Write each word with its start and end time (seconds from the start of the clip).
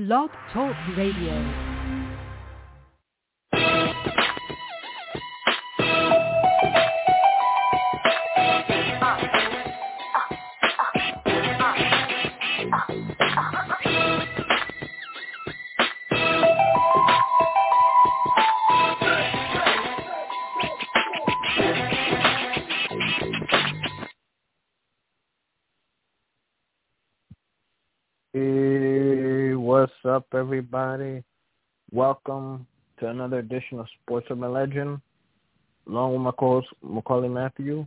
Blog 0.00 0.30
Talk 0.50 0.74
Radio. 0.96 1.69
Everybody? 30.32 31.24
Welcome 31.90 32.64
to 33.00 33.08
another 33.08 33.40
edition 33.40 33.80
of 33.80 33.86
Sports 34.00 34.28
Urban 34.30 34.52
Legend. 34.52 35.00
Along 35.88 36.12
with 36.12 36.20
my 36.20 36.30
co-host, 36.38 36.68
Maccorley 36.84 37.28
Mathieu. 37.28 37.84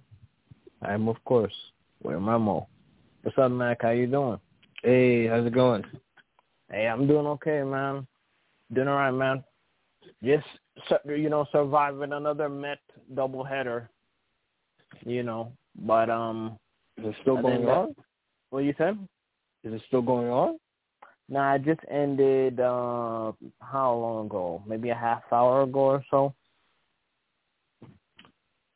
I'm, 0.81 1.07
of 1.07 1.23
course, 1.23 1.53
with 2.03 2.19
Memo. 2.19 2.67
What's 3.21 3.37
up, 3.37 3.49
Mac? 3.49 3.83
How 3.83 3.91
you 3.91 4.07
doing? 4.07 4.39
Hey, 4.83 5.25
how's 5.27 5.47
it 5.47 5.53
going? 5.53 5.85
Hey, 6.69 6.87
I'm 6.87 7.07
doing 7.07 7.25
okay, 7.27 7.63
man. 7.63 8.05
Doing 8.73 8.89
all 8.89 8.95
right, 8.95 9.11
man. 9.11 9.41
Just, 10.21 10.45
you 11.05 11.29
know, 11.29 11.45
surviving 11.49 12.11
another 12.11 12.49
Met 12.49 12.79
doubleheader, 13.13 13.87
you 15.05 15.23
know. 15.23 15.53
But, 15.79 16.09
um... 16.09 16.59
Is 16.97 17.05
it 17.05 17.15
still 17.21 17.41
going 17.41 17.65
on? 17.67 17.95
What 18.49 18.65
you 18.65 18.75
said? 18.77 18.99
Is 19.63 19.73
it 19.73 19.81
still 19.87 20.01
going 20.01 20.27
on? 20.27 20.59
Nah, 21.33 21.55
it 21.55 21.65
just 21.65 21.79
ended 21.89 22.59
uh 22.59 23.31
how 23.59 23.95
long 23.95 24.27
ago? 24.27 24.61
Maybe 24.67 24.91
a 24.91 24.95
half 24.95 25.23
hour 25.31 25.63
ago 25.63 25.79
or 25.79 26.05
so. 26.11 26.35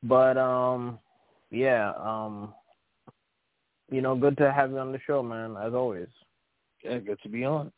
But 0.02 0.40
um 0.40 0.98
yeah, 1.52 1.94
um 2.04 2.56
you 3.92 4.02
know, 4.02 4.16
good 4.16 4.38
to 4.38 4.52
have 4.52 4.72
you 4.72 4.80
on 4.80 4.92
the 4.92 5.00
show, 5.06 5.22
man, 5.22 5.56
as 5.56 5.76
always. 5.76 6.08
Yeah, 6.84 6.98
good 6.98 7.20
to 7.22 7.30
be 7.30 7.46
on. 7.46 7.72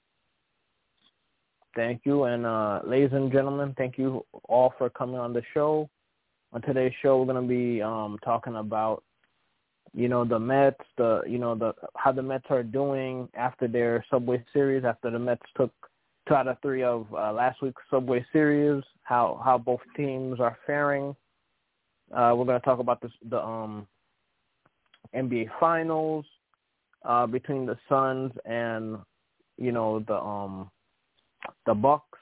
Thank 1.76 2.04
you 2.06 2.24
and 2.24 2.46
uh 2.46 2.80
ladies 2.86 3.12
and 3.12 3.30
gentlemen, 3.34 3.76
thank 3.78 3.98
you 3.98 4.26
all 4.48 4.74
for 4.78 4.90
coming 4.90 5.18
on 5.18 5.34
the 5.34 5.44
show. 5.54 5.90
On 6.54 6.62
today's 6.62 6.94
show 7.02 7.20
we're 7.20 7.34
gonna 7.34 7.46
be 7.46 7.82
um 7.82 8.18
talking 8.24 8.56
about 8.56 9.04
you 9.94 10.08
know 10.08 10.26
the 10.26 10.40
Mets, 10.40 10.84
the 10.98 11.22
you 11.28 11.38
know 11.38 11.56
the 11.56 11.74
how 11.96 12.12
the 12.12 12.22
Mets 12.22 12.46
are 12.50 12.64
doing 12.64 13.28
after 13.34 13.68
their 13.68 14.06
Subway 14.10 14.44
Series, 14.54 14.84
after 14.84 15.10
the 15.10 15.20
Mets 15.20 15.42
took 15.56 15.72
two 16.28 16.36
out 16.36 16.48
of 16.48 16.58
three 16.62 16.84
of 16.84 17.08
uh, 17.14 17.34
last 17.34 17.62
week's 17.62 17.82
Subway 17.90 18.26
Series, 18.32 18.84
how 19.04 19.42
how 19.44 19.58
both 19.58 19.82
teams 19.98 20.40
are 20.40 20.58
faring. 20.66 21.16
Uh, 22.14 22.34
we're 22.36 22.46
going 22.46 22.60
to 22.60 22.66
talk 22.66 22.80
about 22.80 23.02
this, 23.02 23.12
the 23.30 23.40
um, 23.40 23.88
NBA 25.16 25.50
Finals 25.60 26.26
uh, 27.06 27.28
between 27.28 27.66
the 27.66 27.78
Suns 27.88 28.32
and 28.46 28.98
you 29.58 29.72
know 29.72 30.00
the 30.08 30.16
um, 30.16 30.70
the 31.66 31.74
Bucks, 31.74 32.20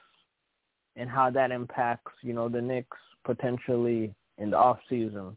and 0.96 1.08
how 1.08 1.30
that 1.30 1.50
impacts 1.50 2.12
you 2.22 2.32
know 2.32 2.48
the 2.48 2.60
Knicks 2.60 2.96
potentially 3.24 4.14
in 4.38 4.50
the 4.50 4.56
off 4.56 4.78
season. 4.88 5.36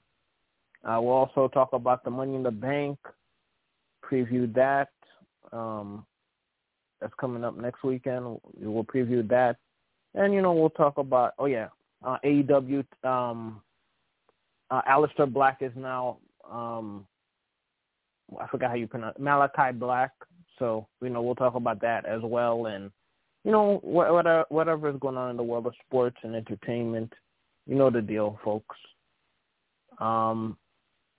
Uh, 0.83 0.99
we'll 1.01 1.13
also 1.13 1.47
talk 1.47 1.73
about 1.73 2.03
the 2.03 2.09
Money 2.09 2.35
in 2.35 2.43
the 2.43 2.51
Bank, 2.51 2.97
preview 4.03 4.51
that. 4.55 4.89
Um, 5.51 6.05
that's 6.99 7.13
coming 7.19 7.43
up 7.43 7.57
next 7.57 7.83
weekend. 7.83 8.39
We'll 8.57 8.83
preview 8.83 9.27
that, 9.29 9.57
and 10.13 10.33
you 10.33 10.41
know 10.41 10.53
we'll 10.53 10.69
talk 10.69 10.97
about. 10.97 11.33
Oh 11.39 11.45
yeah, 11.45 11.67
uh, 12.05 12.17
AEW. 12.23 12.85
Um, 13.03 13.61
uh, 14.69 14.81
Aleister 14.87 15.31
Black 15.31 15.57
is 15.61 15.71
now. 15.75 16.17
Um, 16.49 17.05
I 18.39 18.47
forgot 18.47 18.69
how 18.69 18.75
you 18.75 18.87
pronounce 18.87 19.17
Malakai 19.17 19.77
Black. 19.77 20.11
So 20.59 20.87
you 21.01 21.09
know 21.09 21.21
we'll 21.21 21.35
talk 21.35 21.55
about 21.55 21.81
that 21.81 22.05
as 22.05 22.21
well, 22.23 22.67
and 22.67 22.91
you 23.43 23.51
know 23.51 23.79
what, 23.81 24.13
whatever 24.13 24.45
whatever 24.49 24.89
is 24.89 24.99
going 24.99 25.17
on 25.17 25.31
in 25.31 25.37
the 25.37 25.43
world 25.43 25.65
of 25.65 25.73
sports 25.85 26.17
and 26.23 26.35
entertainment. 26.35 27.11
You 27.65 27.75
know 27.75 27.89
the 27.89 28.01
deal, 28.01 28.39
folks. 28.43 28.77
Um, 29.99 30.57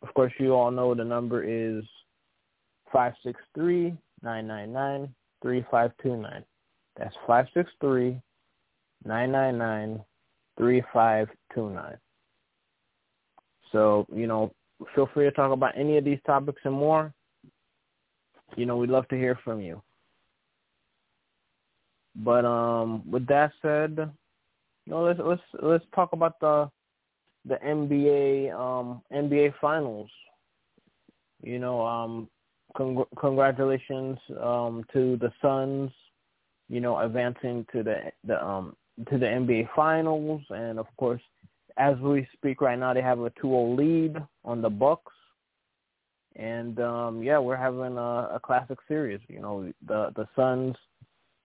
of 0.02 0.12
course, 0.14 0.32
you 0.38 0.54
all 0.54 0.70
know 0.70 0.94
the 0.94 1.04
number 1.04 1.44
is 1.44 1.84
five 2.92 3.14
six 3.24 3.40
three 3.54 3.94
nine 4.22 4.46
nine 4.46 4.72
nine 4.72 5.14
three 5.40 5.64
five 5.70 5.92
two 6.02 6.16
nine. 6.16 6.44
That's 6.96 7.14
five 7.26 7.46
six 7.54 7.70
three 7.80 8.20
nine 9.04 9.32
nine 9.32 9.58
nine 9.58 10.00
three 10.58 10.82
five 10.92 11.28
two 11.54 11.70
nine. 11.70 11.96
So, 13.70 14.06
you 14.14 14.26
know, 14.26 14.52
feel 14.94 15.08
free 15.14 15.24
to 15.24 15.30
talk 15.30 15.52
about 15.52 15.76
any 15.76 15.96
of 15.96 16.04
these 16.04 16.18
topics 16.26 16.60
and 16.64 16.74
more. 16.74 17.12
You 18.56 18.66
know, 18.66 18.76
we'd 18.76 18.90
love 18.90 19.08
to 19.08 19.16
hear 19.16 19.38
from 19.44 19.60
you. 19.60 19.82
But 22.16 22.44
um 22.44 23.02
with 23.10 23.26
that 23.28 23.52
said, 23.62 23.96
you 23.96 24.92
know, 24.92 25.04
let's 25.04 25.20
let's 25.24 25.42
let's 25.62 25.84
talk 25.94 26.12
about 26.12 26.38
the 26.40 26.70
the 27.44 27.56
NBA 27.56 28.52
um 28.54 29.02
NBA 29.12 29.54
finals. 29.60 30.10
You 31.42 31.58
know, 31.58 31.84
um 31.84 32.28
cong- 32.76 33.04
congratulations 33.18 34.18
um 34.40 34.84
to 34.92 35.16
the 35.16 35.32
Suns, 35.40 35.90
you 36.68 36.80
know, 36.80 36.98
advancing 36.98 37.66
to 37.72 37.82
the 37.82 38.12
the 38.24 38.44
um 38.44 38.76
to 39.10 39.18
the 39.18 39.26
NBA 39.26 39.68
finals 39.74 40.42
and 40.50 40.78
of 40.78 40.86
course 40.98 41.22
as 41.78 41.96
we 41.98 42.28
speak 42.34 42.60
right 42.60 42.78
now 42.78 42.92
they 42.92 43.00
have 43.00 43.20
a 43.20 43.30
2-0 43.30 43.76
lead 43.76 44.16
on 44.44 44.60
the 44.60 44.70
Bucks. 44.70 45.12
And 46.36 46.78
um 46.80 47.22
yeah, 47.22 47.38
we're 47.38 47.56
having 47.56 47.96
a, 47.98 48.34
a 48.34 48.40
classic 48.42 48.78
series, 48.86 49.20
you 49.28 49.40
know, 49.40 49.72
the 49.86 50.12
the 50.14 50.28
Suns 50.36 50.76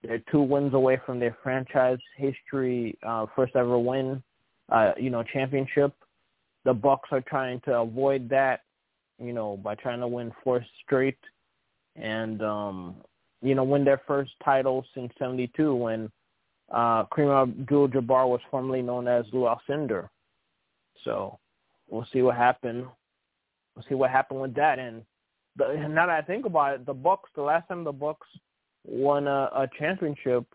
they're 0.03 0.21
two 0.31 0.41
wins 0.41 0.75
away 0.75 1.01
from 1.05 1.19
their 1.19 1.35
franchise 1.41 1.97
history 2.17 2.97
uh 3.01 3.25
first 3.35 3.55
ever 3.55 3.79
win 3.79 4.21
uh 4.69 4.91
you 4.97 5.09
know 5.09 5.23
championship 5.23 5.93
the 6.67 6.73
Bucks 6.73 7.07
are 7.13 7.21
trying 7.21 7.61
to 7.61 7.73
avoid 7.79 8.27
that, 8.27 8.59
you 9.19 9.31
know, 9.31 9.55
by 9.55 9.73
trying 9.75 10.01
to 10.01 10.07
win 10.07 10.33
four 10.43 10.65
straight 10.83 11.17
and 11.95 12.43
um 12.43 12.95
you 13.41 13.55
know, 13.55 13.63
win 13.63 13.85
their 13.85 14.01
first 14.05 14.31
title 14.43 14.83
since 14.93 15.13
seventy 15.17 15.49
two 15.55 15.73
when 15.73 16.11
uh 16.69 17.05
Kareem 17.05 17.43
Abdul 17.43 17.87
Jabbar 17.87 18.27
was 18.27 18.41
formerly 18.51 18.81
known 18.81 19.07
as 19.07 19.25
Lew 19.31 19.47
Alcindor. 19.47 20.09
So 21.05 21.39
we'll 21.89 22.07
see 22.11 22.21
what 22.21 22.35
happened. 22.35 22.85
We'll 23.73 23.85
see 23.87 23.95
what 23.95 24.11
happened 24.11 24.41
with 24.41 24.55
that 24.55 24.77
and 24.77 25.03
the, 25.55 25.87
now 25.89 26.05
that 26.05 26.09
I 26.09 26.21
think 26.21 26.45
about 26.45 26.75
it, 26.75 26.85
the 26.85 26.93
Bucks 26.93 27.29
the 27.33 27.43
last 27.43 27.69
time 27.69 27.85
the 27.85 27.93
Bucks 27.93 28.27
won 28.85 29.27
a, 29.27 29.49
a 29.55 29.69
championship 29.79 30.45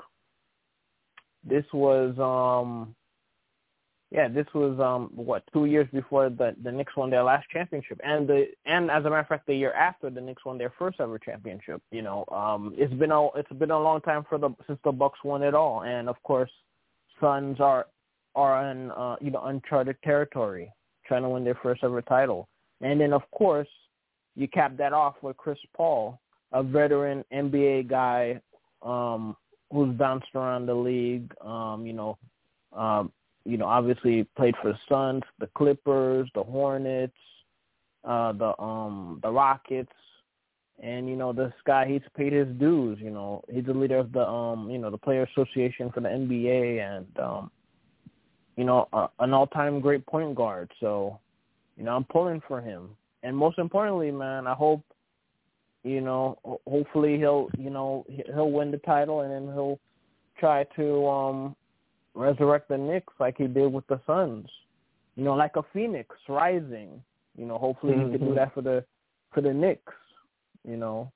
this 1.42 1.64
was 1.72 2.18
um 2.18 2.94
yeah, 4.12 4.28
this 4.28 4.46
was 4.54 4.78
um 4.78 5.10
what 5.14 5.42
two 5.54 5.64
years 5.64 5.88
before 5.90 6.28
the 6.28 6.54
the 6.62 6.70
Knicks 6.70 6.94
won 6.94 7.08
their 7.08 7.22
last 7.22 7.48
championship, 7.48 7.98
and 8.04 8.28
the 8.28 8.44
and 8.66 8.90
as 8.90 9.00
a 9.00 9.04
matter 9.04 9.20
of 9.20 9.26
fact, 9.26 9.46
the 9.46 9.54
year 9.54 9.72
after 9.72 10.10
the 10.10 10.20
Knicks 10.20 10.44
won 10.44 10.58
their 10.58 10.72
first 10.78 11.00
ever 11.00 11.18
championship. 11.18 11.80
You 11.90 12.02
know, 12.02 12.26
um, 12.30 12.74
it's 12.76 12.92
been 12.92 13.10
a 13.10 13.28
it's 13.28 13.52
been 13.52 13.70
a 13.70 13.80
long 13.80 14.02
time 14.02 14.26
for 14.28 14.36
the 14.36 14.50
since 14.66 14.78
the 14.84 14.92
Bucks 14.92 15.18
won 15.24 15.42
it 15.42 15.54
all, 15.54 15.84
and 15.84 16.10
of 16.10 16.22
course, 16.24 16.50
Suns 17.22 17.58
are 17.58 17.86
are 18.34 18.70
in 18.70 18.90
uh, 18.90 19.16
you 19.22 19.30
know 19.30 19.44
uncharted 19.44 19.96
territory, 20.04 20.70
trying 21.06 21.22
to 21.22 21.30
win 21.30 21.42
their 21.42 21.58
first 21.62 21.82
ever 21.82 22.02
title, 22.02 22.50
and 22.82 23.00
then 23.00 23.14
of 23.14 23.22
course, 23.30 23.68
you 24.36 24.46
cap 24.46 24.76
that 24.76 24.92
off 24.92 25.14
with 25.22 25.38
Chris 25.38 25.58
Paul, 25.74 26.20
a 26.52 26.62
veteran 26.62 27.24
NBA 27.32 27.88
guy, 27.88 28.42
um, 28.82 29.38
who's 29.72 29.96
bounced 29.96 30.34
around 30.34 30.66
the 30.66 30.74
league. 30.74 31.32
Um, 31.40 31.86
you 31.86 31.94
know. 31.94 32.18
Um, 32.74 33.10
you 33.44 33.56
know, 33.56 33.66
obviously 33.66 34.24
played 34.36 34.54
for 34.62 34.72
the 34.72 34.78
Suns, 34.88 35.22
the 35.38 35.48
Clippers, 35.48 36.28
the 36.34 36.42
Hornets, 36.42 37.12
uh, 38.04 38.32
the 38.32 38.60
um 38.60 39.20
the 39.22 39.30
Rockets, 39.30 39.92
and 40.82 41.08
you 41.08 41.16
know 41.16 41.32
this 41.32 41.52
guy 41.64 41.86
he's 41.86 42.02
paid 42.16 42.32
his 42.32 42.48
dues. 42.58 42.98
You 43.00 43.10
know, 43.10 43.44
he's 43.52 43.64
the 43.64 43.74
leader 43.74 43.98
of 43.98 44.12
the 44.12 44.26
um 44.26 44.70
you 44.70 44.78
know 44.78 44.90
the 44.90 44.98
Player 44.98 45.28
Association 45.32 45.90
for 45.92 46.00
the 46.00 46.08
NBA, 46.08 46.80
and 46.80 47.18
um 47.18 47.50
you 48.56 48.64
know 48.64 48.88
an 49.18 49.32
all-time 49.32 49.80
great 49.80 50.04
point 50.06 50.34
guard. 50.34 50.70
So, 50.80 51.18
you 51.76 51.84
know, 51.84 51.96
I'm 51.96 52.04
pulling 52.04 52.42
for 52.46 52.60
him, 52.60 52.90
and 53.22 53.36
most 53.36 53.58
importantly, 53.58 54.10
man, 54.10 54.46
I 54.46 54.54
hope 54.54 54.82
you 55.84 56.00
know 56.00 56.38
hopefully 56.68 57.18
he'll 57.18 57.48
you 57.58 57.70
know 57.70 58.04
he'll 58.08 58.50
win 58.50 58.70
the 58.70 58.78
title, 58.78 59.20
and 59.20 59.32
then 59.32 59.54
he'll 59.54 59.80
try 60.38 60.64
to 60.76 61.06
um 61.06 61.56
resurrect 62.14 62.68
the 62.68 62.78
Knicks 62.78 63.12
like 63.18 63.36
he 63.38 63.46
did 63.46 63.72
with 63.72 63.86
the 63.86 64.00
Suns. 64.06 64.48
You 65.16 65.24
know, 65.24 65.34
like 65.34 65.56
a 65.56 65.62
phoenix 65.72 66.16
rising. 66.28 67.02
You 67.36 67.46
know, 67.46 67.58
hopefully 67.58 67.94
he 67.94 68.00
can 68.00 68.12
do 68.12 68.18
Mhm. 68.32 68.34
that 68.36 68.54
for 68.54 68.62
the 68.62 68.84
for 69.32 69.40
the 69.40 69.52
Knicks. 69.52 69.92
You 70.64 70.76
know, 70.76 71.10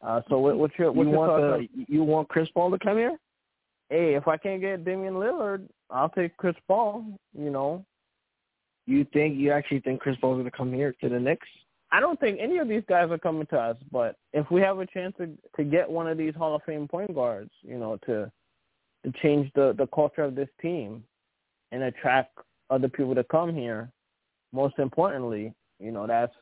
Uh, 0.00 0.22
so 0.28 0.38
what, 0.38 0.56
what's 0.56 0.78
your 0.78 0.92
what's 0.92 1.06
you 1.06 1.12
your 1.12 1.26
want 1.28 1.68
the, 1.76 1.84
you 1.92 2.02
want 2.04 2.28
Chris 2.28 2.48
Paul 2.50 2.70
to 2.70 2.78
come 2.78 2.96
here? 2.98 3.18
Hey, 3.90 4.14
if 4.14 4.28
I 4.28 4.36
can't 4.36 4.60
get 4.60 4.84
Damian 4.84 5.14
Lillard, 5.14 5.68
I'll 5.90 6.10
take 6.10 6.36
Chris 6.36 6.54
Paul. 6.68 7.04
You 7.36 7.50
know, 7.50 7.84
You 8.86 9.04
think 9.12 9.36
you 9.36 9.50
actually 9.50 9.80
think 9.80 10.00
Chris 10.00 10.16
Paul's 10.20 10.38
gonna 10.38 10.50
come 10.50 10.72
here 10.72 10.92
to 11.00 11.08
the 11.08 11.18
Knicks? 11.20 11.48
I 11.90 12.00
don't 12.00 12.20
think 12.20 12.38
any 12.38 12.58
of 12.58 12.68
these 12.68 12.84
guys 12.86 13.10
are 13.10 13.18
coming 13.18 13.46
to 13.46 13.58
us, 13.58 13.76
but 13.90 14.16
if 14.32 14.50
we 14.50 14.60
have 14.60 14.78
a 14.78 14.86
chance 14.86 15.16
to 15.16 15.36
to 15.56 15.64
get 15.64 15.90
one 15.90 16.06
of 16.06 16.16
these 16.16 16.34
Hall 16.34 16.54
of 16.54 16.62
Fame 16.62 16.86
point 16.86 17.14
guards, 17.14 17.50
you 17.62 17.78
know, 17.78 17.96
to 18.06 18.14
to 18.14 18.30
change 19.22 19.50
the 19.54 19.74
the 19.76 19.86
culture 19.88 20.22
of 20.22 20.34
this 20.34 20.48
team 20.60 21.04
and 21.72 21.82
attract 21.82 22.38
other 22.70 22.88
people 22.88 23.14
to 23.14 23.24
come 23.24 23.54
here, 23.54 23.90
most 24.52 24.78
importantly, 24.78 25.54
you 25.78 25.90
know, 25.90 26.06
that's 26.06 26.34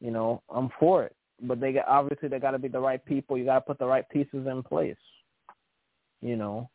you 0.00 0.10
know, 0.10 0.42
I'm 0.50 0.70
for 0.80 1.04
it. 1.04 1.14
But 1.40 1.60
they 1.60 1.72
got 1.72 1.88
obviously 1.88 2.28
they 2.28 2.38
got 2.38 2.52
to 2.52 2.58
be 2.58 2.68
the 2.68 2.80
right 2.80 3.04
people. 3.04 3.38
You 3.38 3.44
got 3.44 3.60
to 3.60 3.60
put 3.62 3.78
the 3.78 3.86
right 3.86 4.08
pieces 4.10 4.46
in 4.46 4.62
place. 4.62 4.96
You 6.20 6.36
know, 6.36 6.70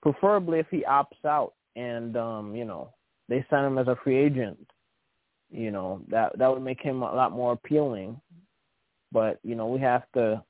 preferably 0.00 0.58
if 0.58 0.66
he 0.70 0.84
opts 0.88 1.24
out 1.24 1.54
and 1.76 2.16
um, 2.16 2.54
you 2.54 2.64
know, 2.64 2.92
they 3.28 3.44
sign 3.50 3.64
him 3.64 3.78
as 3.78 3.88
a 3.88 3.96
free 4.04 4.16
agent 4.16 4.58
you 5.52 5.70
know 5.70 6.00
that 6.08 6.36
that 6.38 6.50
would 6.50 6.62
make 6.62 6.80
him 6.80 7.02
a 7.02 7.14
lot 7.14 7.30
more 7.30 7.52
appealing 7.52 8.18
but 9.12 9.38
you 9.42 9.54
know 9.54 9.66
we 9.66 9.78
have 9.78 10.02
to 10.14 10.42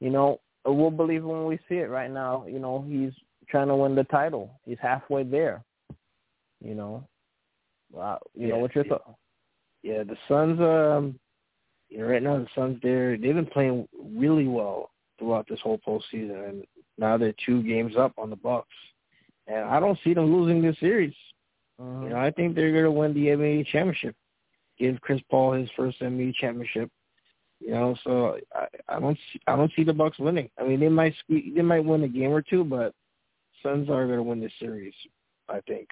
you 0.00 0.10
know 0.10 0.40
we'll 0.64 0.90
believe 0.90 1.24
when 1.24 1.44
we 1.46 1.58
see 1.68 1.76
it 1.76 1.90
right 1.90 2.10
now 2.10 2.44
you 2.48 2.58
know 2.58 2.84
he's 2.88 3.12
trying 3.48 3.68
to 3.68 3.74
win 3.76 3.94
the 3.94 4.04
title 4.04 4.60
he's 4.64 4.78
halfway 4.80 5.22
there 5.24 5.62
you 6.62 6.74
know 6.74 7.06
wow 7.90 8.18
you 8.34 8.46
Yeah, 8.46 8.54
know 8.54 8.58
what's 8.60 8.74
your 8.74 8.84
yeah. 8.84 8.90
thought 8.92 9.14
Yeah, 9.82 10.02
the 10.04 10.16
Suns. 10.28 10.60
Um, 10.60 11.18
you 11.88 11.98
know, 11.98 12.06
right 12.06 12.22
now 12.22 12.38
the 12.38 12.46
Suns 12.54 12.78
they're 12.82 13.16
they've 13.18 13.34
been 13.34 13.46
playing 13.46 13.88
really 14.16 14.46
well 14.46 14.90
throughout 15.18 15.46
this 15.48 15.60
whole 15.60 15.78
postseason, 15.86 16.48
and 16.48 16.64
now 16.98 17.16
they're 17.18 17.34
two 17.44 17.62
games 17.62 17.96
up 17.96 18.12
on 18.16 18.30
the 18.30 18.36
Bucks, 18.36 18.68
and 19.46 19.64
I 19.64 19.78
don't 19.80 19.98
see 20.04 20.14
them 20.14 20.32
losing 20.34 20.62
this 20.62 20.78
series. 20.78 21.14
Mhm. 21.80 22.04
You 22.04 22.08
know, 22.10 22.16
I 22.16 22.30
think 22.30 22.54
they're 22.54 22.72
going 22.72 22.84
to 22.84 22.90
win 22.90 23.12
the 23.12 23.26
NBA 23.30 23.64
championship. 23.72 24.14
Give 24.78 25.00
Chris 25.00 25.20
Paul 25.30 25.52
his 25.52 25.70
first 25.76 26.00
NBA 26.00 26.32
championship. 26.40 26.90
You 27.64 27.70
know, 27.70 27.94
so 28.02 28.38
I, 28.54 28.66
I 28.88 29.00
don't 29.00 29.16
see 29.32 29.40
I 29.46 29.56
don't 29.56 29.72
see 29.76 29.84
the 29.84 29.92
Bucks 29.92 30.18
winning. 30.18 30.50
I 30.58 30.64
mean, 30.64 30.80
they 30.80 30.88
might 30.88 31.14
sque- 31.30 31.54
they 31.54 31.62
might 31.62 31.84
win 31.84 32.02
a 32.02 32.08
game 32.08 32.32
or 32.32 32.42
two, 32.42 32.64
but 32.64 32.92
Suns 33.62 33.88
are 33.88 34.06
going 34.06 34.18
to 34.18 34.22
win 34.22 34.40
this 34.40 34.52
series. 34.58 34.94
I 35.48 35.60
think. 35.68 35.88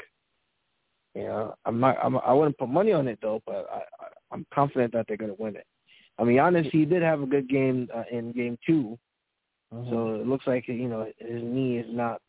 You 1.14 1.25
know, 1.25 1.55
I'm 1.64 1.78
not. 1.81 1.96
I'm, 2.02 2.19
I 2.19 2.32
wouldn't 2.32 2.58
put 2.58 2.69
money 2.69 2.93
on 2.93 3.08
it 3.08 3.19
though, 3.22 3.43
but 3.46 3.69
I, 3.72 3.78
I 4.02 4.08
I'm 4.32 4.46
confident 4.52 4.93
that 4.93 5.06
they're 5.06 5.17
going 5.17 5.34
to 5.34 5.43
win 5.43 5.56
it. 5.56 5.67
I 6.19 6.25
mean, 6.25 6.37
Giannis, 6.37 6.70
he 6.70 6.84
did 6.84 7.02
have 7.02 7.22
a 7.22 7.26
good 7.26 7.49
game 7.49 7.88
uh, 7.94 8.05
in 8.11 8.32
game 8.32 8.58
2 8.67 8.99
Mhm. 9.72 9.90
so 9.90 10.14
it 10.17 10.26
looks 10.26 10.46
like 10.46 10.67
you 10.67 10.88
know 10.88 11.06
his 11.19 11.43
knee 11.43 11.78
is 11.78 11.87
not 11.88 12.20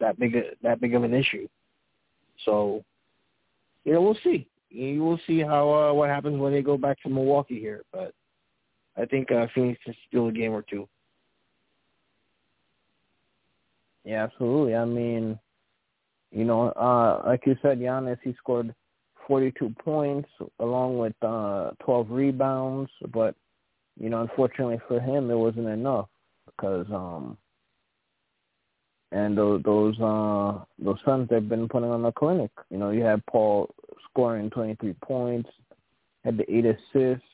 that 0.00 0.18
big 0.18 0.34
a, 0.34 0.42
that 0.62 0.80
big 0.80 0.94
of 0.94 1.04
an 1.04 1.14
issue. 1.14 1.46
So, 2.44 2.84
you 3.84 3.92
know, 3.92 4.02
we'll 4.02 4.18
see. 4.22 4.46
You 4.70 5.02
will 5.02 5.20
see 5.26 5.40
how 5.40 5.72
uh, 5.72 5.92
what 5.92 6.08
happens 6.08 6.38
when 6.38 6.52
they 6.52 6.62
go 6.62 6.76
back 6.76 7.00
to 7.02 7.08
Milwaukee 7.08 7.60
here, 7.60 7.82
but 7.92 8.12
I 8.96 9.04
think 9.04 9.30
uh, 9.30 9.46
Phoenix 9.54 9.80
can 9.84 9.94
steal 10.08 10.28
a 10.28 10.32
game 10.32 10.52
or 10.52 10.62
two. 10.62 10.88
Yeah, 14.04 14.24
absolutely. 14.24 14.74
I 14.74 14.84
mean, 14.84 15.38
you 16.30 16.44
know, 16.44 16.68
uh, 16.70 17.22
like 17.26 17.42
you 17.46 17.56
said, 17.60 17.78
Giannis, 17.78 18.18
he 18.22 18.34
scored 18.38 18.74
42 19.26 19.74
points 19.84 20.28
along 20.60 20.98
with 20.98 21.14
uh, 21.22 21.70
12 21.84 22.10
rebounds, 22.10 22.90
but 23.12 23.34
you 23.98 24.10
know, 24.10 24.22
unfortunately 24.22 24.78
for 24.86 25.00
him, 25.00 25.30
it 25.30 25.34
wasn't 25.34 25.66
enough 25.66 26.08
because 26.46 26.86
um, 26.92 27.36
and 29.12 29.36
those 29.36 29.62
those 29.62 29.98
uh 30.00 30.64
those 30.78 30.98
Suns 31.04 31.28
they've 31.28 31.48
been 31.48 31.68
putting 31.68 31.90
on 31.90 32.04
a 32.04 32.12
clinic. 32.12 32.50
You 32.70 32.78
know, 32.78 32.90
you 32.90 33.02
had 33.02 33.24
Paul 33.26 33.74
scoring 34.10 34.50
23 34.50 34.94
points, 35.02 35.48
had 36.24 36.36
the 36.36 36.54
eight 36.54 36.66
assists. 36.66 37.24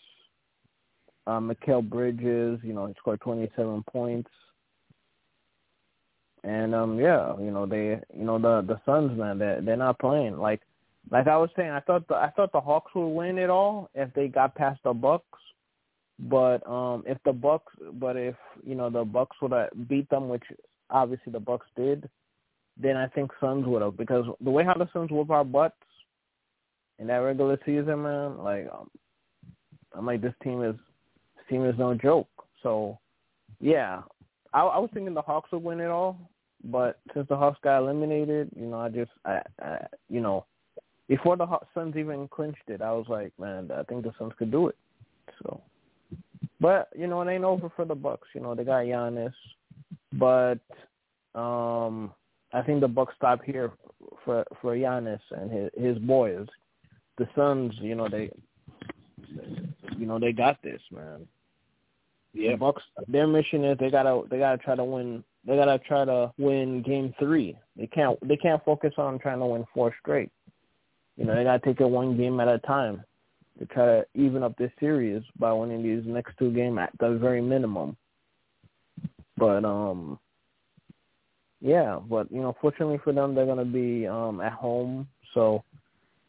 Uh, 1.26 1.38
Mikal 1.38 1.88
Bridges, 1.88 2.58
you 2.62 2.72
know, 2.72 2.86
he 2.86 2.94
scored 2.98 3.20
27 3.20 3.84
points. 3.84 4.30
And 6.44 6.74
um 6.74 6.98
yeah, 6.98 7.38
you 7.38 7.52
know 7.52 7.66
they 7.66 8.00
you 8.12 8.24
know 8.24 8.38
the 8.38 8.62
the 8.66 8.80
Suns 8.84 9.16
man 9.16 9.38
they 9.38 9.58
they're 9.62 9.76
not 9.76 10.00
playing. 10.00 10.38
Like 10.38 10.60
like 11.10 11.28
I 11.28 11.36
was 11.36 11.50
saying 11.54 11.70
I 11.70 11.80
thought 11.80 12.08
the 12.08 12.16
I 12.16 12.30
thought 12.34 12.50
the 12.50 12.60
Hawks 12.60 12.92
would 12.96 13.14
win 13.14 13.38
it 13.38 13.48
all 13.48 13.90
if 13.94 14.12
they 14.14 14.26
got 14.26 14.56
past 14.56 14.80
the 14.82 14.92
Bucks, 14.92 15.38
but 16.18 16.68
um 16.68 17.04
if 17.06 17.18
the 17.24 17.32
Bucks 17.32 17.72
but 17.92 18.16
if 18.16 18.34
you 18.66 18.74
know 18.74 18.90
the 18.90 19.04
Bucks 19.04 19.36
would 19.40 19.52
have 19.52 19.68
beat 19.88 20.10
them, 20.10 20.28
which 20.28 20.42
obviously 20.90 21.32
the 21.32 21.38
Bucks 21.38 21.66
did, 21.76 22.08
then 22.76 22.96
I 22.96 23.06
think 23.08 23.30
Suns 23.40 23.66
would 23.66 23.82
have. 23.82 23.96
Because 23.96 24.26
the 24.40 24.50
way 24.50 24.64
how 24.64 24.74
the 24.74 24.88
Suns 24.92 25.10
whoop 25.10 25.30
our 25.30 25.44
butts 25.44 25.76
in 26.98 27.06
that 27.06 27.16
regular 27.16 27.58
season, 27.64 28.02
man, 28.02 28.38
like 28.38 28.66
um, 28.72 28.90
I'm 29.94 30.06
like 30.06 30.20
this 30.22 30.34
team 30.42 30.62
is 30.62 30.76
team 31.52 31.66
is 31.66 31.78
no 31.78 31.94
joke. 31.94 32.28
So 32.62 32.98
yeah, 33.60 34.02
I, 34.52 34.60
I 34.60 34.78
was 34.78 34.90
thinking 34.92 35.14
the 35.14 35.22
Hawks 35.22 35.52
would 35.52 35.62
win 35.62 35.80
it 35.80 35.86
all, 35.88 36.18
but 36.64 36.98
since 37.14 37.28
the 37.28 37.36
Hawks 37.36 37.58
got 37.62 37.78
eliminated, 37.78 38.50
you 38.56 38.66
know, 38.66 38.80
I 38.80 38.88
just, 38.88 39.10
I, 39.24 39.40
I 39.60 39.86
you 40.08 40.20
know, 40.20 40.46
before 41.08 41.36
the 41.36 41.46
Haw- 41.46 41.64
Suns 41.74 41.96
even 41.96 42.28
clinched 42.28 42.68
it, 42.68 42.80
I 42.80 42.92
was 42.92 43.06
like, 43.08 43.32
man, 43.38 43.70
I 43.70 43.82
think 43.84 44.02
the 44.02 44.12
Suns 44.18 44.32
could 44.38 44.50
do 44.50 44.68
it. 44.68 44.76
So, 45.42 45.60
but 46.60 46.88
you 46.96 47.06
know, 47.06 47.20
it 47.22 47.32
ain't 47.32 47.44
over 47.44 47.70
for 47.74 47.84
the 47.84 47.94
Bucks. 47.94 48.28
You 48.34 48.40
know, 48.40 48.54
they 48.54 48.64
got 48.64 48.84
Giannis, 48.84 49.34
but 50.12 50.58
um, 51.34 52.12
I 52.52 52.62
think 52.62 52.80
the 52.80 52.88
Bucks 52.88 53.14
stop 53.16 53.42
here 53.44 53.72
for 54.24 54.44
for 54.60 54.76
Giannis 54.76 55.20
and 55.30 55.50
his 55.50 55.70
his 55.76 55.98
boys. 55.98 56.46
The 57.18 57.28
Suns, 57.36 57.74
you 57.76 57.94
know, 57.94 58.08
they, 58.08 58.30
you 59.98 60.06
know, 60.06 60.18
they 60.18 60.32
got 60.32 60.62
this, 60.62 60.80
man. 60.90 61.26
The 62.34 62.54
Bucks, 62.54 62.82
their 63.08 63.26
mission 63.26 63.64
is 63.64 63.78
they 63.78 63.90
gotta 63.90 64.22
they 64.30 64.38
gotta 64.38 64.58
try 64.58 64.74
to 64.74 64.84
win. 64.84 65.22
They 65.46 65.56
gotta 65.56 65.78
try 65.78 66.04
to 66.04 66.32
win 66.38 66.82
Game 66.82 67.14
Three. 67.18 67.56
They 67.76 67.86
can't 67.86 68.18
they 68.26 68.36
can't 68.36 68.64
focus 68.64 68.94
on 68.96 69.18
trying 69.18 69.40
to 69.40 69.46
win 69.46 69.64
four 69.74 69.94
straight. 70.00 70.30
You 71.16 71.26
know 71.26 71.34
they 71.34 71.44
gotta 71.44 71.64
take 71.64 71.80
it 71.80 71.88
one 71.88 72.16
game 72.16 72.40
at 72.40 72.48
a 72.48 72.58
time 72.60 73.04
to 73.58 73.66
try 73.66 73.84
to 73.84 74.06
even 74.14 74.42
up 74.42 74.56
this 74.56 74.70
series 74.80 75.22
by 75.38 75.52
winning 75.52 75.82
these 75.82 76.04
next 76.06 76.38
two 76.38 76.50
games 76.52 76.78
at 76.80 76.92
the 76.98 77.18
very 77.18 77.42
minimum. 77.42 77.96
But 79.36 79.64
um, 79.64 80.18
yeah, 81.60 82.00
but 82.08 82.30
you 82.32 82.40
know, 82.40 82.56
fortunately 82.60 82.98
for 83.04 83.12
them, 83.12 83.34
they're 83.34 83.46
gonna 83.46 83.64
be 83.64 84.06
um 84.06 84.40
at 84.40 84.52
home, 84.52 85.06
so 85.34 85.62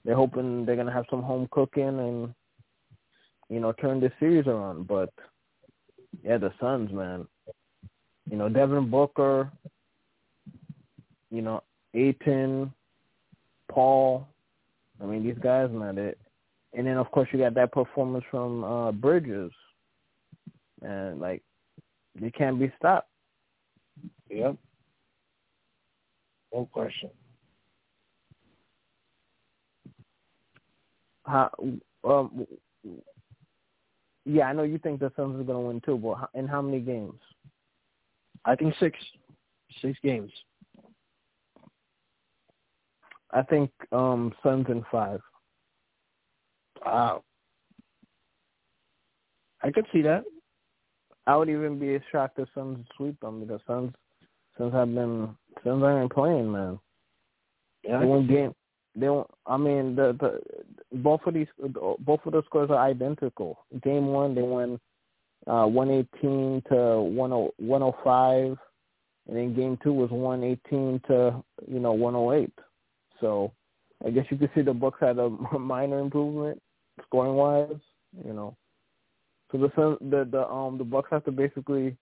they're 0.04 0.16
hoping 0.16 0.66
they're 0.66 0.76
gonna 0.76 0.92
have 0.92 1.06
some 1.10 1.24
home 1.24 1.48
cooking 1.52 1.84
and 1.84 2.34
you 3.50 3.60
know 3.62 3.72
turn 3.72 4.02
this 4.02 4.12
series 4.20 4.48
around. 4.48 4.88
But 4.88 5.14
yeah, 6.22 6.38
the 6.38 6.54
Suns, 6.60 6.92
man. 6.92 7.28
You 8.30 8.38
know, 8.38 8.50
Devin 8.50 8.90
Booker, 8.90 9.52
you 11.30 11.42
know, 11.42 11.64
Ayton, 11.94 12.74
Paul. 13.70 14.28
I 15.02 15.06
mean, 15.06 15.24
these 15.24 15.38
guys, 15.42 15.70
man. 15.72 15.96
They, 15.96 16.14
and 16.74 16.88
then, 16.88 16.98
of 16.98 17.10
course, 17.12 17.28
you 17.32 17.40
got 17.40 17.56
that 17.56 17.72
performance 17.72 18.24
from 18.30 18.64
uh 18.64 18.92
Bridges. 18.92 19.52
And, 20.82 21.20
like, 21.20 21.42
they 22.20 22.30
can't 22.32 22.60
be 22.60 22.72
stopped. 22.78 23.10
Yep. 24.30 24.56
No 26.54 26.70
question. 26.72 27.10
How, 31.26 31.50
um, 32.04 32.46
yeah, 34.26 34.46
I 34.46 34.54
know 34.54 34.64
you 34.64 34.78
think 34.78 35.00
the 35.00 35.12
Suns 35.16 35.40
are 35.40 35.44
going 35.44 35.48
to 35.48 35.68
win, 35.68 35.82
too, 35.82 35.98
but 35.98 36.30
in 36.34 36.48
how 36.48 36.62
many 36.62 36.80
games? 36.80 37.20
I 38.46 38.56
think 38.56 38.74
six, 38.80 38.98
six 39.82 39.98
games. 40.04 40.32
I 43.32 43.42
think 43.42 43.72
um 43.92 44.34
Suns 44.44 44.68
in 44.70 44.86
five. 44.92 45.20
Wow. 46.86 47.24
I 49.64 49.72
could 49.72 49.88
see 49.92 50.02
that. 50.04 50.24
I 51.26 51.36
would 51.38 51.50
even 51.50 51.80
be 51.80 51.98
shocked 52.12 52.38
if 52.38 52.50
Suns 52.54 52.86
sweep 52.96 53.20
them 53.22 53.40
because 53.40 53.62
Suns 53.66 53.94
Suns 54.58 54.74
have 54.74 54.94
been 54.94 55.36
Suns 55.64 55.84
aren't 55.84 56.14
playing, 56.14 56.52
man. 56.52 56.80
Yeah. 57.84 58.00
They 58.00 58.06
won 58.06 58.28
game. 58.28 58.54
They 58.96 59.08
I 59.46 59.58
mean 59.58 59.96
the 59.96 60.16
the 60.20 60.98
both 60.98 61.22
of 61.26 61.34
these 61.34 61.48
both 62.00 62.20
of 62.26 62.34
the 62.34 62.44
scores 62.46 62.70
are 62.70 62.78
identical. 62.78 63.60
Game 63.84 64.08
one 64.08 64.36
they 64.36 64.42
won 64.42 64.80
uh 65.48 65.66
one 65.66 65.90
eighteen 65.90 66.62
to 66.70 67.02
one 67.02 67.34
oh 67.34 67.54
one 67.58 67.84
oh 67.84 67.96
five 68.04 68.58
and 69.28 69.38
then 69.38 69.56
game 69.56 69.78
two 69.84 69.94
was 69.94 70.10
one 70.12 70.44
eighteen 70.44 71.02
to, 71.08 71.44
you 71.68 71.80
know, 71.80 71.94
one 71.94 72.16
oh 72.16 72.34
eight. 72.34 72.54
So 73.22 73.54
I 74.06 74.10
guess 74.10 74.26
you 74.30 74.38
could 74.38 74.52
see 74.54 74.62
the 74.62 74.74
Bucks 74.74 75.00
had 75.00 75.18
a 75.18 75.30
minor 75.60 76.00
improvement 76.00 76.62
scoring 77.06 77.36
wise, 77.36 77.80
you 78.26 78.34
know. 78.34 78.56
So 79.52 79.58
the 79.58 79.98
the 80.02 80.28
the 80.30 80.48
um 80.48 80.78
the 80.78 80.84
Bucks 80.84 81.10
have 81.12 81.24
to 81.26 81.32
basically 81.32 81.96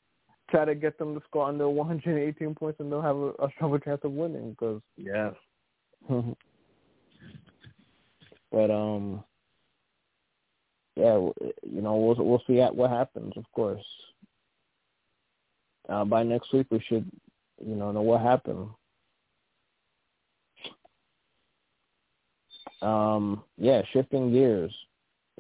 try 0.50 0.66
to 0.66 0.76
get 0.76 0.98
them 0.98 1.14
to 1.14 1.22
score 1.28 1.48
under 1.48 1.70
118 1.70 2.56
points, 2.56 2.80
and 2.80 2.92
they'll 2.92 3.02
have 3.02 3.18
a, 3.18 3.30
a 3.40 3.50
stronger 3.56 3.80
chance 3.80 4.02
of 4.04 4.12
winning. 4.12 4.52
Because 4.52 4.82
yeah. 4.98 5.32
but 8.52 8.70
um, 8.72 9.24
yeah, 10.96 11.16
you 11.16 11.82
know 11.82 11.96
we'll 11.96 12.16
we'll 12.26 12.44
see 12.48 12.60
what 12.60 12.90
happens. 12.90 13.34
Of 13.38 13.46
course, 13.54 13.84
uh, 15.90 16.06
by 16.06 16.24
next 16.24 16.54
week 16.54 16.68
we 16.70 16.84
should 16.88 17.10
you 17.66 17.76
know 17.76 17.92
know 17.92 18.02
what 18.02 18.22
happened. 18.22 18.70
Um, 22.82 23.44
yeah, 23.58 23.82
shifting 23.94 24.32
gears. 24.32 24.74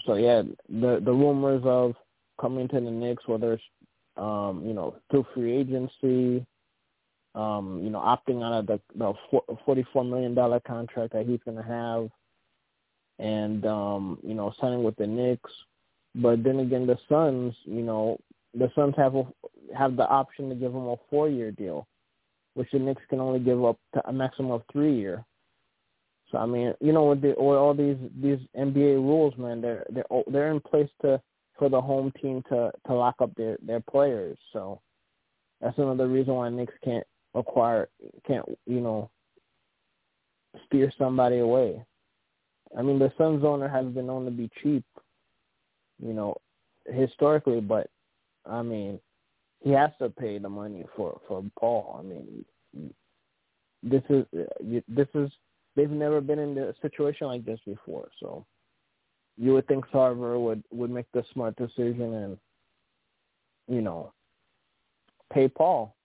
So 0.05 0.15
yeah, 0.15 0.43
the 0.69 1.01
the 1.03 1.11
rumors 1.11 1.63
of 1.65 1.95
coming 2.39 2.67
to 2.69 2.79
the 2.79 2.91
Knicks, 2.91 3.27
whether 3.27 3.53
it's 3.53 3.63
um, 4.17 4.63
you 4.65 4.73
know 4.73 4.95
through 5.09 5.25
free 5.33 5.53
agency, 5.57 6.45
um, 7.35 7.81
you 7.83 7.89
know 7.89 7.99
opting 7.99 8.43
out 8.43 8.53
of 8.59 8.67
the 8.67 8.79
the 8.95 9.13
forty 9.65 9.85
four 9.91 10.03
million 10.03 10.33
dollar 10.33 10.59
contract 10.61 11.13
that 11.13 11.25
he's 11.25 11.39
going 11.45 11.57
to 11.57 11.63
have, 11.63 12.09
and 13.21 13.65
um, 13.65 14.17
you 14.23 14.33
know 14.33 14.53
signing 14.59 14.83
with 14.83 14.95
the 14.97 15.07
Knicks. 15.07 15.51
But 16.15 16.43
then 16.43 16.59
again, 16.59 16.87
the 16.87 16.97
Suns, 17.07 17.53
you 17.63 17.83
know, 17.83 18.19
the 18.53 18.69
Suns 18.75 18.95
have 18.97 19.15
a, 19.15 19.23
have 19.77 19.95
the 19.95 20.07
option 20.07 20.49
to 20.49 20.55
give 20.55 20.73
him 20.73 20.87
a 20.87 20.95
four 21.09 21.29
year 21.29 21.51
deal, 21.51 21.87
which 22.55 22.69
the 22.73 22.79
Knicks 22.79 23.03
can 23.09 23.19
only 23.19 23.39
give 23.39 23.63
up 23.63 23.77
to 23.93 24.09
a 24.09 24.11
maximum 24.11 24.51
of 24.51 24.63
three 24.73 24.95
year. 24.95 25.23
So 26.31 26.39
I 26.39 26.45
mean, 26.45 26.73
you 26.81 26.91
know, 26.91 27.05
with, 27.05 27.21
the, 27.21 27.29
with 27.29 27.57
all 27.57 27.73
these 27.73 27.97
these 28.21 28.39
NBA 28.57 28.95
rules, 28.95 29.37
man, 29.37 29.61
they're 29.61 29.85
they're 29.89 30.05
they're 30.27 30.51
in 30.51 30.59
place 30.59 30.89
to 31.03 31.21
for 31.57 31.69
the 31.69 31.79
home 31.79 32.11
team 32.21 32.43
to 32.49 32.71
to 32.87 32.93
lock 32.93 33.15
up 33.19 33.33
their 33.35 33.57
their 33.61 33.81
players. 33.81 34.37
So 34.51 34.81
that's 35.61 35.77
another 35.77 36.07
reason 36.07 36.33
why 36.33 36.49
Knicks 36.49 36.73
can't 36.83 37.05
acquire 37.35 37.87
can't 38.25 38.45
you 38.65 38.81
know 38.81 39.09
steer 40.65 40.91
somebody 40.97 41.39
away. 41.39 41.85
I 42.77 42.81
mean, 42.81 42.99
the 42.99 43.11
Suns 43.17 43.43
owner 43.43 43.67
has 43.67 43.85
been 43.87 44.07
known 44.07 44.25
to 44.25 44.31
be 44.31 44.49
cheap, 44.61 44.83
you 46.01 46.13
know, 46.13 46.35
historically, 46.85 47.59
but 47.59 47.89
I 48.49 48.61
mean, 48.61 48.99
he 49.61 49.71
has 49.71 49.91
to 49.99 50.09
pay 50.09 50.37
the 50.37 50.49
money 50.49 50.85
for 50.95 51.19
for 51.27 51.43
Paul. 51.59 51.97
I 51.99 52.03
mean, 52.03 52.45
this 53.83 54.03
is 54.09 54.25
this 54.87 55.07
is 55.13 55.31
they've 55.75 55.89
never 55.89 56.21
been 56.21 56.39
in 56.39 56.57
a 56.57 56.73
situation 56.81 57.27
like 57.27 57.45
this 57.45 57.59
before. 57.65 58.09
So 58.19 58.45
you 59.37 59.53
would 59.53 59.67
think 59.67 59.85
Sarver 59.87 60.39
would 60.39 60.63
would 60.71 60.89
make 60.89 61.11
the 61.13 61.23
smart 61.33 61.55
decision 61.55 62.13
and 62.13 62.37
you 63.67 63.81
know 63.81 64.13
pay 65.31 65.47
Paul, 65.47 65.95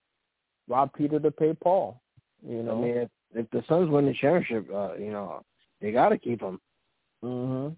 rob 0.68 0.92
Peter 0.94 1.18
to 1.18 1.30
pay 1.30 1.54
Paul. 1.54 2.00
You 2.46 2.62
know, 2.62 2.78
I 2.78 2.80
mean, 2.80 2.96
if, 2.96 3.08
if 3.34 3.50
the 3.50 3.64
Suns 3.68 3.90
win 3.90 4.06
the 4.06 4.14
championship, 4.14 4.68
uh, 4.72 4.94
you 4.94 5.10
know, 5.10 5.42
they 5.80 5.92
got 5.92 6.10
to 6.10 6.18
keep 6.18 6.40
him. 6.40 6.60
Mhm. 7.24 7.76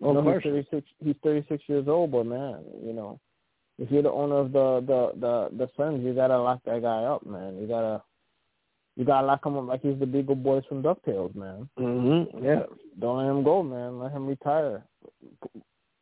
Well, 0.00 0.14
no 0.14 0.22
he's 0.22 0.42
thirty 0.42 0.66
six. 0.70 0.86
He's 1.02 1.16
thirty 1.22 1.44
six 1.48 1.62
years 1.68 1.86
old, 1.88 2.12
but 2.12 2.24
man, 2.24 2.64
you 2.82 2.92
know, 2.92 3.20
if 3.78 3.90
you're 3.90 4.02
the 4.02 4.10
owner 4.10 4.36
of 4.36 4.52
the 4.52 4.80
the 4.86 5.20
the 5.20 5.56
the 5.56 5.70
Suns, 5.76 6.04
you 6.04 6.14
gotta 6.14 6.38
lock 6.38 6.60
that 6.64 6.82
guy 6.82 7.04
up, 7.04 7.24
man. 7.26 7.58
You 7.60 7.66
gotta 7.66 8.02
you 8.96 9.04
gotta 9.04 9.26
lock 9.26 9.44
him 9.44 9.56
up 9.56 9.66
like 9.66 9.82
he's 9.82 9.98
the 9.98 10.06
Beagle 10.06 10.36
Boys 10.36 10.64
from 10.68 10.82
Ducktales, 10.82 11.34
man. 11.34 11.68
Mhm. 11.78 12.42
Yeah. 12.42 12.64
Don't 12.98 13.18
let 13.18 13.30
him 13.30 13.42
go, 13.42 13.62
man. 13.62 13.98
Let 13.98 14.12
him 14.12 14.26
retire. 14.26 14.82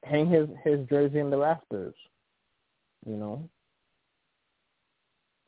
Hang 0.05 0.29
his 0.29 0.49
his 0.65 0.87
jersey 0.89 1.19
in 1.19 1.31
the 1.31 1.39
rafters. 1.39 1.95
You 3.07 3.17
know. 3.17 3.49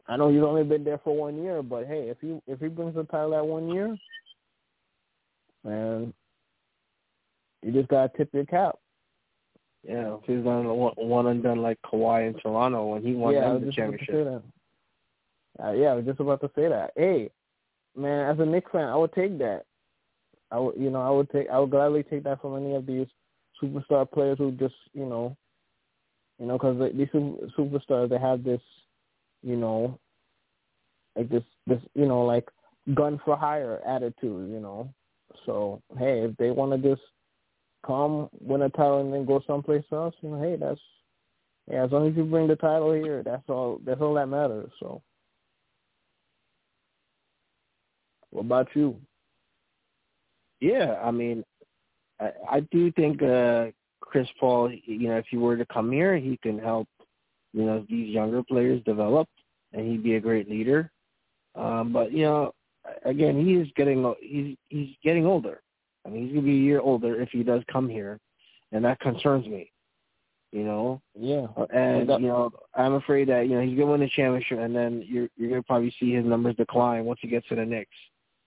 I 0.09 0.17
know 0.17 0.29
he's 0.29 0.43
only 0.43 0.65
been 0.65 0.83
there 0.83 0.99
for 0.99 1.17
one 1.17 1.41
year, 1.41 1.63
but 1.63 1.87
hey, 1.87 2.09
if 2.09 2.21
he 2.21 2.41
if 2.49 2.59
he 2.59 2.67
brings 2.67 2.97
the 2.97 3.05
title 3.05 3.31
that 3.31 3.47
one 3.47 3.69
year, 3.69 3.97
man, 5.65 6.13
you 7.63 7.73
just 7.73 7.89
gotta 7.89 8.11
tip 8.17 8.31
your 8.33 8.47
cap. 8.47 8.79
Yeah, 9.83 10.17
if 10.17 10.21
he's 10.27 10.45
done 10.45 10.67
one 10.67 11.27
and 11.27 11.43
done 11.43 11.63
like 11.63 11.79
Kawhi 11.83 12.29
in 12.29 12.35
Toronto 12.35 12.89
when 12.89 13.03
he 13.03 13.15
won 13.15 13.35
yeah, 13.35 13.55
the 13.55 13.73
championship. 13.73 14.45
Uh, 15.63 15.73
yeah, 15.73 15.89
I 15.89 15.95
was 15.95 16.05
just 16.05 16.21
about 16.21 16.41
to 16.43 16.51
say 16.55 16.69
that. 16.69 16.93
Hey, 16.97 17.31
man, 17.97 18.31
as 18.31 18.39
a 18.39 18.47
Knicks 18.47 18.71
fan, 18.71 18.89
I 18.89 18.97
would 18.97 19.13
take 19.13 19.39
that. 19.39 19.65
I 20.51 20.59
would, 20.59 20.77
you 20.77 20.91
know, 20.91 21.01
I 21.01 21.11
would 21.11 21.31
take, 21.31 21.49
I 21.49 21.59
would 21.59 21.71
gladly 21.71 22.03
take 22.03 22.25
that 22.25 22.41
from 22.41 22.57
any 22.57 22.75
of 22.75 22.87
these 22.87 23.07
superstar 23.63 24.11
players 24.11 24.39
who 24.39 24.53
just, 24.53 24.75
you 24.93 25.07
know, 25.07 25.37
you 26.39 26.47
know, 26.47 26.55
because 26.55 26.93
these 26.97 27.09
superstars 27.59 28.09
they 28.09 28.19
have 28.19 28.43
this, 28.43 28.61
you 29.43 29.57
know, 29.57 29.99
like 31.17 31.29
this, 31.29 31.43
this, 31.67 31.81
you 31.95 32.07
know, 32.07 32.25
like 32.25 32.49
gun 32.95 33.21
for 33.25 33.37
hire 33.37 33.81
attitude, 33.87 34.51
you 34.51 34.61
know. 34.61 34.93
So 35.47 35.83
hey, 35.99 36.23
if 36.23 36.37
they 36.37 36.51
want 36.51 36.73
to 36.73 36.89
just 36.89 37.03
come 37.87 38.29
win 38.41 38.63
a 38.63 38.69
title 38.69 39.01
and 39.01 39.13
then 39.13 39.25
go 39.25 39.43
someplace 39.47 39.85
else, 39.93 40.15
you 40.21 40.31
know, 40.31 40.41
hey, 40.41 40.57
that's 40.57 40.81
yeah, 41.71 41.85
as 41.85 41.93
long 41.93 42.09
as 42.09 42.17
you 42.17 42.25
bring 42.25 42.49
the 42.49 42.57
title 42.57 42.93
here, 42.93 43.23
that's 43.23 43.49
all. 43.49 43.81
That's 43.85 44.01
all 44.01 44.15
that 44.15 44.27
matters. 44.27 44.71
So. 44.81 45.03
What 48.31 48.43
about 48.43 48.69
you? 48.75 48.97
Yeah, 50.61 51.01
I 51.03 51.11
mean, 51.11 51.45
I, 52.21 52.31
I 52.51 52.61
do 52.73 52.93
think 52.93 53.23
uh, 53.23 53.67
Chris 54.01 54.29
Paul. 54.39 54.73
You 54.73 55.09
know, 55.09 55.19
if 55.19 55.27
he 55.31 55.37
were 55.37 55.57
to 55.57 55.67
come 55.67 55.93
here, 55.93 56.17
he 56.17 56.39
can 56.43 56.59
help. 56.59 56.89
You 57.53 57.65
know, 57.65 57.87
these 57.89 58.15
younger 58.15 58.43
players 58.43 58.83
develop, 58.85 59.29
and 59.73 59.91
he'd 59.91 60.03
be 60.03 60.15
a 60.15 60.21
great 60.21 60.49
leader. 60.49 60.91
Um, 61.57 61.93
but 61.93 62.13
you 62.13 62.25
know, 62.25 62.55
again, 63.05 63.45
he 63.45 63.55
is 63.55 63.69
getting 63.77 64.15
he's 64.21 64.57
he's 64.69 64.97
getting 65.03 65.27
older. 65.27 65.61
I 66.07 66.11
mean, 66.11 66.25
he's 66.25 66.33
gonna 66.33 66.47
be 66.47 66.53
a 66.53 66.63
year 66.63 66.81
older 66.81 67.21
if 67.21 67.31
he 67.31 67.43
does 67.43 67.63
come 67.71 67.89
here, 67.89 68.19
and 68.73 68.85
that 68.85 69.01
concerns 69.01 69.47
me. 69.47 69.71
You 70.53 70.65
know. 70.65 71.01
Yeah. 71.15 71.47
Uh, 71.57 71.67
and 71.73 72.09
you 72.09 72.29
know, 72.29 72.51
I'm 72.75 72.95
afraid 72.95 73.29
that 73.29 73.49
you 73.49 73.55
know 73.55 73.63
he's 73.63 73.79
gonna 73.79 73.93
win 73.93 74.01
the 74.01 74.09
championship, 74.09 74.59
and 74.59 74.75
then 74.75 75.05
you're 75.07 75.29
you're 75.37 75.51
gonna 75.51 75.63
probably 75.63 75.95
see 76.01 76.13
his 76.13 76.25
numbers 76.25 76.57
decline 76.57 77.05
once 77.05 77.21
he 77.23 77.29
gets 77.29 77.49
to 77.49 77.55
the 77.55 77.65
Knicks. 77.65 77.91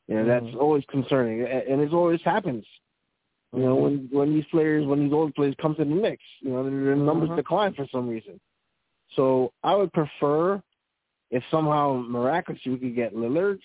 You 0.07 0.15
know, 0.15 0.25
that's 0.25 0.45
mm-hmm. 0.45 0.59
always 0.59 0.83
concerning, 0.89 1.41
and 1.41 1.81
it 1.81 1.93
always 1.93 2.21
happens. 2.23 2.65
You 3.53 3.61
know, 3.61 3.75
mm-hmm. 3.75 3.83
when 3.83 4.09
when 4.11 4.33
these 4.33 4.45
players, 4.51 4.85
when 4.85 5.03
these 5.03 5.13
old 5.13 5.33
players 5.35 5.55
come 5.61 5.75
to 5.75 5.85
the 5.85 5.89
mix, 5.89 6.21
you 6.41 6.49
know, 6.49 6.63
their 6.63 6.95
numbers 6.95 7.29
mm-hmm. 7.29 7.37
decline 7.37 7.73
for 7.73 7.87
some 7.91 8.09
reason. 8.09 8.39
So 9.15 9.53
I 9.63 9.75
would 9.75 9.93
prefer 9.93 10.61
if 11.31 11.43
somehow 11.49 12.03
miraculously 12.07 12.73
we 12.73 12.79
could 12.79 12.95
get 12.95 13.15
Lillard 13.15 13.59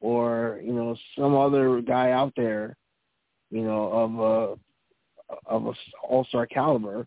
or 0.00 0.60
you 0.62 0.72
know 0.72 0.96
some 1.16 1.34
other 1.34 1.80
guy 1.80 2.12
out 2.12 2.32
there, 2.36 2.76
you 3.50 3.62
know, 3.62 3.92
of 3.92 4.18
a 4.18 5.46
of 5.46 5.66
a 5.66 5.72
all 6.02 6.24
star 6.24 6.46
caliber. 6.46 7.06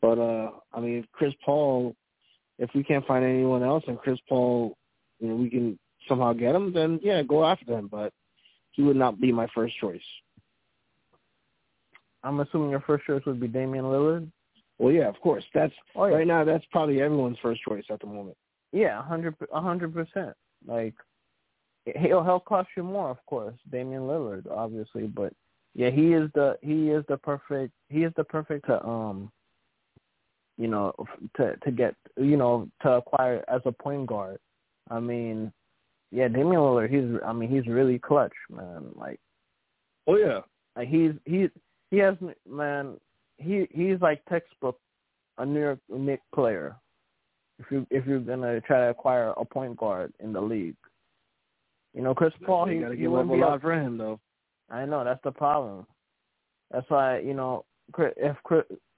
But 0.00 0.18
uh 0.18 0.50
I 0.72 0.80
mean, 0.80 1.06
Chris 1.12 1.34
Paul, 1.44 1.94
if 2.58 2.70
we 2.74 2.82
can't 2.82 3.06
find 3.06 3.24
anyone 3.24 3.62
else, 3.62 3.84
and 3.86 3.98
Chris 3.98 4.18
Paul, 4.28 4.76
you 5.20 5.28
know, 5.28 5.36
we 5.36 5.50
can 5.50 5.78
somehow 6.08 6.32
get 6.32 6.54
him, 6.54 6.72
then 6.72 7.00
yeah, 7.02 7.22
go 7.22 7.44
after 7.44 7.78
him. 7.78 7.88
But 7.88 8.12
he 8.72 8.82
would 8.82 8.96
not 8.96 9.20
be 9.20 9.32
my 9.32 9.46
first 9.54 9.76
choice. 9.78 10.00
I'm 12.24 12.40
assuming 12.40 12.70
your 12.70 12.80
first 12.80 13.04
choice 13.04 13.22
would 13.26 13.40
be 13.40 13.48
Damian 13.48 13.84
Lillard. 13.84 14.30
Well, 14.78 14.92
yeah, 14.92 15.08
of 15.08 15.20
course. 15.20 15.44
That's 15.54 15.72
oh, 15.94 16.06
yeah. 16.06 16.16
right 16.16 16.26
now. 16.26 16.44
That's 16.44 16.64
probably 16.70 17.00
everyone's 17.00 17.38
first 17.42 17.60
choice 17.62 17.84
at 17.90 18.00
the 18.00 18.06
moment. 18.06 18.36
Yeah, 18.72 18.98
a 18.98 19.02
hundred, 19.02 19.34
a 19.52 19.60
hundred 19.60 19.92
percent. 19.92 20.34
Like 20.66 20.94
he'll 21.84 22.22
he'll 22.22 22.40
cost 22.40 22.68
you 22.76 22.82
more, 22.82 23.10
of 23.10 23.18
course, 23.26 23.54
Damian 23.70 24.02
Lillard, 24.02 24.46
obviously, 24.50 25.06
but 25.06 25.32
yeah, 25.74 25.90
he 25.90 26.12
is 26.12 26.30
the 26.34 26.56
he 26.62 26.90
is 26.90 27.04
the 27.08 27.16
perfect 27.16 27.72
he 27.88 28.04
is 28.04 28.12
the 28.16 28.24
perfect 28.24 28.66
to 28.66 28.84
um 28.84 29.30
you 30.58 30.68
know 30.68 30.92
to 31.36 31.56
to 31.56 31.70
get 31.70 31.94
you 32.16 32.36
know 32.36 32.68
to 32.82 32.92
acquire 32.92 33.44
as 33.48 33.62
a 33.64 33.72
point 33.72 34.06
guard. 34.06 34.38
I 34.90 35.00
mean, 35.00 35.52
yeah, 36.10 36.28
Damian 36.28 36.60
Lillard, 36.60 36.90
he's 36.90 37.20
I 37.24 37.32
mean 37.32 37.50
he's 37.50 37.66
really 37.66 37.98
clutch, 37.98 38.34
man. 38.50 38.86
Like, 38.94 39.18
oh 40.06 40.16
yeah, 40.16 40.40
like 40.76 40.88
he's 40.88 41.12
he's 41.24 41.48
he 41.90 41.98
has 41.98 42.16
man 42.48 42.98
he 43.38 43.66
he's 43.70 44.00
like 44.00 44.24
textbook 44.26 44.78
a 45.38 45.46
New 45.46 45.60
York 45.60 45.78
Knicks 45.88 46.22
player. 46.34 46.76
If 47.58 47.66
you 47.70 47.86
if 47.90 48.06
you're 48.06 48.20
gonna 48.20 48.60
try 48.60 48.80
to 48.80 48.90
acquire 48.90 49.32
a 49.36 49.44
point 49.44 49.76
guard 49.76 50.12
in 50.20 50.32
the 50.32 50.40
league, 50.40 50.76
you 51.94 52.02
know 52.02 52.14
Chris 52.14 52.32
Paul, 52.44 52.66
he 52.66 52.78
gotta 52.78 52.96
give 52.96 53.14
up 53.14 53.28
a 53.28 53.32
lot 53.32 53.60
for 53.60 53.72
him 53.72 53.98
though. 53.98 54.20
I 54.70 54.84
know 54.84 55.04
that's 55.04 55.22
the 55.22 55.32
problem. 55.32 55.86
That's 56.70 56.88
why 56.88 57.18
you 57.18 57.34
know 57.34 57.64
if 57.98 58.36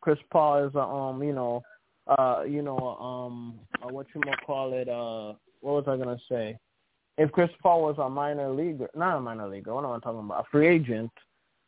Chris 0.00 0.18
Paul 0.30 0.66
is 0.66 0.74
a 0.74 0.80
um 0.80 1.22
you 1.22 1.32
know 1.32 1.62
uh 2.06 2.42
you 2.46 2.62
know 2.62 2.78
um 2.78 3.58
uh, 3.82 3.88
what 3.88 4.06
you 4.14 4.20
might 4.24 4.44
call 4.46 4.72
it 4.74 4.88
uh 4.88 5.34
what 5.60 5.86
was 5.86 5.88
I 5.88 5.96
gonna 5.96 6.18
say 6.28 6.58
if 7.16 7.30
Chris 7.32 7.50
Paul 7.62 7.82
was 7.82 7.96
a 7.98 8.08
minor 8.08 8.50
leaguer, 8.50 8.90
not 8.94 9.16
a 9.16 9.20
minor 9.20 9.48
leaguer, 9.48 9.74
what 9.74 9.84
am 9.84 9.92
I 9.92 9.98
talking 10.00 10.20
about? 10.20 10.40
A 10.40 10.50
free 10.50 10.66
agent, 10.66 11.12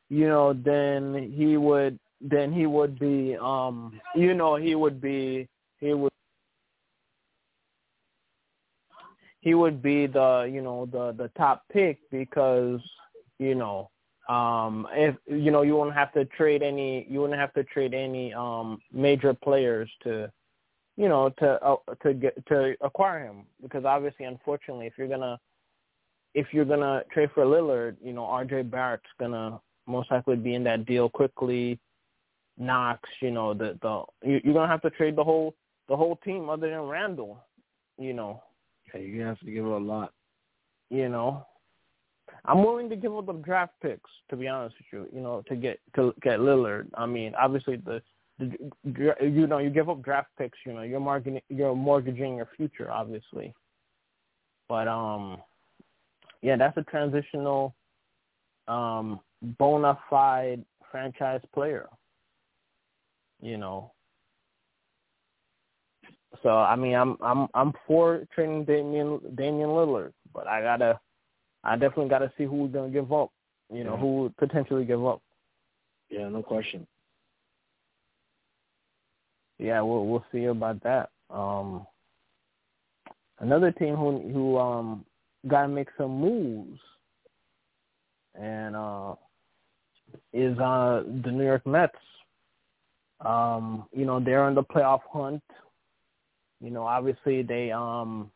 you 0.09 0.27
know, 0.27 0.53
then 0.53 1.33
he 1.35 1.57
would 1.57 1.99
then 2.21 2.53
he 2.53 2.67
would 2.67 2.99
be 2.99 3.37
um 3.41 4.01
you 4.15 4.35
know 4.35 4.57
he 4.57 4.75
would 4.75 5.01
be 5.01 5.49
he 5.79 5.93
would 5.93 6.13
he 9.47 9.55
would 9.55 9.81
be 9.81 10.09
the 10.09 10.51
you 10.53 10.61
know 10.61 10.87
the 10.87 11.13
the 11.13 11.29
top 11.39 11.63
pick 11.73 12.01
because 12.11 12.81
you 13.39 13.55
know 13.55 13.89
um 14.29 14.89
if 14.91 15.15
you 15.29 15.53
know 15.53 15.63
you 15.63 15.77
wouldn't 15.77 15.95
have 15.95 16.13
to 16.13 16.25
trade 16.25 16.65
any 16.65 17.07
you 17.09 17.21
wouldn't 17.21 17.39
have 17.39 17.55
to 17.55 17.63
trade 17.63 17.95
any 17.95 18.35
um 18.35 18.81
major 18.93 19.33
players 19.33 19.89
to 20.03 20.29
you 20.97 21.09
know 21.09 21.29
to 21.39 21.63
uh, 21.65 21.77
to 22.03 22.13
get 22.13 22.35
to 22.47 22.75
acquire 22.81 23.25
him. 23.25 23.45
Because 23.63 23.85
obviously 23.85 24.25
unfortunately 24.25 24.87
if 24.89 24.95
you're 24.99 25.07
gonna 25.07 25.39
if 26.35 26.49
you're 26.51 26.65
gonna 26.65 27.05
trade 27.13 27.31
for 27.33 27.45
Lillard 27.45 27.95
you 28.03 28.13
know 28.13 28.23
RJ 28.23 28.69
Barrett's 28.69 29.15
gonna 29.21 29.61
most 29.87 30.11
likely 30.11 30.35
be 30.35 30.55
in 30.55 30.65
that 30.65 30.87
deal 30.87 31.09
quickly. 31.09 31.79
Knox 32.59 33.09
you 33.21 33.31
know 33.31 33.55
the 33.55 33.79
the 33.81 34.03
you, 34.29 34.41
you're 34.43 34.55
gonna 34.55 34.67
have 34.67 34.83
to 34.83 34.91
trade 34.91 35.15
the 35.15 35.23
whole 35.23 35.55
the 35.89 35.97
whole 35.97 36.17
team 36.25 36.49
other 36.49 36.69
than 36.69 36.81
Randle 36.81 37.39
you 37.97 38.13
know 38.13 38.43
yeah 38.95 39.01
you 39.01 39.23
have 39.23 39.39
to 39.41 39.51
give 39.51 39.67
up 39.67 39.81
a 39.81 39.85
lot 39.85 40.13
you 40.91 41.09
know 41.09 41.45
I'm 42.45 42.63
willing 42.63 42.89
to 42.91 42.97
give 42.97 43.17
up 43.17 43.27
the 43.27 43.33
draft 43.35 43.73
picks, 43.83 44.11
to 44.31 44.37
be 44.37 44.47
honest 44.47 44.77
with 44.79 44.87
you. 44.93 45.17
You 45.17 45.23
know, 45.23 45.43
to 45.49 45.57
get 45.57 45.81
to 45.97 46.15
get 46.23 46.39
Lillard. 46.39 46.87
I 46.95 47.07
mean, 47.07 47.35
obviously 47.35 47.77
the, 47.77 48.01
the 48.39 48.57
you 49.21 49.47
know 49.47 49.59
you 49.59 49.71
give 49.71 49.89
up 49.89 50.03
draft 50.03 50.29
picks. 50.39 50.59
You 50.65 50.73
know, 50.73 50.83
you're 50.83 51.01
mortgaging 51.01 51.41
you're 51.49 51.75
mortgaging 51.75 52.37
your 52.37 52.49
future, 52.57 52.91
obviously. 52.91 53.53
But 54.69 54.89
um, 54.89 55.39
yeah, 56.43 56.57
that's 56.57 56.77
a 56.77 56.83
transitional, 56.83 57.75
um, 58.69 59.21
bona 59.59 59.99
fide 60.09 60.65
franchise 60.91 61.43
player. 61.53 61.89
You 63.41 63.59
know. 63.59 63.93
So 66.43 66.51
I 66.51 66.77
mean, 66.77 66.95
I'm 66.95 67.17
I'm 67.21 67.49
I'm 67.55 67.73
for 67.87 68.27
trading 68.35 68.65
Damian 68.65 69.21
Damian 69.35 69.71
Lillard, 69.71 70.13
but 70.33 70.47
I 70.47 70.63
gotta 70.63 71.01
I 71.67 71.75
definitely 71.77 72.09
got 72.09 72.21
to 72.21 72.33
see 72.39 72.45
who's 72.45 72.73
going 72.73 72.93
to 72.93 73.01
give 73.01 73.13
up. 73.13 73.31
You 73.73 73.83
know, 73.83 73.95
yeah. 73.95 74.01
who 74.01 74.17
would 74.23 74.37
potentially 74.37 74.85
give 74.85 75.05
up. 75.05 75.21
Yeah, 76.09 76.29
no 76.29 76.43
question. 76.43 76.87
Yeah, 79.59 79.81
we'll 79.81 80.07
we'll 80.07 80.25
see 80.31 80.45
about 80.45 80.83
that. 80.85 81.11
Um, 81.31 81.87
another 83.41 83.73
team 83.73 83.97
who 83.97 84.21
who 84.33 84.59
um 84.59 85.05
got 85.49 85.63
to 85.63 85.69
make 85.69 85.89
some 85.99 86.21
moves, 86.21 86.79
and 88.35 88.77
uh, 88.77 89.15
is 90.33 90.57
uh 90.59 91.03
the 91.25 91.33
New 91.33 91.45
York 91.45 91.67
Mets. 91.67 91.95
Um, 93.25 93.87
you 93.93 94.05
know, 94.05 94.21
they're 94.21 94.47
in 94.49 94.55
the 94.55 94.63
playoff 94.63 95.01
hunt. 95.11 95.43
You 96.61 96.71
know, 96.71 96.85
obviously 96.85 97.43
they 97.43 97.71
um 97.71 98.31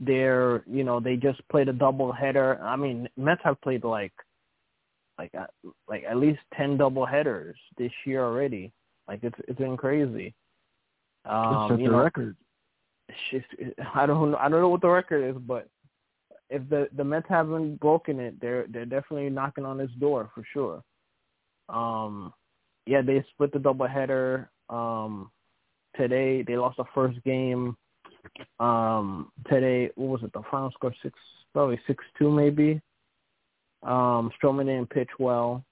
they're 0.00 0.62
you 0.66 0.84
know 0.84 1.00
they 1.00 1.16
just 1.16 1.46
played 1.48 1.68
a 1.68 1.72
double 1.72 2.12
header. 2.12 2.60
I 2.62 2.76
mean, 2.76 3.08
Mets 3.16 3.40
have 3.44 3.60
played 3.60 3.84
like 3.84 4.12
like 5.18 5.32
uh, 5.38 5.46
like 5.88 6.04
at 6.08 6.16
least 6.16 6.40
ten 6.54 6.76
double 6.76 7.06
headers 7.06 7.56
this 7.78 7.92
year 8.04 8.24
already. 8.24 8.72
Like 9.08 9.20
it's 9.22 9.38
it's 9.48 9.58
been 9.58 9.76
crazy. 9.76 10.34
Um, 11.24 11.68
What's 11.68 11.82
the 11.82 11.88
know, 11.88 12.02
record? 12.02 12.36
I 13.94 14.06
don't 14.06 14.34
I 14.34 14.48
don't 14.48 14.60
know 14.60 14.68
what 14.68 14.80
the 14.80 14.88
record 14.88 15.36
is, 15.36 15.40
but 15.46 15.68
if 16.50 16.68
the 16.68 16.88
the 16.96 17.04
Mets 17.04 17.26
haven't 17.28 17.80
broken 17.80 18.20
it, 18.20 18.40
they're 18.40 18.66
they're 18.68 18.84
definitely 18.84 19.30
knocking 19.30 19.64
on 19.64 19.78
this 19.78 19.90
door 19.98 20.30
for 20.34 20.44
sure. 20.52 20.82
Um, 21.68 22.32
yeah, 22.86 23.02
they 23.02 23.24
split 23.30 23.52
the 23.52 23.58
double 23.58 23.86
header. 23.86 24.50
Um, 24.68 25.30
today 25.96 26.42
they 26.42 26.56
lost 26.56 26.76
the 26.76 26.84
first 26.94 27.22
game 27.24 27.76
um, 28.60 29.30
today, 29.48 29.90
what 29.96 30.08
was 30.08 30.22
it? 30.22 30.32
The 30.32 30.42
final 30.50 30.70
score 30.72 30.94
six, 31.02 31.18
probably 31.52 31.80
six 31.86 32.04
two 32.18 32.30
maybe. 32.30 32.80
Um, 33.82 34.30
Stroman 34.40 34.66
didn't 34.66 34.90
pitch 34.90 35.10
well. 35.18 35.64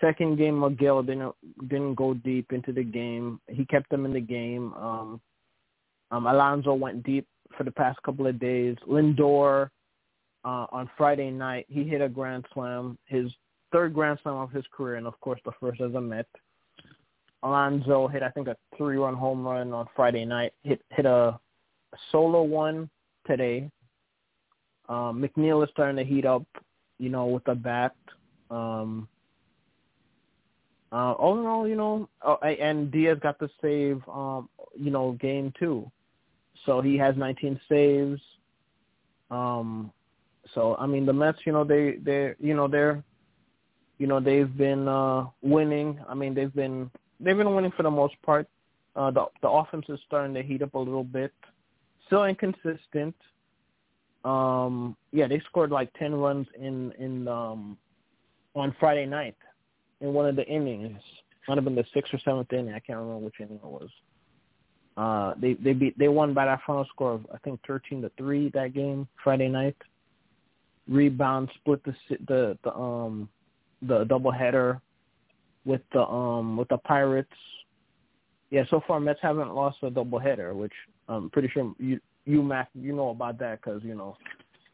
Second 0.00 0.38
game, 0.38 0.54
Megill 0.54 1.04
didn't 1.04 1.34
didn't 1.68 1.94
go 1.94 2.14
deep 2.14 2.52
into 2.52 2.72
the 2.72 2.84
game. 2.84 3.40
He 3.48 3.64
kept 3.66 3.90
them 3.90 4.04
in 4.06 4.12
the 4.12 4.20
game. 4.20 4.72
Um, 4.74 5.20
um, 6.10 6.26
Alonso 6.26 6.74
went 6.74 7.02
deep 7.02 7.26
for 7.56 7.64
the 7.64 7.70
past 7.70 8.02
couple 8.02 8.26
of 8.26 8.38
days. 8.38 8.76
Lindor 8.88 9.68
uh, 10.44 10.66
on 10.72 10.88
Friday 10.96 11.30
night, 11.30 11.66
he 11.68 11.84
hit 11.84 12.00
a 12.00 12.08
grand 12.08 12.46
slam, 12.54 12.96
his 13.06 13.30
third 13.72 13.92
grand 13.92 14.18
slam 14.22 14.36
of 14.36 14.50
his 14.50 14.64
career, 14.72 14.96
and 14.96 15.06
of 15.06 15.18
course 15.20 15.40
the 15.44 15.52
first 15.60 15.80
as 15.80 15.94
a 15.94 16.00
Met. 16.00 16.26
Alonso 17.42 18.06
hit, 18.08 18.22
I 18.22 18.30
think, 18.30 18.48
a 18.48 18.56
three-run 18.76 19.14
home 19.14 19.46
run 19.46 19.72
on 19.72 19.86
Friday 19.96 20.24
night. 20.24 20.52
Hit 20.62 20.82
hit 20.90 21.06
a 21.06 21.38
solo 22.12 22.42
one 22.42 22.90
today. 23.26 23.70
Um, 24.88 25.22
McNeil 25.22 25.62
is 25.64 25.70
starting 25.70 25.96
to 25.96 26.04
heat 26.04 26.26
up, 26.26 26.44
you 26.98 27.08
know, 27.08 27.26
with 27.26 27.44
the 27.44 27.54
bat. 27.54 27.94
Um, 28.50 29.08
uh, 30.92 31.12
all 31.12 31.38
in 31.38 31.46
all, 31.46 31.68
you 31.68 31.76
know, 31.76 32.08
uh, 32.26 32.34
and 32.44 32.90
Diaz 32.90 33.18
got 33.22 33.38
the 33.38 33.48
save, 33.62 34.02
um, 34.08 34.48
you 34.76 34.90
know, 34.90 35.12
game 35.12 35.52
two. 35.58 35.90
So 36.66 36.80
he 36.80 36.96
has 36.98 37.16
19 37.16 37.60
saves. 37.68 38.20
Um, 39.30 39.92
so 40.54 40.76
I 40.78 40.86
mean, 40.86 41.06
the 41.06 41.12
Mets, 41.12 41.38
you 41.44 41.52
know, 41.52 41.64
they 41.64 41.96
they 42.02 42.34
you 42.40 42.54
know 42.54 42.66
they're, 42.66 43.04
you 43.98 44.06
know, 44.06 44.18
they've 44.18 44.54
been 44.56 44.88
uh, 44.88 45.26
winning. 45.42 46.00
I 46.08 46.14
mean, 46.14 46.34
they've 46.34 46.52
been 46.52 46.90
they've 47.20 47.36
been 47.36 47.54
winning 47.54 47.72
for 47.76 47.82
the 47.82 47.90
most 47.90 48.14
part. 48.22 48.48
Uh, 48.96 49.10
the 49.10 49.26
the 49.42 49.48
offense 49.48 49.86
is 49.88 50.00
starting 50.06 50.34
to 50.34 50.42
heat 50.42 50.62
up 50.62 50.74
a 50.74 50.78
little 50.78 51.04
bit 51.04 51.32
still 52.10 52.24
inconsistent. 52.24 53.14
Um, 54.24 54.96
yeah, 55.12 55.28
they 55.28 55.40
scored 55.48 55.70
like 55.70 55.92
ten 55.94 56.12
runs 56.12 56.46
in 56.58 56.92
in 56.98 57.28
um, 57.28 57.78
on 58.54 58.74
Friday 58.80 59.06
night 59.06 59.36
in 60.00 60.12
one 60.12 60.26
of 60.26 60.34
the 60.34 60.44
innings. 60.46 60.98
Might 61.48 61.56
have 61.56 61.64
been 61.64 61.74
the 61.74 61.86
sixth 61.94 62.12
or 62.12 62.20
seventh 62.24 62.52
inning. 62.52 62.74
I 62.74 62.80
can't 62.80 62.98
remember 62.98 63.24
which 63.24 63.36
inning 63.40 63.60
it 63.62 63.64
was. 63.64 63.88
Uh, 64.96 65.34
they 65.40 65.54
they 65.54 65.72
beat 65.72 65.98
they 65.98 66.08
won 66.08 66.34
by 66.34 66.44
that 66.44 66.60
final 66.66 66.84
score 66.86 67.12
of 67.12 67.26
I 67.32 67.38
think 67.38 67.60
thirteen 67.66 68.02
to 68.02 68.10
three 68.18 68.50
that 68.50 68.74
game 68.74 69.08
Friday 69.22 69.48
night. 69.48 69.76
Rebound 70.88 71.48
split 71.54 71.82
the 71.84 71.94
the 72.26 72.58
the 72.64 72.74
um 72.74 73.28
the 73.82 74.04
double 74.04 74.32
header 74.32 74.80
with 75.64 75.82
the 75.92 76.02
um 76.02 76.56
with 76.56 76.68
the 76.68 76.78
Pirates. 76.78 77.30
Yeah, 78.50 78.64
so 78.68 78.80
far 78.86 78.98
Mets 78.98 79.20
haven't 79.22 79.54
lost 79.54 79.78
a 79.82 79.90
double 79.90 80.18
header, 80.18 80.54
which 80.54 80.72
I'm 81.08 81.30
pretty 81.30 81.48
sure 81.48 81.72
you 81.78 82.00
you 82.24 82.42
Mac 82.42 82.68
you 82.74 82.94
know 82.94 83.10
about 83.10 83.38
that 83.38 83.60
because 83.60 83.82
you 83.84 83.94
know 83.94 84.16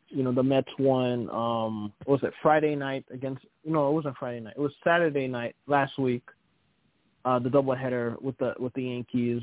you 0.09 0.22
know 0.22 0.33
the 0.33 0.42
Mets 0.42 0.68
won 0.79 1.29
um 1.31 1.92
what 2.05 2.22
was 2.22 2.29
it 2.29 2.35
Friday 2.42 2.75
night 2.75 3.05
against 3.12 3.44
no 3.64 3.88
it 3.88 3.92
wasn't 3.92 4.16
Friday 4.18 4.40
night. 4.40 4.55
It 4.57 4.61
was 4.61 4.72
Saturday 4.85 5.27
night 5.27 5.57
last 5.66 5.99
week 5.99 6.22
uh 7.25 7.38
the 7.38 7.49
doubleheader 7.49 8.20
with 8.22 8.37
the 8.38 8.55
with 8.59 8.72
the 8.75 8.83
Yankees. 8.83 9.42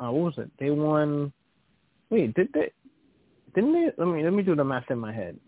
Uh 0.00 0.10
what 0.10 0.24
was 0.24 0.34
it? 0.38 0.50
They 0.58 0.70
won 0.70 1.32
wait 2.10 2.34
did 2.34 2.48
they 2.52 2.72
didn't 3.54 3.72
they 3.72 3.90
let 3.96 4.08
me 4.08 4.22
let 4.24 4.32
me 4.32 4.42
do 4.42 4.56
the 4.56 4.64
math 4.64 4.90
in 4.90 4.98
my 4.98 5.12
head 5.12 5.38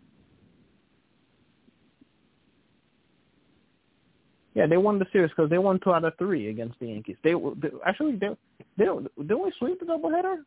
yeah 4.56 4.66
they 4.66 4.76
won 4.76 4.98
the 4.98 5.06
series 5.12 5.30
because 5.30 5.48
they 5.48 5.58
won 5.58 5.78
two 5.84 5.92
out 5.92 6.04
of 6.04 6.12
three 6.18 6.48
against 6.48 6.76
the 6.80 6.88
Yankees 6.88 7.16
they, 7.22 7.34
they 7.62 7.68
actually 7.86 8.16
they 8.16 8.30
they 8.76 8.86
didn't 8.86 9.08
we 9.44 9.52
sweep 9.58 9.78
the 9.78 9.86
doubleheader 9.86 10.38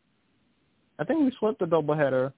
I 0.99 1.05
think 1.05 1.21
we 1.21 1.31
swept 1.39 1.59
the 1.59 1.65
doubleheader, 1.65 2.33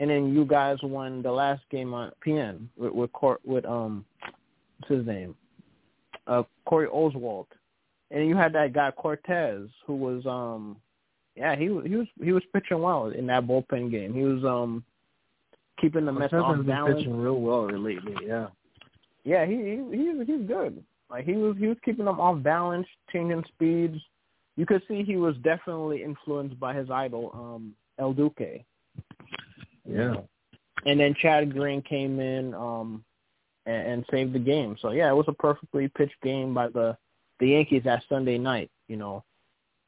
and 0.00 0.10
then 0.10 0.34
you 0.34 0.44
guys 0.44 0.78
won 0.82 1.22
the 1.22 1.30
last 1.30 1.62
game 1.70 1.94
on 1.94 2.10
PN 2.26 2.66
with 2.76 2.92
with, 2.92 3.12
Cor- 3.12 3.38
with 3.44 3.64
um, 3.64 4.04
what's 4.78 4.92
his 4.92 5.06
name, 5.06 5.36
uh, 6.26 6.42
Corey 6.66 6.88
Oswalt, 6.88 7.46
and 8.10 8.26
you 8.28 8.36
had 8.36 8.52
that 8.54 8.72
guy 8.72 8.90
Cortes 8.90 9.68
who 9.86 9.94
was 9.94 10.26
um, 10.26 10.76
yeah 11.36 11.54
he 11.54 11.66
he 11.66 11.96
was 11.96 12.08
he 12.22 12.32
was 12.32 12.42
pitching 12.52 12.82
well 12.82 13.06
in 13.08 13.26
that 13.28 13.46
bullpen 13.46 13.92
game. 13.92 14.12
He 14.12 14.22
was 14.22 14.44
um, 14.44 14.84
keeping 15.80 16.04
the 16.04 16.12
Mets 16.12 16.34
off 16.34 16.66
balance. 16.66 16.98
pitching 16.98 17.16
real 17.16 17.40
well 17.40 17.70
lately. 17.70 18.14
Yeah, 18.26 18.48
yeah 19.22 19.46
he 19.46 19.54
he 19.54 19.96
he's 19.96 20.26
he's 20.26 20.48
good. 20.48 20.82
Like 21.10 21.24
he 21.24 21.32
was 21.32 21.56
he 21.58 21.66
was 21.66 21.76
keeping 21.84 22.04
them 22.04 22.20
off 22.20 22.42
balance, 22.42 22.86
changing 23.12 23.44
speeds. 23.48 23.98
You 24.56 24.66
could 24.66 24.82
see 24.88 25.02
he 25.02 25.16
was 25.16 25.36
definitely 25.42 26.02
influenced 26.02 26.58
by 26.60 26.74
his 26.74 26.90
idol, 26.90 27.30
um, 27.34 27.74
El 27.98 28.12
Duque. 28.12 28.64
Yeah. 29.88 30.16
And 30.86 31.00
then 31.00 31.14
Chad 31.20 31.52
Green 31.52 31.82
came 31.82 32.20
in 32.20 32.54
um 32.54 33.04
and, 33.66 33.86
and 33.86 34.04
saved 34.10 34.32
the 34.32 34.38
game. 34.38 34.76
So 34.80 34.92
yeah, 34.92 35.10
it 35.10 35.14
was 35.14 35.26
a 35.28 35.32
perfectly 35.32 35.88
pitched 35.88 36.20
game 36.22 36.54
by 36.54 36.68
the 36.68 36.96
the 37.40 37.48
Yankees 37.48 37.82
that 37.84 38.02
Sunday 38.08 38.38
night, 38.38 38.70
you 38.88 38.96
know. 38.96 39.24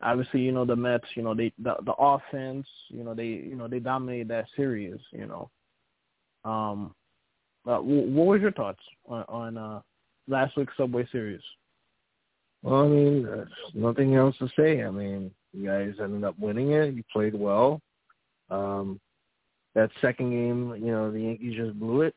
Obviously, 0.02 0.40
you 0.40 0.50
know 0.50 0.64
the 0.64 0.74
Mets, 0.74 1.06
you 1.14 1.22
know, 1.22 1.34
they 1.34 1.52
the 1.58 1.76
the 1.84 1.92
offense, 1.92 2.66
you 2.88 3.04
know, 3.04 3.14
they 3.14 3.26
you 3.26 3.54
know, 3.54 3.68
they 3.68 3.78
dominated 3.78 4.28
that 4.28 4.46
series, 4.56 4.98
you 5.12 5.26
know. 5.26 5.50
Um 6.44 6.94
uh, 7.64 7.78
what 7.78 8.26
was 8.26 8.40
your 8.40 8.50
thoughts 8.50 8.82
on, 9.06 9.24
on 9.28 9.58
uh 9.58 9.80
last 10.28 10.56
week's 10.56 10.76
Subway 10.76 11.06
series? 11.10 11.40
Well, 12.62 12.84
I 12.84 12.88
mean, 12.88 13.24
there's 13.24 13.48
nothing 13.74 14.14
else 14.14 14.36
to 14.38 14.48
say. 14.56 14.82
I 14.84 14.90
mean, 14.90 15.30
you 15.52 15.66
guys 15.66 15.94
ended 16.00 16.24
up 16.24 16.38
winning 16.38 16.72
it. 16.72 16.94
You 16.94 17.02
played 17.12 17.34
well. 17.34 17.80
Um, 18.50 19.00
that 19.74 19.90
second 20.00 20.30
game, 20.30 20.74
you 20.76 20.92
know, 20.92 21.10
the 21.10 21.20
Yankees 21.20 21.56
just 21.56 21.78
blew 21.78 22.02
it. 22.02 22.14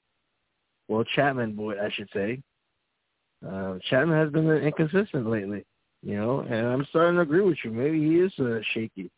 Well, 0.87 1.03
Chapman 1.15 1.55
blew 1.55 1.71
it, 1.71 1.79
I 1.79 1.89
should 1.91 2.09
say. 2.13 2.41
Uh, 3.47 3.79
Chapman 3.89 4.17
has 4.17 4.31
been 4.31 4.49
inconsistent 4.49 5.27
lately, 5.27 5.65
you 6.03 6.15
know, 6.15 6.41
and 6.41 6.67
I'm 6.67 6.85
starting 6.89 7.15
to 7.15 7.21
agree 7.21 7.41
with 7.41 7.57
you. 7.63 7.71
Maybe 7.71 7.99
he 7.99 8.19
is 8.19 8.33
uh, 8.39 8.59
shaky. 8.73 9.09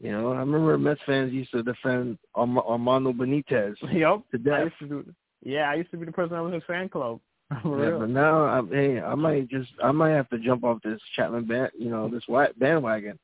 You 0.00 0.12
know, 0.12 0.32
I 0.32 0.38
remember 0.38 0.76
Mets 0.76 1.00
fans 1.06 1.32
used 1.32 1.52
to 1.52 1.62
defend 1.62 2.18
Arm- 2.34 2.58
Armando 2.58 3.12
Benitez. 3.12 3.76
Yep. 3.92 4.22
To 4.32 4.38
death. 4.38 4.54
I 4.54 4.64
used 4.64 4.78
to 4.80 4.88
do. 4.88 5.14
Yeah, 5.44 5.70
I 5.70 5.74
used 5.74 5.90
to 5.90 5.96
be 5.98 6.06
the 6.06 6.12
person 6.12 6.34
that 6.34 6.42
was 6.42 6.54
in 6.54 6.60
fan 6.62 6.88
club. 6.88 7.20
yeah, 7.50 7.96
but 7.98 8.08
now, 8.08 8.44
I, 8.44 8.62
hey, 8.74 9.00
I 9.00 9.14
might 9.14 9.48
just, 9.48 9.70
I 9.82 9.92
might 9.92 10.10
have 10.10 10.28
to 10.30 10.38
jump 10.38 10.64
off 10.64 10.82
this 10.82 11.00
Chapman 11.14 11.46
band, 11.46 11.70
you 11.78 11.90
know, 11.90 12.08
this 12.08 12.24
white 12.26 12.58
bandwagon, 12.58 13.18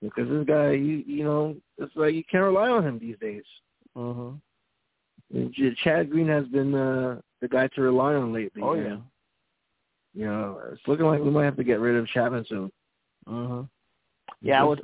because 0.00 0.28
this 0.28 0.46
guy, 0.46 0.70
you, 0.70 1.02
you 1.06 1.24
know, 1.24 1.56
it's 1.76 1.94
like 1.96 2.14
you 2.14 2.22
can't 2.30 2.44
rely 2.44 2.68
on 2.68 2.86
him 2.86 2.98
these 2.98 3.18
days. 3.18 3.42
Mhm. 3.96 4.40
Chad 5.82 6.10
Green 6.10 6.28
has 6.28 6.46
been 6.46 6.74
uh, 6.74 7.20
the 7.40 7.48
guy 7.48 7.66
to 7.68 7.80
rely 7.82 8.14
on 8.14 8.32
lately. 8.32 8.62
Oh 8.62 8.74
yeah. 8.74 8.92
And, 8.92 9.02
you 10.14 10.26
know, 10.26 10.60
it's 10.72 10.82
looking 10.86 11.06
like 11.06 11.20
we 11.20 11.30
might 11.30 11.44
have 11.44 11.56
to 11.56 11.64
get 11.64 11.80
rid 11.80 11.96
of 11.96 12.06
Chapman 12.08 12.44
soon. 12.48 12.70
Mhm. 13.28 13.68
Yeah, 14.40 14.60
I 14.62 14.64
would 14.64 14.80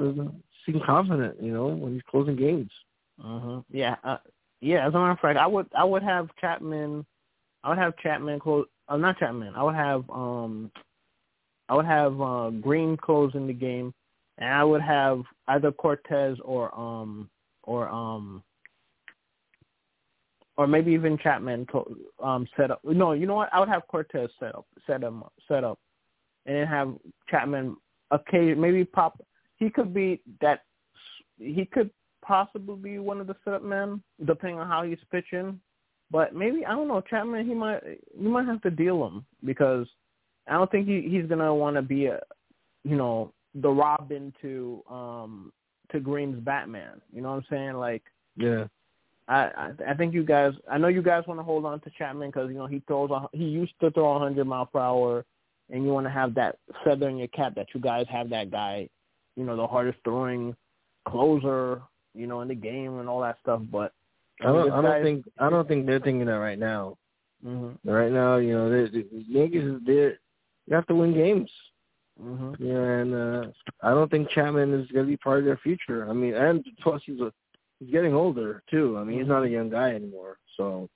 seem 0.67 0.81
confident, 0.85 1.41
you 1.41 1.53
know, 1.53 1.69
when 1.69 1.95
he's 1.95 2.03
closing 2.11 2.37
games. 2.37 2.73
Mhm. 3.23 3.65
Yeah. 3.71 3.97
Uh, 4.03 4.19
yeah. 4.61 4.87
As 4.87 4.95
a 4.95 4.99
matter 4.99 5.11
of 5.11 5.19
fact, 5.21 5.39
I 5.39 5.47
would 5.47 5.67
I 5.77 5.85
would 5.85 6.03
have 6.03 6.29
Chapman. 6.41 7.05
I 7.65 7.71
would 7.71 7.79
have 7.79 7.97
Chapman 7.99 8.41
close. 8.41 8.67
Uh, 8.89 8.97
not 8.97 9.19
Chapman. 9.19 9.55
I 9.55 9.63
would 9.63 9.75
have 9.75 10.09
um. 10.11 10.71
I 11.69 11.75
would 11.75 11.87
have 11.87 12.21
uh, 12.21 12.51
Green 12.51 12.97
closing 12.97 13.47
the 13.47 13.53
game, 13.53 13.95
and 14.39 14.49
I 14.53 14.65
would 14.65 14.83
have 14.83 15.23
either 15.49 15.71
Cortes 15.71 16.39
or 16.45 16.77
um 16.79 17.31
or 17.63 17.89
um 17.89 18.43
or 20.57 20.67
maybe 20.67 20.93
even 20.93 21.17
Chapman 21.17 21.67
um 22.23 22.47
set 22.57 22.71
up. 22.71 22.81
No, 22.85 23.13
you 23.13 23.27
know 23.27 23.37
what? 23.37 23.49
I 23.53 23.61
would 23.61 23.69
have 23.69 23.87
Cortes 23.89 24.31
set 24.39 24.55
up, 24.55 24.67
set 24.87 25.03
him, 25.03 25.23
set 25.49 25.65
up, 25.65 25.79
and 26.47 26.57
then 26.57 26.67
have 26.67 26.95
Chapman. 27.31 27.77
Okay, 28.13 28.55
maybe 28.55 28.85
pop. 28.85 29.23
He 29.57 29.71
could 29.71 29.95
be 29.95 30.21
that. 30.41 30.63
He 31.39 31.65
could 31.65 31.91
possibly 32.23 32.77
be 32.77 32.99
one 32.99 33.21
of 33.21 33.27
the 33.27 33.37
setup 33.45 33.63
men, 33.63 34.03
depending 34.25 34.59
on 34.59 34.67
how 34.67 34.83
he's 34.83 34.99
pitching. 35.11 35.61
But 36.11 36.35
maybe 36.35 36.65
I 36.67 36.73
don't 36.73 36.89
know 36.89 37.01
Chapman. 37.01 37.47
He 37.47 37.55
might 37.55 37.81
you 38.19 38.29
might 38.29 38.47
have 38.47 38.63
to 38.63 38.71
deal 38.71 39.07
him 39.07 39.25
because 39.45 39.87
I 40.49 40.55
don't 40.55 40.71
think 40.71 40.89
he 40.89 41.03
he's 41.03 41.27
gonna 41.27 41.55
want 41.55 41.77
to 41.77 41.83
be 41.83 42.07
a 42.07 42.21
you 42.85 42.97
know 42.97 43.33
the 43.55 43.71
Robin 43.71 44.33
to 44.43 44.83
um 44.91 45.53
to 45.93 46.01
Green's 46.01 46.43
Batman. 46.45 47.01
You 47.13 47.23
know 47.23 47.31
what 47.31 47.37
I'm 47.37 47.47
saying? 47.51 47.75
Like 47.75 48.03
yeah. 48.37 48.65
I, 49.29 49.71
I 49.89 49.95
think 49.95 50.13
you 50.13 50.25
guys. 50.25 50.55
I 50.69 50.77
know 50.77 50.89
you 50.89 51.03
guys 51.03 51.23
want 51.29 51.39
to 51.39 51.45
hold 51.45 51.65
on 51.65 51.79
to 51.81 51.91
Chapman 51.97 52.31
because 52.31 52.51
you 52.51 52.59
know 52.59 52.67
he 52.67 52.83
throws. 52.89 53.11
A, 53.11 53.29
he 53.33 53.45
used 53.45 53.75
to 53.81 53.93
throw 53.93 54.13
100 54.15 54.45
mile 54.45 54.67
per 54.67 54.81
hour, 54.81 55.25
and 55.71 55.85
you 55.85 55.91
want 55.91 56.07
to 56.07 56.11
have 56.11 56.35
that 56.35 56.59
feather 56.83 57.09
in 57.09 57.17
your 57.17 57.29
cap 57.29 57.55
that 57.55 57.69
you 57.73 57.81
guys 57.81 58.07
have 58.11 58.29
that 58.31 58.51
guy. 58.51 58.89
You 59.37 59.45
know, 59.45 59.57
the 59.57 59.69
hardest 59.69 59.99
throwing 60.03 60.57
closer. 61.07 61.81
You 62.15 62.27
know, 62.27 62.41
in 62.41 62.49
the 62.49 62.55
game 62.55 62.99
and 62.99 63.09
all 63.09 63.21
that 63.21 63.39
stuff. 63.41 63.63
But 63.71 63.93
I 64.41 64.47
don't. 64.47 64.71
I 64.71 64.83
don't 64.83 65.03
think. 65.03 65.25
I 65.39 65.51
don't 65.51 65.69
think 65.69 65.87
they're 65.87 66.01
thinking 66.01 66.27
that 66.27 66.33
right 66.33 66.59
now. 66.59 66.97
Mm-hmm. 67.45 67.89
Right 67.89 68.13
now, 68.13 68.37
you 68.37 68.53
know, 68.53 68.69
the 68.69 69.07
Yankees 69.27 69.65
is 69.65 69.81
there. 69.87 70.19
You 70.67 70.75
have 70.75 70.87
to 70.89 70.95
win 70.95 71.15
games. 71.15 71.51
Mm-hmm. 72.23 72.63
Yeah, 72.63 72.83
and 73.01 73.15
uh, 73.15 73.51
I 73.83 73.91
don't 73.91 74.11
think 74.11 74.31
Chapman 74.31 74.75
is 74.75 74.91
going 74.91 75.07
to 75.07 75.11
be 75.11 75.17
part 75.17 75.39
of 75.39 75.45
their 75.47 75.57
future. 75.59 76.09
I 76.09 76.13
mean, 76.13 76.35
and 76.35 76.65
plus 76.83 77.01
he's 77.07 77.21
a 77.21 77.33
he's 77.79 77.91
getting 77.91 78.15
older 78.15 78.63
too. 78.71 78.99
I 78.99 79.05
mean, 79.05 79.19
he's 79.19 79.29
not 79.29 79.45
a 79.45 79.49
young 79.49 79.71
guy 79.71 79.91
anymore. 79.91 80.37
So. 80.57 80.89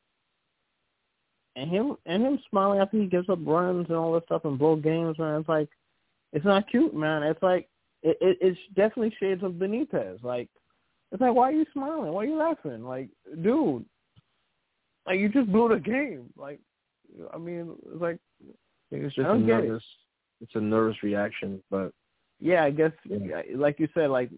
And 1.57 1.70
him 1.70 1.96
and 2.05 2.22
him 2.24 2.40
smiling 2.50 2.81
after 2.81 2.98
he 2.98 3.07
gives 3.07 3.29
up 3.29 3.38
runs 3.44 3.87
and 3.88 3.96
all 3.96 4.12
this 4.12 4.24
stuff 4.27 4.44
and 4.44 4.59
blow 4.59 4.74
games, 4.74 5.18
man. 5.18 5.40
It's 5.40 5.48
like, 5.48 5.68
it's 6.33 6.44
not 6.44 6.68
cute, 6.68 6.94
man. 6.94 7.22
It's 7.22 7.42
like 7.42 7.68
it, 8.03 8.18
it 8.20 8.38
it's 8.40 8.59
definitely 8.74 9.14
shades 9.20 9.44
of 9.44 9.53
Benitez. 9.53 10.22
Like, 10.24 10.48
it's 11.14 11.20
like, 11.20 11.33
why 11.33 11.50
are 11.50 11.53
you 11.53 11.64
smiling? 11.72 12.12
Why 12.12 12.24
are 12.24 12.27
you 12.27 12.37
laughing? 12.37 12.83
Like, 12.83 13.09
dude, 13.40 13.85
like 15.07 15.20
you 15.20 15.29
just 15.29 15.50
blew 15.50 15.68
the 15.68 15.79
game. 15.79 16.24
Like, 16.37 16.59
I 17.33 17.38
mean, 17.38 17.77
it's 17.87 18.03
like 18.03 18.18
I 18.42 18.50
think 18.90 19.05
it's 19.05 19.14
just 19.14 19.29
a 19.29 19.38
nervous. 19.38 19.83
It. 20.40 20.44
It's 20.44 20.55
a 20.57 20.61
nervous 20.61 21.00
reaction, 21.05 21.62
but 21.70 21.92
yeah, 22.40 22.64
I 22.64 22.70
guess 22.70 22.90
yeah. 23.05 23.42
like 23.55 23.79
you 23.79 23.88
said, 23.94 24.11
like 24.11 24.31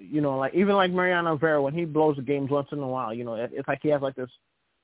you 0.00 0.22
know, 0.22 0.38
like 0.38 0.54
even 0.54 0.74
like 0.74 0.90
Mariano 0.90 1.32
Rivera 1.32 1.60
when 1.60 1.74
he 1.74 1.84
blows 1.84 2.16
the 2.16 2.22
games 2.22 2.50
once 2.50 2.68
in 2.72 2.78
a 2.78 2.88
while, 2.88 3.12
you 3.12 3.22
know, 3.22 3.34
it, 3.34 3.50
it's 3.52 3.68
like 3.68 3.80
he 3.82 3.90
has 3.90 4.00
like 4.00 4.14
this. 4.14 4.30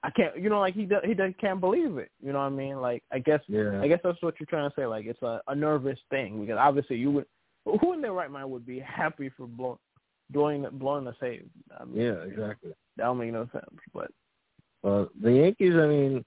I 0.03 0.11
can't, 0.11 0.37
you 0.37 0.51
know, 0.51 0.61
like 0.61 0.75
he 0.75 0.85
does, 0.85 1.01
he 1.03 1.15
does, 1.15 1.33
can't 1.41 1.61
believe 1.61 1.97
it. 1.97 2.11
You 2.21 2.33
know 2.33 2.41
what 2.41 2.47
I 2.47 2.51
mean? 2.51 2.79
Like 2.79 3.03
I 3.11 3.21
guess, 3.21 3.41
yeah. 3.49 3.81
I 3.81 3.89
guess 3.89 4.01
that's 4.05 4.21
what 4.21 4.35
you're 4.39 4.47
trying 4.51 4.69
to 4.69 4.75
say. 4.77 4.85
Like 4.85 5.07
it's 5.07 5.23
a, 5.23 5.41
a 5.49 5.55
nervous 5.55 5.99
thing 6.11 6.43
because 6.43 6.59
obviously 6.61 6.97
you 6.97 7.11
would, 7.13 7.27
who 7.65 7.95
in 7.95 8.03
their 8.03 8.13
right 8.13 8.31
mind 8.31 8.51
would 8.51 8.67
be 8.67 8.81
happy 8.81 9.31
for 9.35 9.47
blow, 9.47 9.79
blowing 10.33 10.67
blowing 10.73 11.05
the 11.05 11.15
save? 11.21 11.49
I 11.79 11.85
mean, 11.85 12.03
yeah, 12.03 12.23
exactly. 12.23 12.73
That 12.97 13.05
don't 13.05 13.19
make 13.19 13.33
no 13.33 13.49
sense. 13.53 13.65
But 13.93 14.11
uh, 14.85 15.07
the 15.21 15.33
Yankees, 15.33 15.75
I 15.75 15.87
mean, 15.87 16.25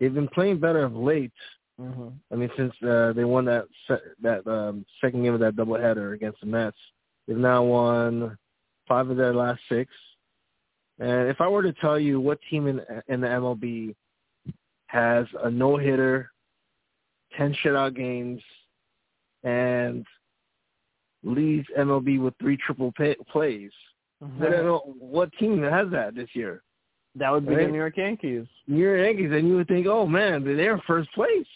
they've 0.00 0.14
been 0.14 0.28
playing 0.28 0.58
better 0.58 0.84
of 0.84 0.94
late. 0.94 1.32
Mm-hmm. 1.80 2.08
I 2.32 2.36
mean, 2.36 2.50
since 2.56 2.72
uh, 2.82 3.12
they 3.12 3.24
won 3.24 3.44
that 3.46 3.66
se- 3.86 4.12
that 4.22 4.46
um, 4.46 4.86
second 5.00 5.22
game 5.22 5.34
of 5.34 5.40
that 5.40 5.56
doubleheader 5.56 6.14
against 6.14 6.40
the 6.40 6.46
Mets, 6.46 6.76
They've 7.26 7.36
now 7.36 7.64
won 7.64 8.38
five 8.86 9.10
of 9.10 9.16
their 9.16 9.34
last 9.34 9.60
six. 9.68 9.92
And 10.98 11.28
if 11.28 11.40
I 11.40 11.48
were 11.48 11.62
to 11.62 11.72
tell 11.74 11.98
you 11.98 12.20
what 12.20 12.38
team 12.48 12.66
in 12.68 12.80
in 13.08 13.20
the 13.20 13.26
MLB 13.26 13.94
has 14.86 15.26
a 15.42 15.50
no 15.50 15.76
hitter, 15.76 16.30
ten 17.36 17.54
shutout 17.62 17.94
games, 17.94 18.40
and 19.42 20.06
leads 21.26 21.66
MLB 21.78 22.20
with 22.20 22.34
three 22.40 22.56
triple 22.56 22.92
pay, 22.92 23.16
plays, 23.30 23.70
mm-hmm. 24.22 24.42
I 24.42 24.48
don't 24.48 24.64
know 24.64 24.94
what 24.98 25.30
team 25.38 25.62
has 25.62 25.90
that 25.90 26.14
this 26.14 26.28
year. 26.32 26.62
That 27.16 27.32
would 27.32 27.46
be 27.46 27.54
right? 27.54 27.66
the 27.66 27.72
New 27.72 27.78
York 27.78 27.96
Yankees. 27.96 28.46
New 28.66 28.82
York 28.82 29.00
Yankees, 29.00 29.30
and 29.32 29.48
you 29.48 29.56
would 29.56 29.68
think, 29.68 29.86
oh 29.86 30.06
man, 30.06 30.44
they're 30.44 30.74
in 30.74 30.80
first 30.86 31.10
place. 31.12 31.46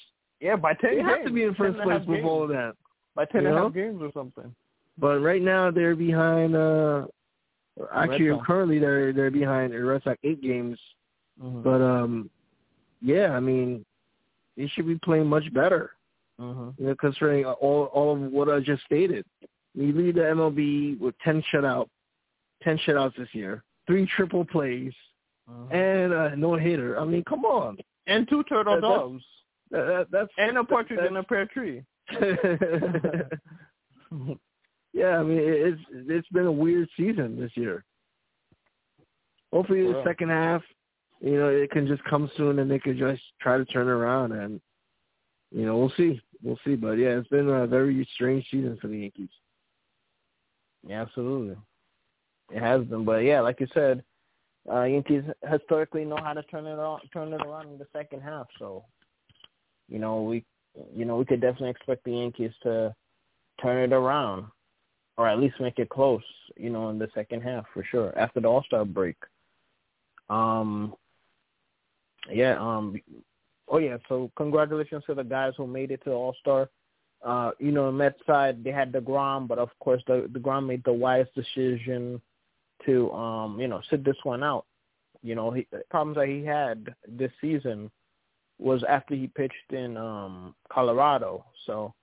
Yeah, 0.40 0.56
by 0.56 0.74
ten. 0.74 0.90
They 0.90 0.96
games. 0.96 1.08
have 1.08 1.24
to 1.24 1.30
be 1.30 1.44
in 1.44 1.54
first 1.54 1.78
place 1.80 2.00
with 2.06 2.24
all 2.24 2.42
of 2.42 2.48
that. 2.48 2.74
By 3.14 3.26
ten 3.26 3.46
and 3.46 3.54
a 3.54 3.58
half 3.58 3.74
games 3.74 4.00
or 4.00 4.10
something. 4.14 4.54
But 4.98 5.20
right 5.20 5.42
now 5.42 5.70
they're 5.70 5.96
behind. 5.96 6.56
uh 6.56 7.06
Actually, 7.94 8.38
currently 8.46 8.78
they're 8.78 9.12
they're 9.12 9.30
behind 9.30 9.72
the 9.72 9.82
Red 9.82 10.02
Sox 10.02 10.18
eight 10.24 10.42
games. 10.42 10.78
Mm-hmm. 11.42 11.62
But 11.62 11.80
um, 11.82 12.30
yeah, 13.00 13.30
I 13.30 13.40
mean, 13.40 13.84
they 14.56 14.66
should 14.68 14.86
be 14.86 14.98
playing 14.98 15.26
much 15.26 15.52
better. 15.54 15.92
Mm-hmm. 16.40 16.82
You 16.82 16.88
know, 16.88 16.94
considering 16.96 17.44
all 17.44 17.84
all 17.84 18.14
of 18.14 18.20
what 18.32 18.48
I 18.48 18.60
just 18.60 18.82
stated. 18.84 19.24
We 19.76 19.92
lead 19.92 20.16
the 20.16 20.22
MLB 20.22 20.98
with 20.98 21.14
ten 21.24 21.42
shutout, 21.52 21.88
ten 22.62 22.78
shutouts 22.78 23.16
this 23.16 23.28
year, 23.32 23.62
three 23.86 24.06
triple 24.16 24.44
plays, 24.44 24.92
mm-hmm. 25.48 25.72
and 25.72 26.12
a 26.12 26.36
no 26.36 26.56
hitter. 26.56 26.98
I 26.98 27.04
mean, 27.04 27.24
come 27.28 27.44
on. 27.44 27.78
And 28.06 28.28
two 28.28 28.42
turtle 28.44 28.74
that, 28.74 28.80
doves. 28.80 29.24
That, 29.70 29.86
that, 29.86 30.06
that's 30.10 30.32
and 30.38 30.58
a 30.58 30.64
partridge 30.64 31.00
in 31.08 31.16
a 31.16 31.22
pear 31.22 31.46
tree. 31.46 31.84
yeah, 34.92 35.18
I 35.18 35.22
mean 35.22 35.38
it's 35.38 35.80
it's 35.92 36.28
been 36.28 36.46
a 36.46 36.52
weird 36.52 36.88
season 36.96 37.38
this 37.38 37.52
year. 37.54 37.84
Hopefully, 39.52 39.82
the 39.82 40.02
second 40.04 40.30
half, 40.30 40.62
you 41.20 41.38
know, 41.38 41.48
it 41.48 41.70
can 41.70 41.86
just 41.86 42.02
come 42.04 42.30
soon 42.36 42.60
and 42.60 42.70
they 42.70 42.78
can 42.78 42.96
just 42.96 43.22
try 43.40 43.56
to 43.56 43.64
turn 43.64 43.88
around 43.88 44.32
and, 44.32 44.60
you 45.50 45.66
know, 45.66 45.76
we'll 45.76 45.92
see, 45.96 46.20
we'll 46.42 46.58
see. 46.64 46.76
But 46.76 46.92
yeah, 46.92 47.18
it's 47.18 47.28
been 47.28 47.48
a 47.48 47.66
very 47.66 48.08
strange 48.14 48.46
season 48.50 48.78
for 48.80 48.88
the 48.88 48.98
Yankees. 48.98 49.28
Yeah, 50.86 51.02
absolutely, 51.02 51.56
it 52.50 52.60
has 52.60 52.84
been. 52.84 53.04
But 53.04 53.18
yeah, 53.18 53.40
like 53.40 53.60
you 53.60 53.66
said, 53.74 54.02
uh, 54.70 54.84
Yankees 54.84 55.24
historically 55.48 56.04
know 56.04 56.18
how 56.22 56.32
to 56.32 56.42
turn 56.44 56.66
it 56.66 56.78
on, 56.78 57.00
turn 57.12 57.32
it 57.32 57.40
around 57.46 57.68
in 57.68 57.78
the 57.78 57.86
second 57.92 58.22
half. 58.22 58.46
So, 58.58 58.84
you 59.88 59.98
know, 59.98 60.22
we, 60.22 60.44
you 60.94 61.04
know, 61.04 61.16
we 61.16 61.24
could 61.24 61.40
definitely 61.40 61.70
expect 61.70 62.04
the 62.04 62.12
Yankees 62.12 62.52
to 62.62 62.94
turn 63.62 63.90
it 63.90 63.94
around 63.94 64.46
or 65.16 65.28
at 65.28 65.38
least 65.38 65.60
make 65.60 65.78
it 65.78 65.90
close, 65.90 66.22
you 66.56 66.70
know, 66.70 66.88
in 66.88 66.98
the 66.98 67.08
second 67.14 67.42
half 67.42 67.66
for 67.74 67.84
sure 67.84 68.18
after 68.18 68.40
the 68.40 68.48
All 68.48 68.62
Star 68.62 68.84
break. 68.84 69.16
Um, 70.30 70.94
yeah. 72.30 72.56
Um, 72.58 73.00
oh 73.68 73.78
yeah. 73.78 73.98
So 74.08 74.30
congratulations 74.36 75.04
to 75.06 75.14
the 75.14 75.24
guys 75.24 75.52
who 75.56 75.66
made 75.66 75.90
it 75.90 76.02
to 76.04 76.12
All 76.12 76.34
Star. 76.40 76.70
Uh, 77.24 77.50
you 77.58 77.70
know, 77.70 77.92
Mets 77.92 78.18
side 78.26 78.64
they 78.64 78.70
had 78.70 78.92
deGrom, 78.92 79.46
but 79.46 79.58
of 79.58 79.68
course 79.78 80.02
the 80.06 80.28
deGrom 80.32 80.66
made 80.66 80.82
the 80.84 80.92
wise 80.92 81.26
decision 81.34 82.20
to 82.86 83.10
um, 83.12 83.60
you 83.60 83.68
know, 83.68 83.80
sit 83.90 84.04
this 84.04 84.16
one 84.22 84.42
out. 84.42 84.64
You 85.22 85.34
know, 85.34 85.50
he, 85.50 85.66
the 85.70 85.82
problems 85.90 86.16
that 86.16 86.28
he 86.28 86.44
had 86.44 86.94
this 87.06 87.32
season 87.40 87.90
was 88.58 88.82
after 88.88 89.14
he 89.14 89.26
pitched 89.26 89.72
in 89.72 89.96
um 89.96 90.54
Colorado. 90.72 91.44
So 91.66 91.94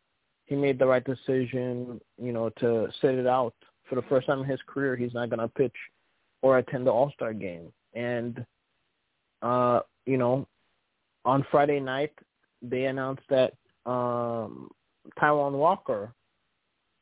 he 0.45 0.55
made 0.55 0.79
the 0.79 0.85
right 0.85 1.03
decision, 1.03 1.99
you 2.21 2.31
know, 2.31 2.49
to 2.59 2.87
sit 3.01 3.15
it 3.15 3.27
out 3.27 3.53
for 3.89 3.95
the 3.95 4.03
first 4.03 4.27
time 4.27 4.41
in 4.41 4.45
his 4.45 4.59
career. 4.67 4.95
He's 4.95 5.13
not 5.13 5.29
going 5.29 5.39
to 5.39 5.47
pitch 5.47 5.75
or 6.41 6.59
attend 6.59 6.85
the 6.85 6.91
All 6.91 7.11
Star 7.11 7.33
game, 7.33 7.71
and 7.93 8.45
uh, 9.41 9.81
you 10.05 10.17
know, 10.17 10.47
on 11.25 11.45
Friday 11.51 11.79
night 11.79 12.13
they 12.61 12.85
announced 12.85 13.23
that 13.29 13.53
um 13.85 14.69
Taijuan 15.19 15.53
Walker 15.53 16.13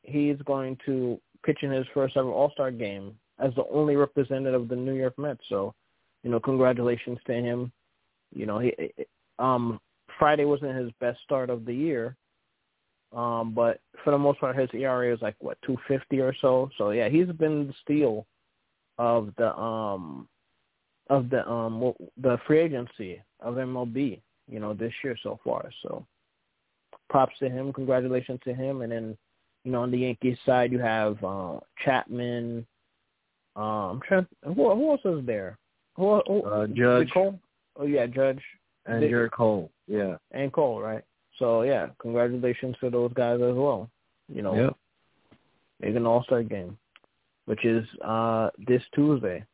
he's 0.06 0.36
going 0.46 0.78
to 0.86 1.20
pitch 1.44 1.62
in 1.62 1.70
his 1.70 1.86
first 1.92 2.16
ever 2.16 2.30
All 2.30 2.50
Star 2.50 2.70
game 2.70 3.14
as 3.38 3.54
the 3.54 3.64
only 3.70 3.96
representative 3.96 4.62
of 4.62 4.68
the 4.68 4.76
New 4.76 4.94
York 4.94 5.18
Mets. 5.18 5.42
So, 5.48 5.74
you 6.22 6.30
know, 6.30 6.40
congratulations 6.40 7.18
to 7.26 7.34
him. 7.34 7.72
You 8.34 8.46
know, 8.46 8.58
he 8.58 8.72
um 9.38 9.80
Friday 10.18 10.44
wasn't 10.44 10.76
his 10.76 10.90
best 11.00 11.20
start 11.24 11.50
of 11.50 11.64
the 11.64 11.74
year. 11.74 12.16
Um, 13.12 13.52
but 13.54 13.80
for 14.02 14.10
the 14.10 14.18
most 14.18 14.40
part 14.40 14.56
his 14.56 14.68
ERA 14.74 15.14
is 15.14 15.22
like 15.22 15.36
what, 15.40 15.58
two 15.64 15.76
fifty 15.86 16.20
or 16.20 16.34
so. 16.40 16.70
So 16.78 16.90
yeah, 16.90 17.08
he's 17.08 17.28
been 17.28 17.68
the 17.68 17.74
steal 17.82 18.26
of 18.98 19.32
the 19.36 19.56
um 19.56 20.28
of 21.08 21.30
the 21.30 21.48
um 21.48 21.92
the 22.20 22.38
free 22.46 22.60
agency 22.60 23.22
of 23.40 23.54
MLB, 23.54 24.20
you 24.48 24.60
know, 24.60 24.74
this 24.74 24.92
year 25.04 25.16
so 25.22 25.38
far. 25.44 25.70
So 25.82 26.04
props 27.08 27.38
to 27.38 27.48
him, 27.48 27.72
congratulations 27.72 28.40
to 28.44 28.54
him 28.54 28.82
and 28.82 28.92
then, 28.92 29.16
you 29.64 29.72
know, 29.72 29.82
on 29.82 29.90
the 29.90 29.98
Yankees 29.98 30.38
side 30.44 30.72
you 30.72 30.78
have 30.78 31.22
uh 31.24 31.58
Chapman, 31.84 32.66
um 33.56 33.64
I'm 33.64 34.00
trying 34.06 34.26
who 34.44 34.74
who 34.74 34.90
else 34.90 35.00
is 35.04 35.26
there? 35.26 35.58
Who, 35.96 36.20
who 36.26 36.42
uh 36.42 36.66
Judge 36.66 37.10
Cole? 37.12 37.38
Oh 37.76 37.86
yeah, 37.86 38.06
Judge. 38.06 38.42
And 38.86 39.02
Gerrit 39.02 39.32
Cole. 39.32 39.70
Yeah. 39.88 40.16
And 40.32 40.52
Cole, 40.52 40.80
right? 40.80 41.02
So 41.38 41.62
yeah, 41.62 41.88
congratulations 41.98 42.76
to 42.80 42.90
those 42.90 43.12
guys 43.14 43.40
as 43.40 43.54
well. 43.54 43.90
You 44.32 44.42
know, 44.42 44.54
yep. 44.54 44.76
make 45.80 45.94
an 45.94 46.06
All 46.06 46.24
Star 46.24 46.42
game, 46.42 46.78
which 47.46 47.64
is 47.64 47.86
uh 48.04 48.50
this 48.66 48.82
Tuesday. 48.94 49.44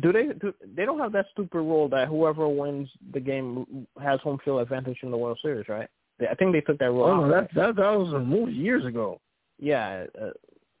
Do 0.00 0.12
they? 0.12 0.28
Do, 0.40 0.54
they 0.74 0.84
don't 0.84 0.98
have 0.98 1.12
that 1.12 1.26
stupid 1.32 1.58
rule 1.58 1.88
that 1.90 2.08
whoever 2.08 2.48
wins 2.48 2.88
the 3.12 3.20
game 3.20 3.86
has 4.00 4.20
home 4.20 4.38
field 4.44 4.62
advantage 4.62 4.98
in 5.02 5.10
the 5.10 5.16
World 5.16 5.38
Series, 5.42 5.68
right? 5.68 5.88
I 6.28 6.34
think 6.34 6.52
they 6.52 6.60
took 6.60 6.78
that 6.78 6.90
rule. 6.90 7.04
Oh 7.04 7.26
no, 7.26 7.30
that 7.30 7.54
that 7.54 7.76
that 7.76 7.98
was 7.98 8.12
removed 8.12 8.52
years 8.52 8.84
ago. 8.84 9.20
Yeah, 9.58 10.06
uh, 10.20 10.30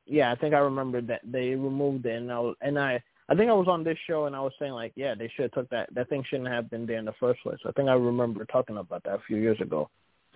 yeah, 0.06 0.32
I 0.32 0.34
think 0.36 0.54
I 0.54 0.58
remember 0.58 1.00
that 1.02 1.20
they 1.24 1.50
removed 1.50 2.06
it, 2.06 2.16
and 2.16 2.32
I 2.32 2.38
was, 2.38 2.56
and 2.60 2.78
I 2.78 3.02
I 3.30 3.36
think 3.36 3.48
I 3.48 3.54
was 3.54 3.68
on 3.68 3.84
this 3.84 3.96
show 4.08 4.26
and 4.26 4.34
I 4.34 4.40
was 4.40 4.52
saying 4.58 4.72
like, 4.72 4.92
yeah, 4.96 5.14
they 5.14 5.28
should 5.28 5.44
have 5.44 5.52
took 5.52 5.70
that. 5.70 5.88
That 5.94 6.08
thing 6.08 6.24
shouldn't 6.28 6.48
have 6.48 6.68
been 6.68 6.84
there 6.84 6.98
in 6.98 7.04
the 7.04 7.14
first 7.20 7.40
place. 7.42 7.58
I 7.64 7.70
think 7.72 7.88
I 7.88 7.92
remember 7.92 8.44
talking 8.44 8.76
about 8.76 9.04
that 9.04 9.14
a 9.14 9.22
few 9.26 9.36
years 9.36 9.60
ago. 9.60 9.88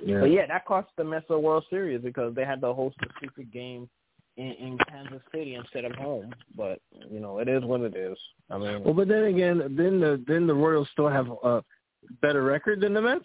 Yeah. 0.02 0.20
But 0.20 0.30
yeah, 0.30 0.46
that 0.46 0.64
cost 0.64 0.88
the 0.96 1.02
Mets 1.02 1.26
a 1.28 1.38
World 1.38 1.64
Series 1.70 2.00
because 2.02 2.36
they 2.36 2.44
had 2.44 2.60
to 2.60 2.72
host 2.72 2.96
a 3.02 3.06
stupid 3.18 3.52
game 3.52 3.88
in, 4.36 4.52
in 4.52 4.78
Kansas 4.88 5.22
City 5.32 5.56
instead 5.56 5.84
of 5.84 5.92
home. 5.96 6.32
But 6.56 6.80
you 7.10 7.18
know, 7.18 7.38
it 7.38 7.48
is 7.48 7.64
what 7.64 7.80
it 7.80 7.96
is. 7.96 8.16
I 8.48 8.58
mean, 8.58 8.84
well, 8.84 8.94
but 8.94 9.08
then 9.08 9.24
again, 9.24 9.58
then 9.76 9.98
the 9.98 10.22
then 10.28 10.46
the 10.46 10.54
Royals 10.54 10.88
still 10.92 11.08
have 11.08 11.28
a 11.42 11.64
better 12.22 12.44
record 12.44 12.80
than 12.80 12.94
the 12.94 13.02
Mets. 13.02 13.24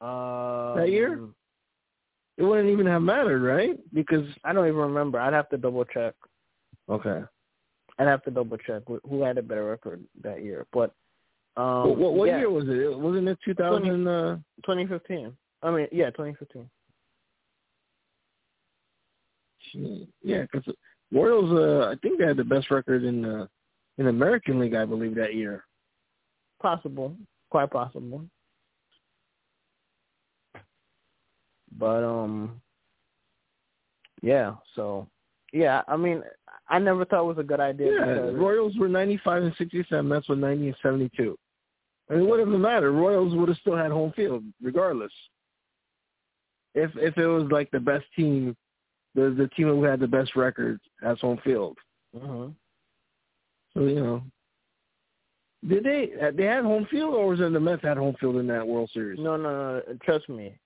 Um, 0.00 0.76
that 0.76 0.90
year, 0.90 1.28
it 2.36 2.42
wouldn't 2.42 2.70
even 2.70 2.86
have 2.86 3.02
mattered, 3.02 3.42
right? 3.42 3.78
Because 3.92 4.26
I 4.44 4.52
don't 4.52 4.66
even 4.66 4.80
remember. 4.80 5.20
I'd 5.20 5.34
have 5.34 5.48
to 5.50 5.58
double 5.58 5.84
check. 5.84 6.14
Okay. 6.88 7.22
I'd 7.98 8.06
have 8.06 8.22
to 8.24 8.30
double 8.30 8.56
check 8.56 8.82
who 9.08 9.22
had 9.22 9.36
a 9.36 9.42
better 9.42 9.66
record 9.66 10.02
that 10.22 10.42
year. 10.42 10.66
But 10.72 10.94
um, 11.56 11.98
what, 11.98 12.14
what 12.14 12.28
yeah. 12.28 12.38
year 12.38 12.50
was 12.50 12.64
it? 12.66 12.98
Wasn't 12.98 13.28
it 13.28 13.38
2000? 13.44 13.82
20, 13.82 14.08
uh... 14.08 14.36
2015. 14.64 15.36
I 15.62 15.70
mean, 15.70 15.86
yeah, 15.92 16.06
2015. 16.06 16.68
Yeah, 20.22 20.42
because 20.42 20.74
Royals, 21.12 21.52
uh, 21.52 21.90
I 21.90 21.94
think 22.02 22.18
they 22.18 22.26
had 22.26 22.36
the 22.36 22.44
best 22.44 22.70
record 22.70 23.04
in 23.04 23.24
uh, 23.24 23.46
in 23.98 24.04
the 24.04 24.10
American 24.10 24.58
League, 24.58 24.74
I 24.74 24.84
believe, 24.84 25.14
that 25.16 25.34
year. 25.34 25.64
Possible, 26.62 27.14
quite 27.50 27.70
possible. 27.70 28.24
But 31.78 32.04
um, 32.04 32.60
yeah. 34.22 34.54
So 34.74 35.06
yeah, 35.52 35.82
I 35.88 35.96
mean, 35.96 36.22
I 36.68 36.78
never 36.78 37.04
thought 37.04 37.24
it 37.24 37.28
was 37.28 37.38
a 37.38 37.42
good 37.42 37.60
idea. 37.60 37.92
Yeah, 37.92 38.14
because... 38.14 38.34
Royals 38.34 38.76
were 38.76 38.88
95 38.88 39.42
and 39.42 39.54
67. 39.58 40.08
Mets 40.08 40.28
were 40.28 40.36
90 40.36 40.68
and 40.68 40.76
72. 40.82 41.36
I 42.08 42.14
mean, 42.14 42.22
it 42.22 42.28
wouldn't 42.28 42.50
have 42.50 42.60
mattered. 42.60 42.92
Royals 42.92 43.34
would 43.34 43.48
have 43.48 43.58
still 43.58 43.76
had 43.76 43.90
home 43.90 44.12
field 44.14 44.44
regardless. 44.62 45.12
If 46.74 46.90
if 46.96 47.18
it 47.18 47.26
was 47.26 47.50
like 47.50 47.70
the 47.70 47.80
best 47.80 48.04
team, 48.14 48.56
the 49.14 49.34
the 49.36 49.48
team 49.56 49.68
who 49.68 49.82
had 49.82 50.00
the 50.00 50.06
best 50.06 50.36
record 50.36 50.80
has 51.02 51.18
home 51.20 51.40
field. 51.42 51.76
Mm-hmm. 52.16 52.52
So 53.74 53.86
you 53.86 54.00
know, 54.00 54.22
did 55.68 55.84
they 55.84 56.10
they 56.36 56.44
had 56.44 56.64
home 56.64 56.86
field 56.90 57.14
or 57.14 57.28
was 57.28 57.40
it 57.40 57.52
the 57.52 57.60
Mets 57.60 57.82
had 57.82 57.96
home 57.96 58.16
field 58.20 58.36
in 58.36 58.46
that 58.48 58.66
World 58.66 58.90
Series? 58.92 59.18
No, 59.18 59.36
no, 59.36 59.50
no. 59.78 59.82
Trust 60.04 60.28
me, 60.28 60.56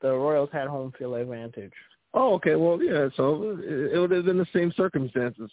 the 0.00 0.12
Royals 0.12 0.50
had 0.52 0.68
home 0.68 0.92
field 0.98 1.16
advantage. 1.16 1.72
Oh, 2.12 2.34
okay. 2.34 2.54
Well, 2.54 2.82
yeah. 2.82 3.08
So 3.16 3.58
it 3.62 3.98
would 3.98 4.10
have 4.10 4.24
been 4.24 4.38
the 4.38 4.46
same 4.52 4.72
circumstances. 4.76 5.50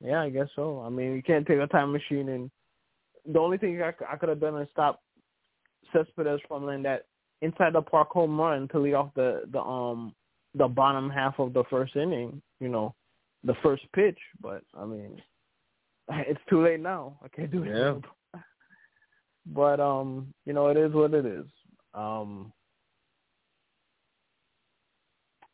Yeah, 0.00 0.22
I 0.22 0.30
guess 0.30 0.48
so. 0.54 0.80
I 0.80 0.88
mean, 0.90 1.14
you 1.14 1.22
can't 1.22 1.46
take 1.46 1.58
a 1.58 1.66
time 1.66 1.92
machine 1.92 2.28
and 2.28 2.50
the 3.26 3.38
only 3.38 3.58
thing 3.58 3.80
I, 3.82 3.92
I 4.10 4.16
could 4.16 4.28
have 4.28 4.40
done 4.40 4.60
is 4.60 4.68
stop 4.72 5.02
Cespedes 5.92 6.40
from 6.48 6.64
landing 6.64 6.84
that 6.84 7.04
inside 7.42 7.74
the 7.74 7.82
park 7.82 8.10
home 8.10 8.40
run 8.40 8.68
to 8.68 8.78
lead 8.78 8.94
off 8.94 9.10
the 9.14 9.42
the 9.52 9.60
um 9.60 10.14
the 10.54 10.66
bottom 10.66 11.10
half 11.10 11.38
of 11.38 11.52
the 11.52 11.64
first 11.70 11.94
inning. 11.96 12.42
You 12.60 12.68
know, 12.68 12.94
the 13.44 13.54
first 13.62 13.84
pitch. 13.94 14.18
But 14.40 14.62
I 14.76 14.84
mean, 14.84 15.20
it's 16.10 16.40
too 16.48 16.64
late 16.64 16.80
now. 16.80 17.18
I 17.22 17.28
can't 17.28 17.50
do 17.50 17.62
it. 17.62 17.74
Yeah. 17.74 17.94
But 19.50 19.80
um, 19.80 20.34
you 20.44 20.52
know, 20.52 20.66
it 20.66 20.76
is 20.76 20.92
what 20.92 21.14
it 21.14 21.24
is. 21.24 21.46
Um, 21.94 22.52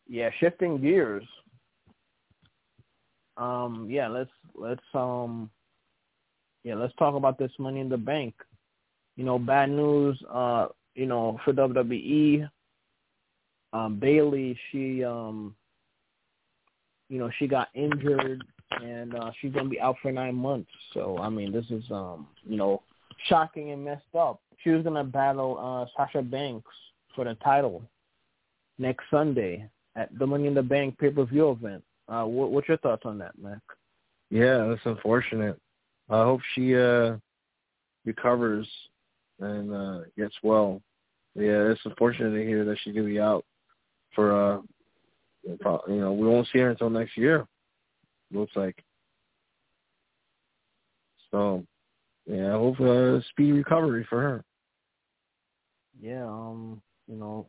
yeah, 0.08 0.30
shifting 0.38 0.80
gears. 0.80 1.24
Um, 3.36 3.88
yeah, 3.90 4.08
let's 4.08 4.30
let's 4.54 4.82
um, 4.94 5.50
yeah, 6.62 6.74
let's 6.74 6.94
talk 6.98 7.14
about 7.14 7.38
this 7.38 7.52
Money 7.58 7.80
in 7.80 7.88
the 7.88 7.96
Bank. 7.96 8.34
You 9.16 9.24
know, 9.24 9.38
bad 9.38 9.70
news. 9.70 10.20
Uh, 10.30 10.68
you 10.94 11.06
know, 11.06 11.38
for 11.44 11.52
WWE, 11.52 12.48
um, 13.72 13.98
Bayley, 13.98 14.56
she 14.70 15.02
um, 15.02 15.54
you 17.08 17.18
know, 17.18 17.30
she 17.38 17.46
got 17.46 17.68
injured 17.74 18.44
and 18.82 19.14
uh, 19.14 19.30
she's 19.40 19.52
gonna 19.52 19.68
be 19.68 19.80
out 19.80 19.96
for 20.02 20.12
nine 20.12 20.34
months. 20.34 20.70
So 20.92 21.18
I 21.18 21.28
mean, 21.28 21.52
this 21.52 21.66
is 21.70 21.84
um, 21.90 22.28
you 22.44 22.56
know, 22.56 22.82
shocking 23.28 23.70
and 23.72 23.84
messed 23.84 24.14
up. 24.18 24.40
She 24.62 24.70
was 24.70 24.84
gonna 24.84 25.04
battle 25.04 25.58
uh, 25.58 25.86
Sasha 25.96 26.22
Banks 26.22 26.70
for 27.14 27.24
the 27.24 27.34
title 27.36 27.82
next 28.78 29.04
Sunday 29.10 29.68
at 29.96 30.16
the 30.18 30.26
Money 30.26 30.46
in 30.46 30.54
the 30.54 30.62
Bank 30.62 30.98
pay 30.98 31.10
per 31.10 31.24
view 31.24 31.50
event. 31.50 31.82
Uh, 32.08 32.24
what, 32.24 32.50
what's 32.50 32.68
your 32.68 32.76
thoughts 32.78 33.02
on 33.04 33.18
that, 33.18 33.32
Mac? 33.40 33.60
Yeah, 34.30 34.66
that's 34.68 34.84
unfortunate. 34.84 35.58
I 36.10 36.22
hope 36.24 36.40
she 36.54 36.76
uh 36.76 37.16
recovers 38.04 38.68
and 39.40 39.72
uh 39.72 40.00
gets 40.16 40.34
well. 40.42 40.82
Yeah, 41.34 41.70
it's 41.70 41.80
unfortunate 41.84 42.30
to 42.30 42.44
hear 42.44 42.64
that 42.64 42.76
she's 42.82 42.94
gonna 42.94 43.06
be 43.06 43.20
out 43.20 43.44
for 44.14 44.32
uh 44.32 44.60
you 45.46 46.00
know, 46.00 46.12
we 46.12 46.26
won't 46.26 46.48
see 46.52 46.58
her 46.60 46.70
until 46.70 46.90
next 46.90 47.16
year. 47.16 47.46
Looks 48.32 48.56
like. 48.56 48.82
So 51.30 51.64
yeah, 52.26 52.48
I 52.48 52.52
hope 52.52 52.80
uh, 52.80 53.20
speedy 53.30 53.52
recovery 53.52 54.06
for 54.08 54.20
her. 54.20 54.44
Yeah, 56.00 56.24
um, 56.24 56.80
you 57.06 57.16
know, 57.16 57.46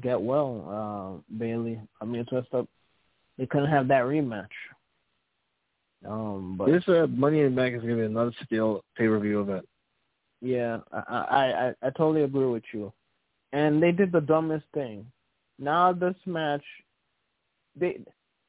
get 0.00 0.20
well, 0.20 1.22
uh, 1.30 1.36
Bayley. 1.36 1.80
I 2.00 2.04
mean, 2.04 2.22
it's 2.22 2.30
just 2.30 2.52
up. 2.54 2.68
They 3.38 3.46
couldn't 3.46 3.70
have 3.70 3.88
that 3.88 4.04
rematch. 4.04 4.46
Um, 6.06 6.56
but 6.56 6.66
this 6.66 6.86
uh, 6.88 7.06
Money 7.08 7.40
in 7.40 7.54
the 7.54 7.60
Bank 7.60 7.74
is 7.74 7.82
going 7.82 7.94
to 7.94 8.00
be 8.00 8.06
another 8.06 8.32
steel 8.44 8.84
pay 8.96 9.06
per 9.06 9.18
view 9.18 9.40
event. 9.40 9.66
Yeah, 10.40 10.78
I, 10.92 10.98
I 11.08 11.66
I 11.66 11.74
I 11.82 11.90
totally 11.90 12.22
agree 12.22 12.46
with 12.46 12.64
you. 12.72 12.92
And 13.52 13.82
they 13.82 13.92
did 13.92 14.10
the 14.10 14.20
dumbest 14.20 14.64
thing. 14.74 15.06
Now 15.58 15.92
this 15.92 16.16
match, 16.26 16.64
they 17.76 18.00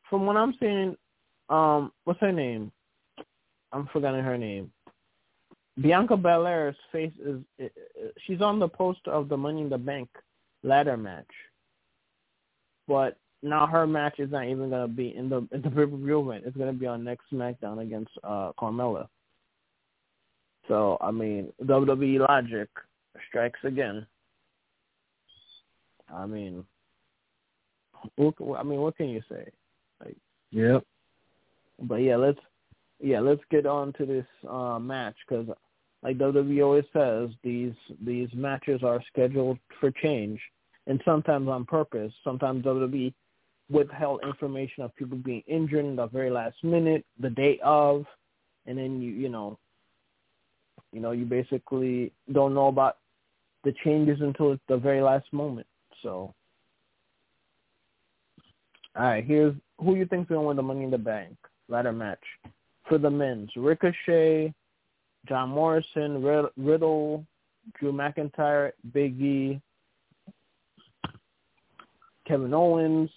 from 0.10 0.26
what 0.26 0.38
I'm 0.38 0.56
seeing, 0.60 0.96
um, 1.50 1.92
what's 2.06 2.20
her 2.22 2.32
name? 2.32 2.72
I'm 3.72 3.88
forgetting 3.92 4.24
her 4.24 4.38
name. 4.38 4.72
Bianca 5.80 6.16
Belair's 6.16 6.76
face 6.92 7.14
is 7.24 7.70
she's 8.26 8.42
on 8.42 8.60
the 8.60 8.68
poster 8.68 9.12
of 9.12 9.30
the 9.30 9.38
Money 9.38 9.62
in 9.62 9.70
the 9.70 9.78
Bank 9.78 10.10
ladder 10.64 10.98
match. 10.98 11.28
But 12.88 13.18
now 13.42 13.68
her 13.68 13.86
match 13.86 14.20
is 14.20 14.32
not 14.32 14.48
even 14.48 14.70
gonna 14.70 14.88
be 14.88 15.16
in 15.16 15.30
the 15.30 15.48
in 15.52 15.62
the 15.62 15.70
pay 15.70 15.86
per 15.86 15.98
view 15.98 16.22
event. 16.22 16.44
It's 16.46 16.58
gonna 16.58 16.74
be 16.74 16.88
on 16.88 17.04
next 17.04 17.26
SmackDown 17.32 17.82
against 17.82 18.12
uh 18.24 18.52
Carmella. 18.60 19.08
So 20.68 20.98
I 21.02 21.12
mean, 21.12 21.52
WWE 21.64 22.28
logic 22.28 22.70
strikes 23.30 23.60
again. 23.64 24.06
I 26.14 26.26
mean, 26.26 26.64
what, 28.16 28.36
I 28.58 28.64
mean, 28.64 28.80
what 28.80 28.98
can 28.98 29.10
you 29.10 29.22
say? 29.30 29.50
Like, 30.04 30.18
yep. 30.52 30.84
But 31.82 31.96
yeah, 31.96 32.16
let's 32.18 32.40
yeah 33.00 33.20
let's 33.20 33.42
get 33.50 33.66
on 33.66 33.94
to 33.94 34.06
this 34.06 34.26
uh, 34.50 34.80
match 34.80 35.16
because, 35.28 35.48
like 36.04 36.18
WWE 36.18 36.64
always 36.64 36.84
says, 36.92 37.30
these 37.44 37.74
these 38.06 38.28
matches 38.34 38.84
are 38.84 39.02
scheduled 39.12 39.58
for 39.80 39.90
change, 39.90 40.40
and 40.86 41.02
sometimes 41.06 41.48
on 41.48 41.66
purpose. 41.66 42.12
Sometimes 42.24 42.66
WWE 42.66 43.14
withheld 43.70 44.22
information 44.26 44.84
of 44.84 44.94
people 44.96 45.18
being 45.18 45.44
injured 45.48 45.86
in 45.86 45.96
the 45.96 46.08
very 46.08 46.30
last 46.30 46.62
minute, 46.62 47.06
the 47.20 47.30
day 47.30 47.58
of, 47.64 48.06
and 48.66 48.78
then 48.78 49.02
you 49.02 49.12
you 49.12 49.30
know, 49.30 49.58
you 50.92 51.00
know 51.00 51.12
you 51.12 51.26
basically 51.26 52.12
don't 52.34 52.54
know 52.54 52.68
about 52.68 52.98
the 53.64 53.74
changes 53.86 54.20
until 54.20 54.58
the 54.68 54.78
very 54.78 55.02
last 55.02 55.32
moment. 55.32 55.68
So, 56.02 56.34
all 58.98 59.04
right, 59.04 59.24
here's 59.24 59.56
who 59.80 59.96
you 59.96 60.06
think's 60.06 60.28
gonna 60.28 60.42
win 60.42 60.58
the 60.58 60.64
Money 60.64 60.84
in 60.84 60.92
the 60.92 60.98
Bank 60.98 61.38
ladder 61.70 61.94
match 61.94 62.24
for 62.90 62.98
the 62.98 63.10
men's: 63.10 63.50
Ricochet, 63.56 64.54
John 65.28 65.50
Morrison, 65.50 66.22
Riddle, 66.58 67.26
Drew 67.80 67.94
McIntyre, 67.94 68.72
Big 68.94 69.20
E, 69.22 69.62
Kevin 72.28 72.54
Owens, 72.54 73.10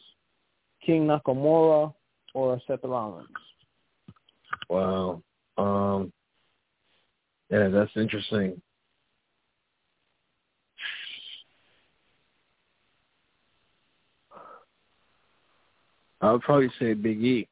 King 0.84 1.06
Nakamura, 1.06 1.92
or 2.34 2.60
Seth 2.66 2.80
Rollins. 2.84 3.28
Wow. 4.68 5.22
Um, 5.58 6.12
yeah, 7.50 7.68
that's 7.68 7.90
interesting. 7.96 8.60
I 16.20 16.32
would 16.32 16.42
probably 16.42 16.70
say 16.78 16.94
Big 16.94 17.22
E. 17.22 17.48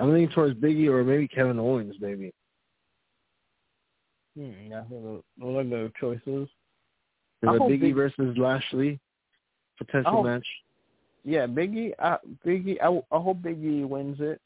I'm 0.00 0.12
leaning 0.12 0.30
towards 0.30 0.54
Big 0.54 0.78
E 0.78 0.88
or 0.88 1.04
maybe 1.04 1.28
Kevin 1.28 1.58
Owens, 1.58 1.94
maybe. 2.00 2.32
Hmm, 4.36 4.52
yeah, 4.70 4.82
those 4.90 5.22
are 5.42 5.64
the 5.64 5.92
choices. 6.00 6.48
The 7.42 7.66
Big 7.68 7.82
E 7.84 7.92
versus 7.92 8.36
Lashley 8.38 8.98
potential 9.78 10.12
hope, 10.12 10.26
match. 10.26 10.46
Yeah, 11.24 11.46
Biggie. 11.46 11.92
I, 11.98 12.16
Biggie. 12.46 12.78
I, 12.80 12.86
I 13.14 13.20
hope 13.20 13.42
Biggie 13.42 13.86
wins 13.86 14.18
it, 14.20 14.40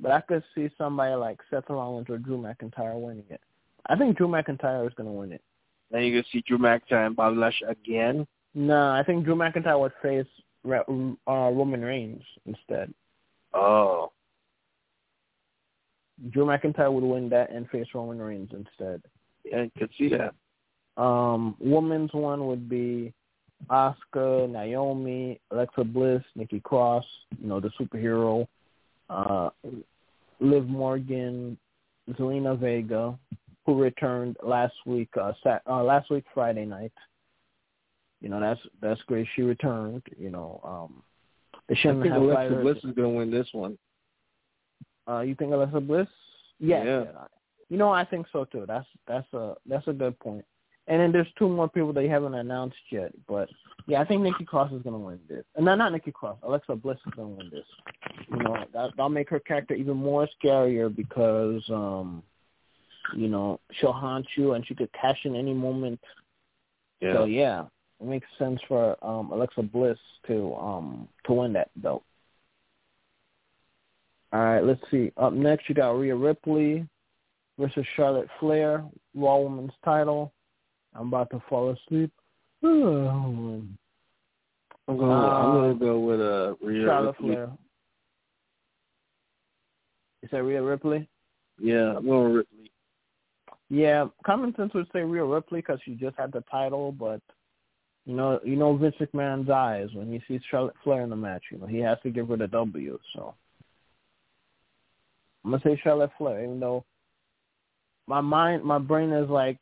but 0.00 0.12
I 0.12 0.20
could 0.20 0.42
see 0.54 0.70
somebody 0.78 1.14
like 1.14 1.38
Seth 1.50 1.68
Rollins 1.68 2.08
or 2.08 2.18
Drew 2.18 2.38
McIntyre 2.38 3.00
winning 3.00 3.24
it. 3.30 3.40
I 3.86 3.96
think 3.96 4.16
Drew 4.16 4.28
McIntyre 4.28 4.86
is 4.86 4.94
going 4.94 5.08
to 5.08 5.12
win 5.12 5.32
it. 5.32 5.42
Then 5.90 6.02
you 6.04 6.22
can 6.22 6.30
see 6.30 6.42
Drew 6.46 6.58
McIntyre 6.58 7.06
and 7.06 7.16
Bobby 7.16 7.36
Lashley 7.36 7.68
again. 7.68 8.26
No, 8.54 8.90
I 8.90 9.02
think 9.04 9.24
Drew 9.24 9.34
McIntyre 9.34 9.80
would 9.80 9.92
face 10.02 10.26
uh, 10.66 10.82
Roman 11.26 11.82
Reigns 11.82 12.22
instead. 12.46 12.92
Oh. 13.52 14.11
Drew 16.30 16.44
McIntyre 16.46 16.92
would 16.92 17.04
win 17.04 17.28
that 17.30 17.50
and 17.50 17.68
face 17.70 17.86
Roman 17.94 18.20
Reigns 18.20 18.50
instead. 18.52 19.02
Yeah, 19.44 19.62
I 19.62 19.70
could 19.78 19.90
see 19.98 20.10
that. 20.10 20.34
Um, 21.02 21.56
women's 21.58 22.12
one 22.12 22.46
would 22.46 22.68
be 22.68 23.12
Asuka, 23.70 24.48
Naomi, 24.50 25.40
Alexa 25.50 25.84
Bliss, 25.84 26.22
Nikki 26.36 26.60
Cross, 26.60 27.04
you 27.40 27.48
know, 27.48 27.60
the 27.60 27.70
superhero, 27.80 28.46
uh, 29.08 29.50
Liv 30.40 30.66
Morgan, 30.66 31.56
Zelina 32.10 32.58
Vega, 32.58 33.18
who 33.64 33.80
returned 33.80 34.36
last 34.42 34.74
week, 34.86 35.08
uh, 35.20 35.32
sat, 35.42 35.62
uh, 35.68 35.82
last 35.82 36.10
week 36.10 36.24
Friday 36.34 36.64
night. 36.64 36.92
You 38.20 38.28
know, 38.28 38.40
that's 38.40 38.60
that's 38.80 39.00
great. 39.02 39.26
She 39.34 39.42
returned. 39.42 40.02
You 40.16 40.30
know, 40.30 40.60
um, 40.62 41.02
they 41.68 41.74
shouldn't 41.74 42.00
I 42.00 42.02
think 42.02 42.14
have 42.14 42.22
Alexa 42.22 42.60
Bliss 42.62 42.76
is 42.78 42.94
going 42.94 43.12
to 43.12 43.18
win 43.18 43.30
this 43.30 43.48
one. 43.52 43.78
Uh, 45.08 45.20
you 45.20 45.34
think 45.34 45.52
Alexa 45.52 45.80
Bliss? 45.80 46.06
Yeah. 46.58 46.84
yeah. 46.84 47.04
You 47.68 47.78
know, 47.78 47.90
I 47.90 48.04
think 48.04 48.26
so 48.32 48.44
too. 48.44 48.64
That's 48.66 48.86
that's 49.08 49.32
a 49.32 49.54
that's 49.66 49.88
a 49.88 49.92
good 49.92 50.18
point. 50.20 50.44
And 50.88 51.00
then 51.00 51.12
there's 51.12 51.28
two 51.38 51.48
more 51.48 51.68
people 51.68 51.92
they 51.92 52.08
haven't 52.08 52.34
announced 52.34 52.76
yet. 52.90 53.12
But 53.28 53.48
yeah, 53.86 54.00
I 54.00 54.04
think 54.04 54.22
Nikki 54.22 54.44
Cross 54.44 54.72
is 54.72 54.82
gonna 54.82 54.98
win 54.98 55.18
this. 55.28 55.44
And 55.56 55.64
no, 55.64 55.74
not 55.74 55.92
Nikki 55.92 56.12
Cross. 56.12 56.38
Alexa 56.42 56.76
Bliss 56.76 56.98
is 57.06 57.12
gonna 57.16 57.28
win 57.28 57.50
this. 57.50 57.64
You 58.30 58.38
know, 58.38 58.56
that 58.72 58.90
that'll 58.96 59.08
make 59.08 59.30
her 59.30 59.40
character 59.40 59.74
even 59.74 59.96
more 59.96 60.28
scarier 60.42 60.94
because 60.94 61.62
um 61.70 62.22
you 63.16 63.28
know, 63.28 63.58
she'll 63.72 63.92
haunt 63.92 64.26
you 64.36 64.52
and 64.52 64.66
she 64.66 64.74
could 64.74 64.92
cash 64.92 65.18
in 65.24 65.34
any 65.34 65.54
moment. 65.54 66.00
Yeah. 67.00 67.14
So 67.14 67.24
yeah, 67.24 67.64
it 68.00 68.06
makes 68.06 68.26
sense 68.38 68.60
for 68.68 69.02
um 69.04 69.32
Alexa 69.32 69.62
Bliss 69.62 69.98
to 70.26 70.54
um 70.56 71.08
to 71.24 71.32
win 71.32 71.52
that 71.54 71.70
belt. 71.76 72.02
All 74.32 74.40
right, 74.40 74.64
let's 74.64 74.80
see. 74.90 75.12
Up 75.16 75.32
next, 75.32 75.68
you 75.68 75.74
got 75.74 75.90
Rhea 75.90 76.16
Ripley 76.16 76.86
versus 77.58 77.84
Charlotte 77.96 78.28
Flair, 78.40 78.82
Raw 79.14 79.38
Women's 79.38 79.72
title. 79.84 80.32
I'm 80.94 81.08
about 81.08 81.30
to 81.30 81.42
fall 81.48 81.70
asleep. 81.70 82.10
I'm 82.64 83.76
gonna, 84.88 85.12
uh, 85.12 85.14
I'm 85.14 85.54
gonna 85.54 85.74
go 85.74 86.00
with 86.00 86.20
uh, 86.20 86.54
Rhea 86.64 86.86
Charlotte 86.86 87.16
Ripley. 87.18 87.34
Flair. 87.34 87.50
Is 90.22 90.30
that 90.30 90.42
Rhea 90.42 90.62
Ripley? 90.62 91.08
Yeah, 91.60 91.96
I'm 91.96 92.06
going 92.06 92.32
Ripley. 92.32 92.70
Yeah, 93.68 94.06
common 94.24 94.54
sense 94.56 94.72
would 94.74 94.88
say 94.92 95.00
Rhea 95.00 95.24
Ripley 95.24 95.60
because 95.60 95.78
she 95.84 95.94
just 95.94 96.16
had 96.18 96.32
the 96.32 96.42
title, 96.50 96.92
but 96.92 97.20
you 98.06 98.14
know, 98.14 98.40
you 98.44 98.56
know 98.56 98.76
Vince 98.76 98.96
McMahon's 99.00 99.50
eyes 99.50 99.88
when 99.94 100.10
he 100.10 100.20
sees 100.26 100.42
Charlotte 100.50 100.74
Flair 100.82 101.02
in 101.02 101.10
the 101.10 101.16
match. 101.16 101.44
You 101.50 101.58
know, 101.58 101.66
he 101.66 101.78
has 101.78 101.98
to 102.02 102.10
give 102.10 102.28
her 102.28 102.36
the 102.36 102.48
W. 102.48 102.98
So 103.14 103.34
I'm 105.44 105.50
gonna 105.50 105.62
say 105.64 105.80
Charlotte 105.82 106.10
Flair, 106.18 106.44
even 106.44 106.60
though 106.60 106.84
my 108.06 108.20
mind, 108.20 108.64
my 108.64 108.78
brain 108.78 109.12
is 109.12 109.28
like 109.28 109.58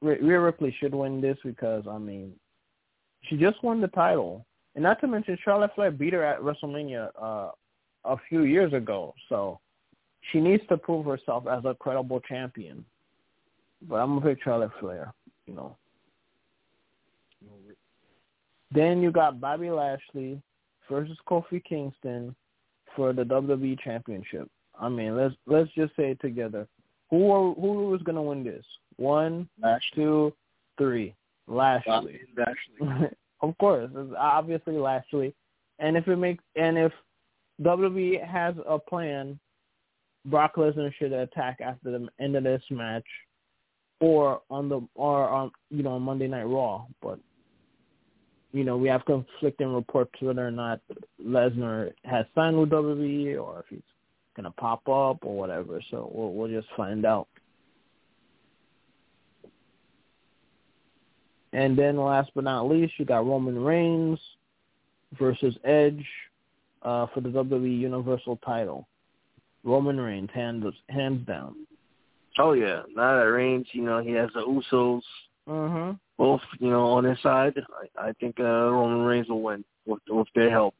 Rhea 0.00 0.40
Ripley 0.40 0.74
should 0.78 0.94
win 0.94 1.20
this 1.20 1.38
because 1.44 1.84
I 1.88 1.98
mean, 1.98 2.32
she 3.22 3.36
just 3.36 3.62
won 3.62 3.80
the 3.80 3.88
title, 3.88 4.46
and 4.74 4.82
not 4.82 5.00
to 5.00 5.06
mention 5.06 5.38
Charlotte 5.44 5.72
Flair 5.74 5.90
beat 5.90 6.12
her 6.12 6.24
at 6.24 6.40
WrestleMania 6.40 7.10
uh, 7.20 7.50
a 8.04 8.16
few 8.28 8.42
years 8.42 8.72
ago. 8.72 9.14
So 9.28 9.60
she 10.30 10.40
needs 10.40 10.62
to 10.68 10.76
prove 10.76 11.06
herself 11.06 11.46
as 11.46 11.64
a 11.64 11.74
credible 11.74 12.20
champion. 12.20 12.84
But 13.88 13.96
I'm 13.96 14.18
gonna 14.18 14.34
pick 14.34 14.42
Charlotte 14.42 14.72
Flair. 14.80 15.12
You 15.46 15.54
know. 15.54 15.76
Then 18.70 19.00
you 19.00 19.10
got 19.10 19.40
Bobby 19.40 19.70
Lashley 19.70 20.42
versus 20.90 21.16
Kofi 21.26 21.62
Kingston 21.64 22.34
for 22.94 23.12
the 23.12 23.22
WWE 23.24 23.80
Championship. 23.80 24.50
I 24.78 24.88
mean, 24.88 25.16
let's 25.16 25.34
let's 25.46 25.70
just 25.74 25.94
say 25.96 26.10
it 26.12 26.20
together. 26.20 26.66
Who 27.10 27.30
are, 27.32 27.54
who 27.54 27.94
is 27.94 28.02
going 28.02 28.16
to 28.16 28.22
win 28.22 28.44
this? 28.44 28.64
One, 28.96 29.48
Lashley. 29.62 29.80
two, 29.94 30.32
three. 30.76 31.14
Lashley. 31.46 32.20
Lashley. 32.36 33.08
of 33.40 33.56
course, 33.58 33.90
it's 33.94 34.14
obviously 34.18 34.76
Lashley. 34.76 35.34
And 35.78 35.96
if 35.96 36.06
it 36.08 36.16
makes 36.16 36.42
and 36.56 36.76
if 36.76 36.92
WWE 37.62 38.26
has 38.26 38.54
a 38.68 38.78
plan, 38.78 39.38
Brock 40.26 40.56
Lesnar 40.56 40.92
should 40.98 41.12
attack 41.12 41.58
after 41.60 41.90
the 41.90 42.08
end 42.20 42.36
of 42.36 42.44
this 42.44 42.62
match, 42.70 43.06
or 44.00 44.42
on 44.50 44.68
the 44.68 44.80
or 44.94 45.28
on 45.28 45.50
you 45.70 45.82
know 45.82 45.92
on 45.92 46.02
Monday 46.02 46.28
Night 46.28 46.44
Raw. 46.44 46.84
But 47.00 47.18
you 48.52 48.64
know 48.64 48.76
we 48.76 48.88
have 48.88 49.04
conflicting 49.06 49.72
reports 49.72 50.12
whether 50.20 50.46
or 50.46 50.50
not 50.50 50.80
Lesnar 51.24 51.92
has 52.04 52.26
signed 52.34 52.58
with 52.58 52.70
WWE 52.70 53.42
or 53.42 53.60
if 53.60 53.66
he's 53.70 53.80
gonna 54.38 54.52
pop 54.52 54.88
up 54.88 55.18
or 55.24 55.36
whatever. 55.36 55.80
So 55.90 56.10
we'll 56.14 56.32
we'll 56.32 56.48
just 56.48 56.68
find 56.76 57.04
out. 57.04 57.28
And 61.52 61.76
then 61.76 61.96
last 61.96 62.30
but 62.34 62.44
not 62.44 62.68
least, 62.68 62.94
you 62.98 63.04
got 63.04 63.26
Roman 63.26 63.58
Reigns 63.58 64.18
versus 65.18 65.56
Edge 65.64 66.04
uh, 66.82 67.06
for 67.12 67.20
the 67.20 67.30
WWE 67.30 67.78
Universal 67.78 68.38
title. 68.44 68.86
Roman 69.64 69.98
Reigns, 70.00 70.30
hands 70.32 70.64
hands 70.88 71.26
down. 71.26 71.66
Oh 72.38 72.52
yeah, 72.52 72.82
now 72.94 73.16
that 73.16 73.24
Reigns, 73.24 73.66
you 73.72 73.82
know, 73.82 74.00
he 74.00 74.12
has 74.12 74.30
the 74.34 74.40
Usos, 74.40 75.02
mm-hmm. 75.48 75.92
both, 76.16 76.40
you 76.60 76.70
know, 76.70 76.84
on 76.92 77.04
his 77.04 77.20
side. 77.22 77.54
I, 77.98 78.08
I 78.08 78.12
think 78.20 78.38
uh, 78.38 78.44
Roman 78.44 79.04
Reigns 79.04 79.28
will 79.28 79.42
win 79.42 79.64
with 79.86 80.00
with 80.08 80.28
their 80.34 80.50
help. 80.50 80.74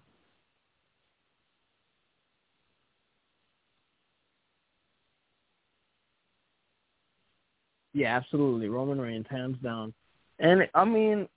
Yeah, 7.98 8.16
absolutely. 8.16 8.68
Roman 8.68 9.00
Reigns, 9.00 9.26
hands 9.28 9.56
down. 9.60 9.92
And 10.38 10.68
I 10.72 10.84
mean, 10.84 11.28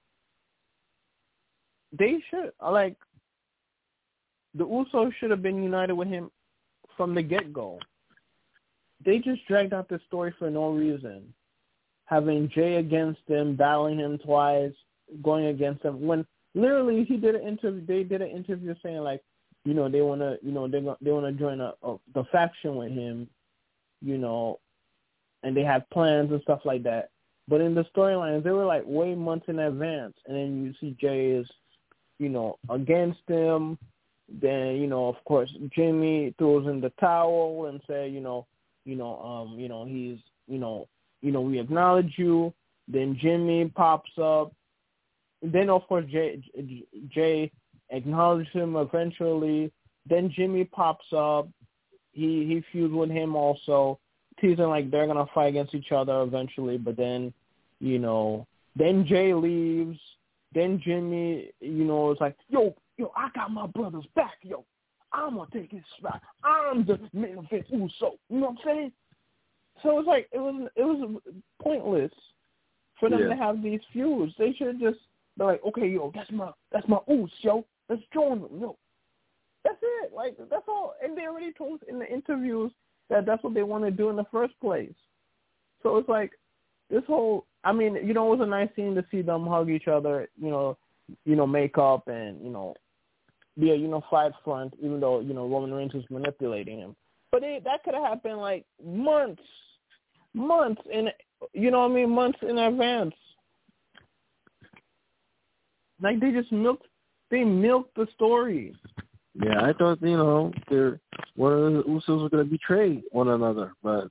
they 1.91 2.21
should 2.29 2.51
like 2.61 2.95
the 4.53 4.67
Usos 4.67 5.11
should 5.19 5.31
have 5.31 5.41
been 5.41 5.63
united 5.63 5.95
with 5.95 6.07
him 6.07 6.29
from 6.95 7.15
the 7.15 7.23
get 7.23 7.51
go. 7.51 7.79
they 9.03 9.17
just 9.17 9.41
dragged 9.47 9.73
out 9.73 9.89
this 9.89 10.01
story 10.05 10.35
for 10.37 10.51
no 10.51 10.69
reason, 10.69 11.33
having 12.05 12.47
Jay 12.53 12.75
against 12.75 13.21
him, 13.27 13.55
battling 13.55 13.97
him 13.97 14.19
twice, 14.19 14.73
going 15.23 15.45
against 15.47 15.83
him 15.83 16.05
when 16.05 16.23
literally 16.53 17.05
he 17.05 17.17
did 17.17 17.33
an 17.33 17.41
interview. 17.41 17.83
They 17.87 18.03
did 18.03 18.21
an 18.21 18.29
interview 18.29 18.75
saying 18.83 18.97
like, 18.97 19.23
you 19.65 19.73
know, 19.73 19.89
they 19.89 20.01
want 20.01 20.21
to, 20.21 20.37
you 20.43 20.51
know, 20.51 20.67
they 20.67 20.79
they 21.01 21.11
want 21.11 21.25
to 21.25 21.31
join 21.43 21.59
a, 21.59 21.73
a 21.81 21.97
the 22.13 22.23
faction 22.31 22.75
with 22.75 22.91
him, 22.91 23.27
you 24.03 24.19
know, 24.19 24.59
and 25.43 25.55
they 25.55 25.63
have 25.63 25.89
plans 25.89 26.31
and 26.31 26.41
stuff 26.41 26.61
like 26.65 26.83
that. 26.83 27.09
But 27.47 27.61
in 27.61 27.75
the 27.75 27.85
storylines, 27.95 28.43
they 28.43 28.51
were 28.51 28.65
like 28.65 28.83
way 28.85 29.15
months 29.15 29.45
in 29.47 29.59
advance, 29.59 30.13
and 30.25 30.35
then 30.35 30.63
you 30.63 30.73
see 30.79 30.95
Jay 30.99 31.31
is, 31.31 31.47
you 32.19 32.29
know, 32.29 32.57
against 32.69 33.21
him. 33.27 33.77
Then 34.29 34.75
you 34.77 34.87
know, 34.87 35.07
of 35.07 35.15
course, 35.25 35.51
Jimmy 35.75 36.33
throws 36.37 36.67
in 36.67 36.79
the 36.79 36.91
towel 36.99 37.65
and 37.65 37.81
say, 37.87 38.07
you 38.07 38.21
know, 38.21 38.47
you 38.85 38.95
know, 38.95 39.19
um, 39.19 39.59
you 39.59 39.67
know, 39.67 39.85
he's, 39.85 40.19
you 40.47 40.59
know, 40.59 40.87
you 41.21 41.31
know, 41.31 41.41
we 41.41 41.59
acknowledge 41.59 42.13
you. 42.17 42.53
Then 42.87 43.17
Jimmy 43.19 43.71
pops 43.75 44.11
up. 44.21 44.53
Then 45.41 45.69
of 45.69 45.87
course 45.87 46.05
Jay, 46.11 46.41
Jay 47.09 47.51
acknowledges 47.89 48.51
him 48.53 48.75
eventually. 48.75 49.71
Then 50.07 50.31
Jimmy 50.31 50.65
pops 50.65 51.05
up. 51.15 51.47
He 52.11 52.45
he 52.45 52.63
feuds 52.71 52.93
with 52.93 53.09
him 53.09 53.35
also, 53.35 53.99
teasing 54.41 54.65
like 54.65 54.91
they're 54.91 55.07
gonna 55.07 55.27
fight 55.33 55.47
against 55.47 55.75
each 55.75 55.91
other 55.91 56.21
eventually. 56.21 56.77
But 56.77 56.97
then, 56.97 57.33
you 57.79 57.99
know, 57.99 58.45
then 58.75 59.05
Jay 59.05 59.33
leaves. 59.33 59.99
Then 60.53 60.81
Jimmy, 60.83 61.49
you 61.61 61.85
know, 61.85 62.11
is 62.11 62.17
like, 62.19 62.35
yo, 62.49 62.75
yo, 62.97 63.11
I 63.15 63.29
got 63.33 63.51
my 63.51 63.67
brother's 63.67 64.05
back, 64.15 64.33
yo. 64.41 64.65
I'm 65.13 65.35
gonna 65.35 65.49
take 65.53 65.71
his 65.71 65.83
spot. 65.97 66.21
I'm 66.43 66.85
the 66.85 66.99
main 67.13 67.37
event 67.37 67.65
Uso. 67.69 68.13
You 68.29 68.39
know 68.39 68.47
what 68.47 68.49
I'm 68.49 68.57
saying? 68.65 68.91
So 69.81 69.99
it's 69.99 70.07
like 70.07 70.27
it 70.31 70.39
was 70.39 70.69
it 70.75 70.83
was 70.83 71.21
pointless 71.61 72.11
for 72.99 73.09
them 73.09 73.21
Yeah. 73.21 73.29
to 73.29 73.35
have 73.35 73.63
these 73.63 73.79
feuds. 73.93 74.33
They 74.37 74.53
should 74.53 74.79
just 74.79 74.99
be 75.37 75.45
like, 75.45 75.61
okay, 75.65 75.87
yo, 75.87 76.11
that's 76.13 76.31
my 76.31 76.51
that's 76.71 76.87
my 76.87 76.99
Uso, 77.07 77.31
yo. 77.41 77.65
Let's 77.89 78.03
join 78.13 78.41
them, 78.41 78.59
yo. 78.59 78.77
That's 79.63 79.77
it. 79.81 80.13
Like 80.13 80.37
that's 80.49 80.67
all. 80.67 80.95
And 81.03 81.17
they 81.17 81.27
already 81.27 81.53
told 81.53 81.83
in 81.87 81.99
the 81.99 82.11
interviews 82.11 82.71
that 83.11 83.25
that's 83.25 83.43
what 83.43 83.53
they 83.53 83.61
want 83.61 83.83
to 83.83 83.91
do 83.91 84.09
in 84.09 84.15
the 84.15 84.25
first 84.31 84.59
place. 84.59 84.93
So 85.83 85.97
it's 85.97 86.09
like 86.09 86.31
this 86.89 87.03
whole. 87.05 87.45
I 87.63 87.71
mean, 87.71 87.95
you 87.95 88.13
know, 88.15 88.25
it 88.33 88.37
was 88.37 88.47
a 88.47 88.49
nice 88.49 88.69
scene 88.75 88.95
to 88.95 89.05
see 89.11 89.21
them 89.21 89.45
hug 89.45 89.69
each 89.69 89.87
other. 89.87 90.29
You 90.41 90.49
know, 90.49 90.77
you 91.25 91.35
know, 91.35 91.45
make 91.45 91.77
up 91.77 92.07
and 92.07 92.43
you 92.43 92.49
know, 92.49 92.73
be 93.59 93.71
a 93.71 93.75
unified 93.75 94.31
front. 94.43 94.73
Even 94.81 94.99
though 94.99 95.19
you 95.19 95.33
know 95.33 95.47
Roman 95.47 95.73
Reigns 95.73 95.93
was 95.93 96.05
manipulating 96.09 96.79
him, 96.79 96.95
but 97.31 97.43
it, 97.43 97.63
that 97.65 97.83
could 97.83 97.93
have 97.93 98.03
happened 98.03 98.37
like 98.37 98.65
months, 98.83 99.43
months 100.33 100.81
in. 100.91 101.09
You 101.53 101.69
know 101.69 101.81
what 101.81 101.91
I 101.91 101.95
mean? 101.95 102.09
Months 102.09 102.39
in 102.47 102.57
advance. 102.57 103.15
Like 106.01 106.19
they 106.19 106.31
just 106.31 106.51
milked. 106.51 106.87
They 107.29 107.43
milked 107.43 107.95
the 107.95 108.07
story. 108.15 108.73
Yeah, 109.35 109.61
I 109.63 109.73
thought 109.73 110.01
you 110.01 110.17
know 110.17 110.51
they're 110.69 110.99
one 111.35 111.53
of 111.53 111.73
the 111.73 111.83
Usos 111.83 112.21
were 112.21 112.29
going 112.29 112.43
to 112.43 112.49
betray 112.49 113.01
one 113.11 113.29
another, 113.29 113.73
but 113.81 114.09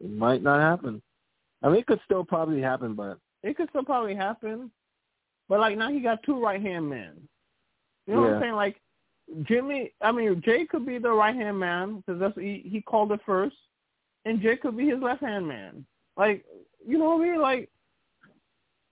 it 0.00 0.10
might 0.10 0.42
not 0.42 0.60
happen. 0.60 1.00
I 1.62 1.68
mean, 1.68 1.78
it 1.78 1.86
could 1.86 2.00
still 2.04 2.24
probably 2.24 2.60
happen, 2.60 2.94
but 2.94 3.18
It 3.44 3.56
could 3.56 3.68
still 3.68 3.84
probably 3.84 4.16
happen, 4.16 4.70
but 5.48 5.60
like 5.60 5.78
now 5.78 5.90
he 5.90 6.00
got 6.00 6.22
two 6.24 6.42
right 6.42 6.60
hand 6.60 6.88
men. 6.88 7.12
You 8.06 8.14
know 8.14 8.22
what 8.22 8.32
I'm 8.34 8.42
saying? 8.42 8.54
Like 8.54 8.80
Jimmy, 9.44 9.92
I 10.00 10.10
mean 10.10 10.42
Jay 10.44 10.66
could 10.66 10.84
be 10.84 10.98
the 10.98 11.12
right 11.12 11.34
hand 11.34 11.58
man 11.58 12.02
because 12.04 12.18
that's 12.18 12.36
he, 12.36 12.62
he 12.66 12.80
called 12.80 13.12
it 13.12 13.20
first, 13.24 13.56
and 14.24 14.40
Jay 14.40 14.56
could 14.56 14.76
be 14.76 14.88
his 14.88 15.00
left 15.00 15.22
hand 15.22 15.46
man. 15.46 15.86
Like 16.16 16.44
you 16.84 16.98
know 16.98 17.16
what 17.16 17.24
I 17.24 17.30
mean? 17.30 17.40
Like, 17.40 17.70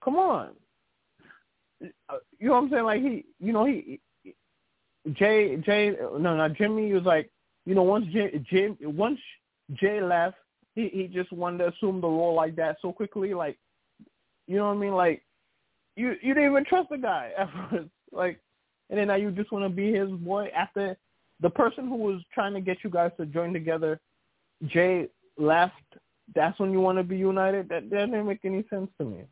come 0.01 0.15
on. 0.15 0.51
Uh, 1.83 2.17
You 2.39 2.47
know 2.47 2.53
what 2.53 2.63
I'm 2.63 2.69
saying? 2.71 2.83
Like 2.85 3.01
he, 3.01 3.25
you 3.39 3.51
know 3.51 3.65
he, 3.65 3.99
Jay, 5.13 5.55
Jay, 5.57 5.95
no, 5.99 6.35
no, 6.35 6.49
Jimmy 6.49 6.93
was 6.93 7.03
like, 7.03 7.31
you 7.65 7.75
know, 7.75 7.83
once 7.83 8.05
Jay, 8.11 8.43
Jay 8.49 8.69
once 8.81 9.19
Jay 9.73 10.01
left, 10.01 10.37
he 10.75 10.89
he 10.89 11.07
just 11.07 11.31
wanted 11.31 11.59
to 11.59 11.67
assume 11.69 12.01
the 12.01 12.07
role 12.07 12.35
like 12.35 12.55
that 12.55 12.77
so 12.81 12.91
quickly. 12.91 13.33
Like, 13.33 13.57
you 14.47 14.57
know 14.57 14.67
what 14.67 14.77
I 14.77 14.77
mean? 14.77 14.93
Like, 14.93 15.23
you 15.95 16.15
you 16.21 16.33
didn't 16.33 16.51
even 16.51 16.65
trust 16.65 16.89
the 16.89 16.97
guy 16.97 17.31
at 17.37 17.49
first. 17.69 17.89
Like, 18.11 18.39
and 18.89 18.99
then 18.99 19.07
now 19.07 19.15
you 19.15 19.31
just 19.31 19.51
want 19.51 19.65
to 19.65 19.69
be 19.69 19.93
his 19.93 20.09
boy 20.09 20.49
after 20.55 20.97
the 21.41 21.49
person 21.49 21.87
who 21.87 21.95
was 21.95 22.21
trying 22.33 22.53
to 22.53 22.61
get 22.61 22.77
you 22.83 22.89
guys 22.89 23.11
to 23.17 23.25
join 23.25 23.53
together, 23.53 23.99
Jay 24.67 25.07
left. 25.37 25.73
That's 26.35 26.59
when 26.59 26.71
you 26.71 26.79
want 26.79 26.97
to 26.97 27.03
be 27.03 27.17
united. 27.17 27.69
That 27.69 27.89
that 27.89 28.11
didn't 28.11 28.27
make 28.27 28.45
any 28.45 28.63
sense 28.69 28.89
to 28.99 29.05
me. 29.05 29.23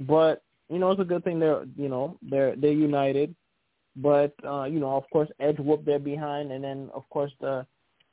But 0.00 0.42
you 0.68 0.78
know, 0.78 0.90
it's 0.90 1.00
a 1.00 1.04
good 1.04 1.24
thing 1.24 1.38
they're 1.38 1.64
you 1.76 1.88
know 1.88 2.18
they're 2.22 2.56
they're 2.56 2.72
united. 2.72 3.34
But 3.96 4.32
uh, 4.46 4.64
you 4.64 4.78
know, 4.78 4.96
of 4.96 5.04
course, 5.10 5.28
Edge 5.40 5.58
whooped 5.58 5.86
their 5.86 5.98
behind, 5.98 6.52
and 6.52 6.62
then 6.62 6.90
of 6.94 7.08
course 7.10 7.32
the 7.40 7.66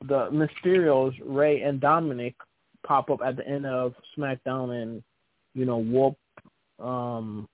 the 0.06 0.28
Mysterios, 0.30 1.14
Ray 1.24 1.62
and 1.62 1.80
Dominic, 1.80 2.34
pop 2.86 3.10
up 3.10 3.20
at 3.24 3.36
the 3.36 3.46
end 3.46 3.66
of 3.66 3.94
SmackDown 4.16 4.82
and 4.82 5.02
you 5.54 5.64
know 5.64 5.78
whoop 5.78 6.16
um 6.78 7.48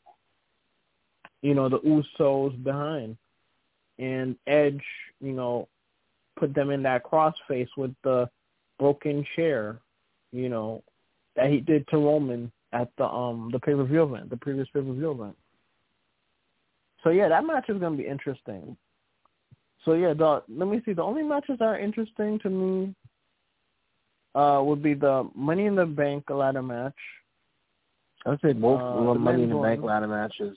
you 1.43 1.55
know 1.55 1.69
the 1.69 1.79
Usos 1.81 2.63
behind, 2.63 3.17
and 3.99 4.37
Edge 4.47 4.83
you 5.21 5.33
know 5.33 5.69
put 6.39 6.55
them 6.55 6.71
in 6.71 6.83
that 6.85 7.05
crossface 7.05 7.69
with 7.77 7.95
the 8.03 8.29
broken 8.79 9.27
chair, 9.37 9.79
you 10.33 10.49
know 10.49 10.83
that 11.37 11.51
he 11.51 11.61
did 11.61 11.87
to 11.89 11.97
Roman 11.97 12.53
at 12.73 12.89
the 12.99 13.05
um 13.05 13.51
the 13.53 13.59
pay 13.59 13.75
per 13.75 13.85
view 13.85 14.03
event, 14.03 14.31
the 14.31 14.37
previous 14.37 14.67
pay 14.73 14.81
per 14.81 14.93
view 14.93 15.11
event. 15.13 15.37
So 17.05 17.11
yeah, 17.11 17.29
that 17.29 17.45
match 17.45 17.69
is 17.69 17.79
gonna 17.79 17.97
be 17.97 18.07
interesting. 18.07 18.77
So 19.85 19.95
yeah, 19.95 20.15
the 20.15 20.43
let 20.49 20.69
me 20.69 20.81
see. 20.85 20.93
The 20.93 21.03
only 21.03 21.23
matches 21.23 21.57
that 21.59 21.65
are 21.65 21.79
interesting 21.79 22.39
to 22.41 22.51
me 22.51 22.95
uh 24.35 24.63
would 24.65 24.83
be 24.83 24.95
the 24.95 25.29
Money 25.35 25.67
in 25.67 25.75
the 25.75 25.87
Bank 25.87 26.31
ladder 26.31 26.63
match. 26.63 26.95
I'd 28.25 28.41
say 28.41 28.53
both 28.53 28.81
Uh, 28.81 29.05
the 29.05 29.13
the 29.15 29.19
Money 29.19 29.43
in 29.43 29.51
the 29.51 29.57
Bank 29.57 29.83
ladder 29.83 30.07
matches. 30.07 30.57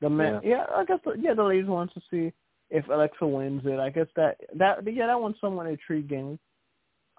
The 0.00 0.10
man, 0.10 0.40
yeah. 0.42 0.64
I 0.74 0.84
guess 0.84 0.98
the, 1.04 1.12
yeah, 1.16 1.32
the 1.32 1.44
ladies 1.44 1.68
wants 1.68 1.94
to 1.94 2.00
see 2.10 2.32
if 2.70 2.88
Alexa 2.88 3.24
wins 3.24 3.62
it. 3.64 3.78
I 3.78 3.90
guess 3.90 4.08
that 4.16 4.36
that 4.56 4.78
yeah, 4.92 5.06
that 5.06 5.20
one's 5.20 5.36
somewhat 5.40 5.68
intriguing. 5.68 6.38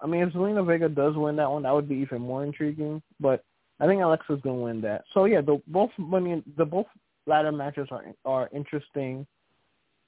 I 0.00 0.06
mean, 0.06 0.22
if 0.22 0.34
Zelina 0.34 0.66
Vega 0.66 0.88
does 0.88 1.16
win 1.16 1.36
that 1.36 1.50
one, 1.50 1.62
that 1.62 1.72
would 1.72 1.88
be 1.88 1.94
even 1.94 2.20
more 2.20 2.44
intriguing. 2.44 3.00
But 3.20 3.42
I 3.80 3.86
think 3.86 4.02
Alexa's 4.02 4.40
gonna 4.42 4.60
win 4.60 4.80
that. 4.82 5.04
So 5.12 5.24
yeah, 5.24 5.40
the 5.40 5.60
both 5.66 5.90
money, 5.98 6.42
the 6.56 6.64
both 6.64 6.86
ladder 7.26 7.52
matches 7.52 7.88
are 7.90 8.04
are 8.24 8.48
interesting. 8.52 9.26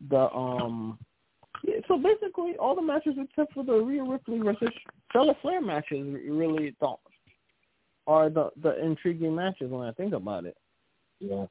The 0.09 0.31
um, 0.33 0.99
yeah, 1.64 1.77
so 1.89 1.99
basically 1.99 2.57
all 2.59 2.75
the 2.75 2.83
matches 2.83 3.14
except 3.19 3.55
for 3.55 3.64
the 3.64 3.75
Rhea 3.75 4.05
Ripley 4.05 4.39
versus 4.39 4.69
Charlotte 5.12 5.39
Flair 5.43 5.61
matches 5.61 6.17
really 6.29 6.77
thought 6.79 7.01
are 8.07 8.31
the 8.31 8.51
the 8.62 8.83
intriguing 8.85 9.35
matches 9.35 9.71
when 9.71 9.87
I 9.87 9.93
think 9.93 10.12
about 10.12 10.45
it. 10.45 10.57
Yeah. 11.19 11.47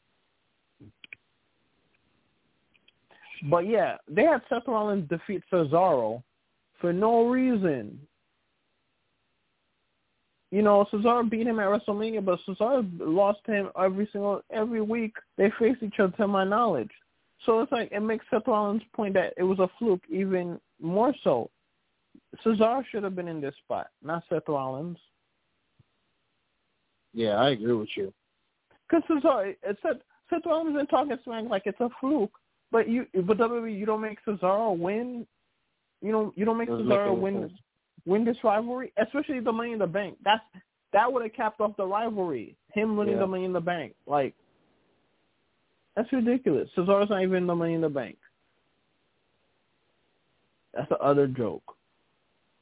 But 3.49 3.68
yeah, 3.68 3.97
they 4.07 4.24
had 4.24 4.41
Seth 4.49 4.68
Rollins 4.68 5.09
defeat 5.09 5.43
Cesaro 5.51 6.24
for 6.80 6.93
no 6.93 7.28
reason. 7.28 7.99
You 10.56 10.62
know, 10.62 10.88
Cesaro 10.89 11.30
beat 11.30 11.47
him 11.47 11.60
at 11.60 11.68
WrestleMania, 11.68 12.24
but 12.24 12.39
Cesaro 12.47 12.89
lost 13.01 13.41
him 13.45 13.72
every 13.78 14.08
single 14.14 14.41
every 14.49 14.80
week. 14.80 15.14
They 15.38 15.51
faced 15.60 15.84
each 15.84 15.99
other, 15.99 16.16
to 16.16 16.28
my 16.30 16.45
knowledge. 16.45 16.91
So 17.45 17.60
it's 17.60 17.74
like 17.74 17.91
it 17.91 17.99
makes 17.99 18.24
Seth 18.32 18.47
Rollins' 18.47 18.82
point 18.95 19.16
that 19.16 19.34
it 19.36 19.43
was 19.43 19.60
a 19.60 19.68
fluke 19.78 20.03
even 20.10 20.58
more 20.82 21.14
so. 21.26 21.49
Cesaro 22.41 22.86
should 22.89 23.03
have 23.03 23.18
been 23.18 23.28
in 23.28 23.41
this 23.41 23.53
spot, 23.66 23.88
not 24.01 24.24
Seth 24.30 24.47
Rollins. 24.47 24.97
Yeah, 27.14 27.36
I 27.36 27.49
agree 27.49 27.74
with 27.74 27.89
you. 27.97 28.14
Because 28.88 29.03
Cesaro, 29.10 29.53
it 29.62 29.78
said 29.82 29.99
Seth 30.30 30.45
Rollins 30.45 30.78
been 30.78 30.88
talking 30.88 31.18
smack 31.26 31.49
like 31.49 31.64
it's 31.66 31.82
a 31.82 31.89
fluke, 31.99 32.32
but 32.72 32.88
you, 32.88 33.06
but 33.26 33.38
WWE, 33.39 33.78
you 33.78 33.86
don't 33.86 33.99
make 33.99 34.20
Cesaro 34.26 34.78
win. 34.78 35.28
You 36.01 36.14
don't, 36.14 36.38
you 36.38 36.45
don't 36.45 36.58
make 36.58 36.70
Doesn't 36.70 36.86
Cesaro 36.86 37.20
win. 37.20 37.51
Win 38.06 38.24
this 38.26 38.38
rivalry, 38.43 38.91
especially 38.97 39.39
the 39.39 39.51
Money 39.51 39.74
in 39.74 39.80
the 39.80 39.88
Bank. 39.88 40.18
That's 40.24 40.43
that 40.93 41.12
would 41.12 41.24
have 41.24 41.34
capped 41.34 41.60
off 41.60 41.76
the 41.78 41.86
rivalry. 41.86 42.56
Him 42.74 42.95
winning 42.95 43.16
Yeah. 43.16 43.22
the 43.22 43.28
Money 43.28 43.45
in 43.45 43.53
the 43.53 43.62
Bank, 43.62 43.93
like 44.06 44.34
that's 45.95 46.12
ridiculous. 46.12 46.70
Cesaro's 46.76 47.10
not 47.10 47.24
even 47.24 47.47
the 47.47 47.56
Money 47.56 47.74
in 47.74 47.82
the 47.82 47.89
Bank. 47.89 48.18
That's 50.74 50.89
the 50.89 50.97
other 50.97 51.28
joke. 51.28 51.76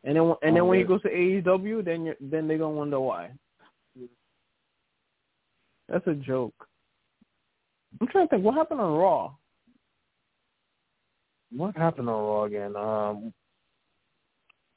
And 0.04 0.16
then, 0.18 0.24
and 0.44 0.56
then 0.56 0.64
Oh, 0.64 0.66
when 0.66 0.80
he 0.80 0.86
goes 0.86 1.02
to 1.04 1.10
AEW, 1.10 1.84
then 1.84 2.06
you're, 2.06 2.16
then 2.20 2.48
they're 2.48 2.58
gonna 2.58 2.76
wonder 2.76 3.00
why. 3.00 3.32
That's 5.88 6.06
a 6.08 6.14
joke. 6.14 6.68
I'm 8.00 8.08
trying 8.08 8.28
to 8.28 8.30
think 8.30 8.46
what 8.46 8.56
happened 8.56 8.82
on 8.82 8.94
Raw. 8.98 9.34
What 11.56 11.78
happened 11.78 12.10
on 12.10 12.16
Raw 12.16 12.44
again? 12.44 12.76
Um, 12.76 13.34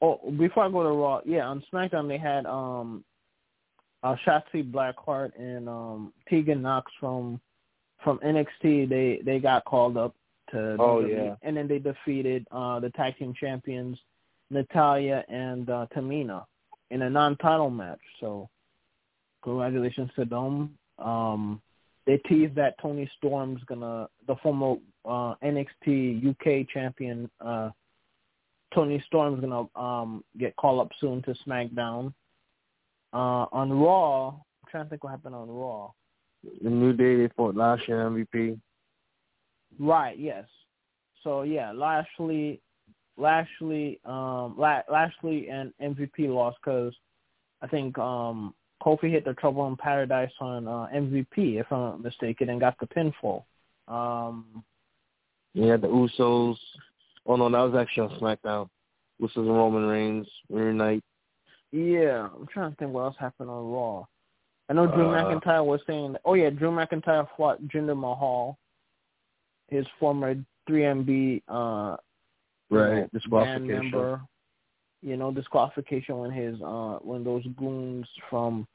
Oh, 0.01 0.31
before 0.37 0.63
I 0.65 0.69
go 0.69 0.83
to 0.83 0.89
Raw, 0.89 1.21
yeah, 1.25 1.47
on 1.47 1.63
SmackDown 1.73 2.07
they 2.07 2.17
had 2.17 2.45
um 2.45 3.03
uh 4.03 4.15
Shotzi 4.25 4.69
Blackheart 4.71 5.31
and 5.39 5.67
um 5.67 6.13
Tegan 6.29 6.61
Nox 6.61 6.91
from 6.99 7.39
from 8.03 8.19
NXT. 8.19 8.89
They 8.89 9.21
they 9.25 9.39
got 9.39 9.65
called 9.65 9.97
up 9.97 10.15
to 10.51 10.77
oh 10.79 11.03
WWE, 11.03 11.09
yeah, 11.09 11.35
and 11.41 11.57
then 11.57 11.67
they 11.67 11.79
defeated 11.79 12.45
uh 12.51 12.79
the 12.79 12.91
tag 12.91 13.17
team 13.17 13.33
champions 13.39 13.97
Natalya 14.51 15.23
and 15.29 15.69
uh 15.69 15.87
Tamina 15.95 16.45
in 16.91 17.01
a 17.01 17.09
non-title 17.09 17.71
match. 17.71 17.99
So 18.19 18.49
congratulations 19.43 20.11
to 20.15 20.25
them. 20.25 20.77
Um 20.99 21.61
they 22.05 22.17
teased 22.29 22.55
that 22.55 22.79
Toni 22.79 23.09
Storm's 23.17 23.63
gonna 23.63 24.07
the 24.27 24.35
former 24.43 24.75
uh 25.05 25.33
NXT 25.43 26.23
UK 26.29 26.69
champion 26.71 27.29
uh 27.41 27.71
Toni 28.73 29.03
Storm's 29.07 29.39
gonna 29.41 29.65
um 29.75 30.23
get 30.37 30.55
called 30.55 30.81
up 30.81 30.91
soon 30.99 31.21
to 31.23 31.35
SmackDown. 31.47 32.13
Uh 33.13 33.45
on 33.51 33.71
Raw, 33.71 34.29
I'm 34.29 34.69
trying 34.69 34.83
to 34.85 34.89
think 34.89 35.03
what 35.03 35.11
happened 35.11 35.35
on 35.35 35.49
Raw. 35.49 35.91
the 36.61 36.69
New 36.69 36.93
Day 36.93 37.15
they 37.15 37.29
fought 37.35 37.55
Lashley 37.55 37.93
MVP. 37.93 38.59
Right, 39.79 40.17
yes. 40.17 40.45
So 41.23 41.41
yeah, 41.43 41.71
Lashley 41.71 42.61
Lashley 43.17 43.99
um 44.05 44.55
La- 44.57 44.83
Lashley 44.91 45.49
and 45.49 45.73
MVP 45.81 46.27
lost 46.29 46.57
cuz 46.61 46.93
I 47.61 47.67
think 47.67 47.97
um 47.97 48.53
Kofi 48.83 49.09
hit 49.09 49.25
the 49.25 49.33
trouble 49.33 49.65
in 49.67 49.75
paradise 49.75 50.31
on 50.39 50.67
uh, 50.67 50.87
MVP 50.93 51.59
if 51.59 51.65
I'm 51.71 51.79
not 51.79 52.01
mistaken 52.01 52.49
and 52.49 52.59
got 52.59 52.77
the 52.79 52.87
pinfall. 52.87 53.43
Um 53.87 54.63
Yeah, 55.53 55.77
the 55.77 55.87
Usos. 55.87 56.57
Oh 57.27 57.35
no, 57.35 57.49
that 57.49 57.73
was 57.73 57.75
actually 57.75 58.13
on 58.13 58.19
SmackDown. 58.19 58.69
Usos 59.21 59.37
and 59.37 59.49
Roman 59.49 59.85
Reigns 59.85 60.27
reunite. 60.49 61.03
Yeah, 61.71 62.29
I'm 62.33 62.47
trying 62.47 62.71
to 62.71 62.77
think 62.77 62.93
what 62.93 63.01
else 63.01 63.15
happened 63.19 63.49
on 63.49 63.69
Raw. 63.71 64.05
I 64.69 64.73
know 64.73 64.87
Drew 64.87 65.09
Uh, 65.09 65.23
McIntyre 65.23 65.65
was 65.65 65.81
saying, 65.87 66.15
oh 66.25 66.33
yeah, 66.33 66.49
Drew 66.49 66.71
McIntyre 66.71 67.27
fought 67.35 67.61
Jinder 67.63 67.97
Mahal, 67.97 68.57
his 69.67 69.85
former 69.99 70.35
3MB 70.69 71.41
uh, 71.47 71.53
know, 71.53 71.97
Right, 72.69 72.89
band 72.99 73.09
disqualification. 73.13 73.91
member. 73.91 74.21
You 75.01 75.15
know, 75.15 75.31
disqualification 75.31 76.17
when 76.17 76.31
his 76.31 76.59
uh 76.61 76.97
when 77.01 77.23
those 77.23 77.45
goons 77.57 78.07
from, 78.29 78.67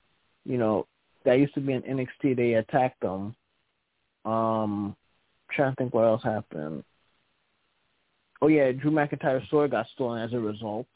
you 0.45 0.57
know, 0.57 0.87
that 1.25 1.39
used 1.39 1.55
to 1.55 1.61
be 1.61 1.73
in 1.73 1.83
NXT, 1.83 2.37
they 2.37 2.55
attacked 2.55 3.03
him. 3.03 3.35
Um, 4.25 4.97
trying 5.51 5.73
to 5.73 5.77
think 5.77 5.95
what 5.95 6.05
else 6.05 6.23
happened. 6.23 6.85
Oh 8.43 8.49
yeah, 8.49 8.73
Drew 8.73 8.91
McIntyre's 8.91 9.49
sword 9.49 9.71
got 9.71 9.87
stolen 9.95 10.21
as 10.21 10.33
a 10.33 10.39
result, 10.39 10.89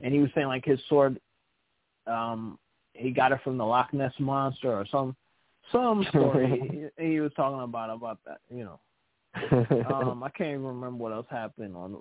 and 0.00 0.14
he 0.14 0.20
was 0.20 0.30
saying 0.32 0.46
like 0.46 0.64
his 0.64 0.78
sword, 0.88 1.20
um, 2.06 2.56
he 2.92 3.10
got 3.10 3.32
it 3.32 3.40
from 3.42 3.58
the 3.58 3.64
Loch 3.64 3.92
Ness 3.92 4.12
monster 4.20 4.72
or 4.72 4.86
some 4.90 5.16
some 5.72 6.06
story 6.10 6.90
he, 6.96 7.04
he 7.04 7.20
was 7.20 7.32
talking 7.34 7.60
about 7.60 7.90
about 7.90 8.20
that. 8.26 8.38
You 8.48 8.64
know, 8.64 9.86
um, 9.92 10.22
I 10.22 10.30
can't 10.30 10.50
even 10.50 10.64
remember 10.64 11.02
what 11.02 11.12
else 11.12 11.26
happened 11.28 11.74
on. 11.74 11.96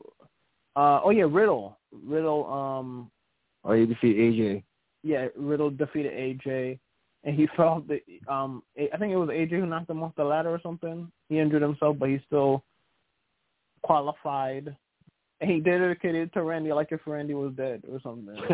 Uh, 0.76 1.02
oh 1.04 1.10
yeah, 1.10 1.26
Riddle. 1.28 1.80
Riddle. 1.92 2.46
Um, 2.46 3.12
oh, 3.66 3.74
you 3.74 3.88
defeated 3.88 4.36
AJ. 4.36 4.64
yeah, 5.02 5.26
Riddle 5.36 5.72
defeated 5.72 6.14
AJ, 6.14 6.78
and 7.24 7.36
he 7.36 7.48
felt 7.58 7.88
that. 7.88 8.02
Um, 8.28 8.62
I 8.78 8.96
think 8.98 9.12
it 9.12 9.18
was 9.18 9.30
AJ 9.30 9.50
who 9.50 9.66
knocked 9.66 9.90
him 9.90 10.04
off 10.04 10.14
the 10.18 10.24
ladder 10.24 10.50
or 10.50 10.62
something. 10.62 11.12
He 11.30 11.40
injured 11.40 11.64
himself, 11.64 11.98
but 11.98 12.10
he 12.10 12.22
still 12.28 12.64
qualified. 13.84 14.76
And 15.42 15.52
he 15.52 15.60
dedicated 15.60 16.30
it 16.30 16.34
to 16.34 16.44
Randy 16.44 16.72
like 16.72 16.92
if 16.92 17.02
Randy 17.06 17.34
was 17.34 17.54
dead 17.56 17.84
or 17.92 18.00
something. 18.02 18.36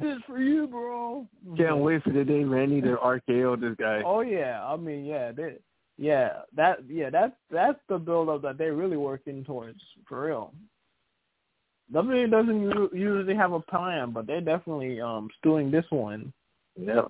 this 0.00 0.16
is 0.16 0.22
for 0.26 0.38
you, 0.38 0.68
bro. 0.68 1.26
Can't 1.56 1.78
wait 1.78 2.02
for 2.04 2.12
the 2.12 2.24
day 2.24 2.44
Randy 2.44 2.80
to 2.82 2.96
RKO 2.96 3.60
this 3.60 3.74
guy. 3.78 4.02
Oh 4.04 4.20
yeah, 4.20 4.64
I 4.64 4.76
mean 4.76 5.04
yeah, 5.04 5.32
they, 5.32 5.56
yeah 5.98 6.42
that 6.54 6.78
yeah 6.88 7.10
that's 7.10 7.34
that's 7.50 7.80
the 7.88 7.98
build 7.98 8.28
up 8.28 8.42
that 8.42 8.56
they're 8.56 8.74
really 8.74 8.96
working 8.96 9.44
towards 9.44 9.80
for 10.08 10.26
real. 10.26 10.52
WWE 11.92 12.30
doesn't 12.30 12.92
usually 12.96 13.34
have 13.34 13.52
a 13.52 13.60
plan, 13.60 14.10
but 14.10 14.26
they're 14.26 14.40
definitely 14.40 15.00
um 15.00 15.28
doing 15.42 15.70
this 15.70 15.84
one. 15.90 16.32
Yeah. 16.78 17.02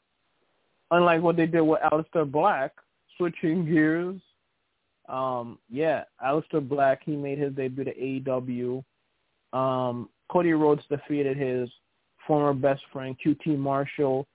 Unlike 0.91 1.23
what 1.23 1.37
they 1.37 1.47
did 1.47 1.63
with 1.63 1.81
Aleister 1.81 2.31
Black, 2.31 2.73
switching 3.17 3.67
gears. 3.67 4.21
Um, 5.09 5.59
yeah, 5.71 6.05
Aleister 6.25 6.67
Black 6.67 7.03
he 7.05 7.17
made 7.17 7.39
his 7.39 7.55
debut 7.55 7.85
to 7.85 7.95
AEW. 7.95 8.85
Um, 9.53 10.09
Cody 10.31 10.53
Rhodes 10.53 10.83
defeated 10.89 11.37
his 11.37 11.69
former 12.27 12.53
best 12.53 12.83
friend 12.93 13.17
QT 13.25 13.57
Marshall 13.59 14.27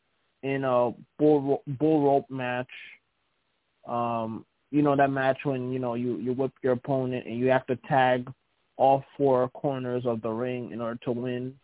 in 0.44 0.64
a 0.64 0.92
bull 1.20 1.62
bull 1.68 2.04
rope 2.04 2.30
match. 2.30 2.70
Um, 3.88 4.46
you 4.72 4.82
know 4.82 4.96
that 4.96 5.12
match 5.12 5.40
when 5.44 5.72
you 5.72 5.80
know 5.80 5.96
you 5.96 6.18
you 6.18 6.34
whip 6.34 6.54
your 6.64 6.74
opponent 6.74 7.28
and 7.28 7.38
you 7.38 7.48
have 7.48 7.66
to 7.68 7.76
tag 7.88 8.32
all 8.78 9.04
four 9.18 9.50
corners 9.50 10.06
of 10.06 10.22
the 10.22 10.30
ring 10.30 10.72
in 10.72 10.82
order 10.82 11.00
to 11.04 11.12
win. 11.12 11.56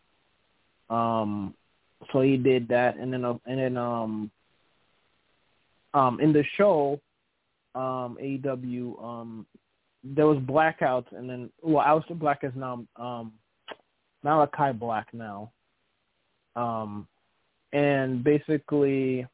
Um, 0.89 1.55
so 2.11 2.21
he 2.21 2.37
did 2.37 2.67
that, 2.67 2.97
and 2.97 3.11
then 3.11 3.25
uh, 3.25 3.37
and 3.45 3.59
then 3.59 3.77
um, 3.77 4.31
um, 5.93 6.19
in 6.19 6.33
the 6.33 6.43
show, 6.57 6.99
um, 7.77 8.17
AEW, 8.21 9.03
um, 9.03 9.45
there 10.03 10.27
was 10.27 10.37
blackouts, 10.39 11.15
and 11.15 11.29
then 11.29 11.49
well, 11.61 11.85
Aleister 11.85 12.17
Black 12.17 12.39
is 12.43 12.53
now 12.55 12.85
um, 12.95 13.33
Malakai 14.25 14.77
Black 14.77 15.07
now, 15.13 15.51
um, 16.55 17.07
and 17.73 18.23
basically, 18.23 19.27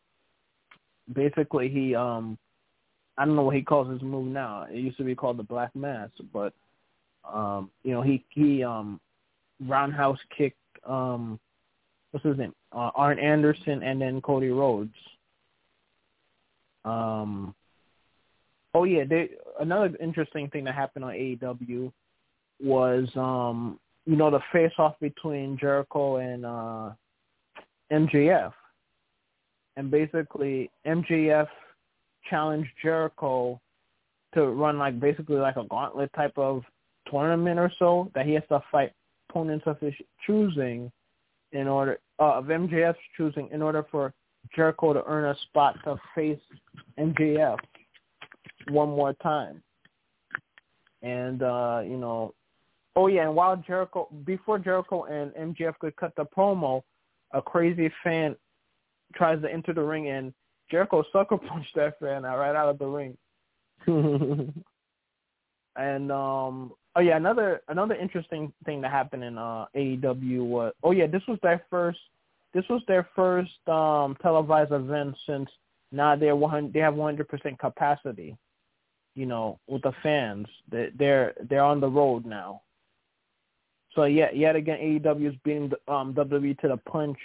basically 1.14 1.70
he 1.70 1.96
um, 1.96 2.38
I 3.18 3.26
don't 3.26 3.36
know 3.36 3.44
what 3.44 3.56
he 3.56 3.62
calls 3.62 3.92
his 3.92 4.02
move 4.02 4.28
now. 4.28 4.68
It 4.70 4.78
used 4.78 4.98
to 4.98 5.04
be 5.04 5.16
called 5.16 5.38
the 5.38 5.44
Black 5.44 5.74
Mass, 5.76 6.10
but 6.34 6.54
um, 7.32 7.70
you 7.84 7.94
know 7.94 8.02
he 8.02 8.26
he 8.30 8.64
um, 8.64 9.00
roundhouse 9.66 10.20
kicked 10.36 10.58
um, 10.86 11.40
what's 12.12 12.26
his 12.26 12.38
name, 12.38 12.54
uh, 12.74 12.92
Arn 12.96 13.20
Anderson, 13.20 13.84
and 13.84 14.02
then 14.02 14.22
Cody 14.22 14.50
Rhodes. 14.50 14.96
Um, 16.84 17.56
oh 18.74 18.84
yeah, 18.84 19.04
they, 19.08 19.30
another 19.60 19.96
interesting 20.02 20.50
thing 20.50 20.64
that 20.66 20.76
happened 20.76 21.06
on 21.06 21.14
AEW 21.14 21.92
was 22.60 23.08
um, 23.16 23.80
you 24.06 24.16
know 24.16 24.32
the 24.32 24.40
face 24.52 24.72
off 24.78 24.96
between 25.00 25.58
Jericho 25.58 26.18
and 26.18 26.46
uh, 26.46 26.92
MJF, 27.92 28.54
and 29.78 29.92
basically 29.92 30.70
MJF 30.86 31.48
challenged 32.30 32.70
Jericho 32.82 33.60
to 34.34 34.48
run 34.48 34.80
like 34.80 35.00
basically 35.00 35.38
like 35.38 35.58
a 35.58 35.66
gauntlet 35.66 36.12
type 36.16 36.38
of 36.38 36.64
tournament 37.10 37.60
or 37.60 37.72
so 37.78 38.10
that 38.16 38.26
he 38.26 38.34
has 38.34 38.44
to 38.50 38.62
fight 38.72 38.94
opponents 39.30 39.66
of 39.68 39.80
his 39.80 39.94
choosing 40.26 40.92
in 41.52 41.68
order 41.68 42.00
uh, 42.20 42.36
of 42.36 42.46
MJF's 42.46 42.98
choosing 43.16 43.50
in 43.52 43.62
order 43.62 43.86
for 43.92 44.14
Jericho 44.56 44.94
to 44.94 45.04
earn 45.06 45.26
a 45.26 45.40
spot 45.42 45.78
to 45.84 45.98
face 46.16 46.40
MJF 46.98 47.58
one 48.70 48.90
more 48.90 49.14
time. 49.14 49.62
And 51.02 51.44
uh, 51.44 51.82
you 51.84 51.98
know, 51.98 52.34
oh 52.96 53.08
yeah, 53.08 53.24
and 53.24 53.36
while 53.36 53.58
Jericho 53.58 54.08
before 54.26 54.60
Jericho 54.60 55.04
and 55.04 55.32
MJF 55.56 55.78
could 55.80 55.96
cut 55.96 56.14
the 56.16 56.26
promo, 56.26 56.82
a 57.32 57.42
crazy 57.42 57.92
fan 58.04 58.36
tries 59.16 59.42
to 59.42 59.52
enter 59.52 59.74
the 59.74 59.82
ring 59.82 60.08
and 60.10 60.34
Jericho 60.72 61.04
sucker 61.12 61.38
punched 61.50 61.76
that 61.76 62.00
fan 62.00 62.26
out 62.26 62.38
right 62.38 62.56
out 62.56 62.70
of 62.70 62.80
the 62.80 62.86
ring. 62.86 63.18
and 65.76 66.12
um 66.12 66.72
oh 66.96 67.02
yeah, 67.02 67.18
another 67.18 67.62
another 67.68 67.96
interesting 67.96 68.54
thing 68.66 68.82
that 68.82 68.92
happened 68.92 69.24
in 69.24 69.38
uh 69.38 69.66
AEW 69.76 70.46
was 70.46 70.74
oh 70.84 70.92
yeah, 70.92 71.08
this 71.08 71.24
was 71.28 71.38
their 71.44 71.64
first 71.70 72.00
this 72.54 72.64
was 72.70 72.82
their 72.88 73.08
first 73.16 73.68
um 73.68 74.16
televised 74.22 74.72
event 74.72 75.16
since 75.28 75.50
now 75.92 76.16
they're 76.16 76.36
one 76.36 76.72
they 76.74 76.80
have 76.80 76.96
one 76.96 77.14
hundred 77.14 77.28
percent 77.28 77.60
capacity. 77.60 78.38
You 79.16 79.26
know, 79.26 79.60
with 79.68 79.84
the 79.84 79.94
fans. 80.02 80.48
They 80.72 80.90
they're 80.98 81.34
they're 81.50 81.64
on 81.64 81.80
the 81.80 81.90
road 81.90 82.26
now. 82.26 82.62
So 83.96 84.06
yeah, 84.06 84.32
yet 84.34 84.56
again 84.56 84.80
AEW 84.80 85.30
is 85.30 85.36
beating 85.44 85.72
um 85.88 86.14
WWE 86.14 86.58
to 86.60 86.68
the 86.70 86.78
punch 86.78 87.20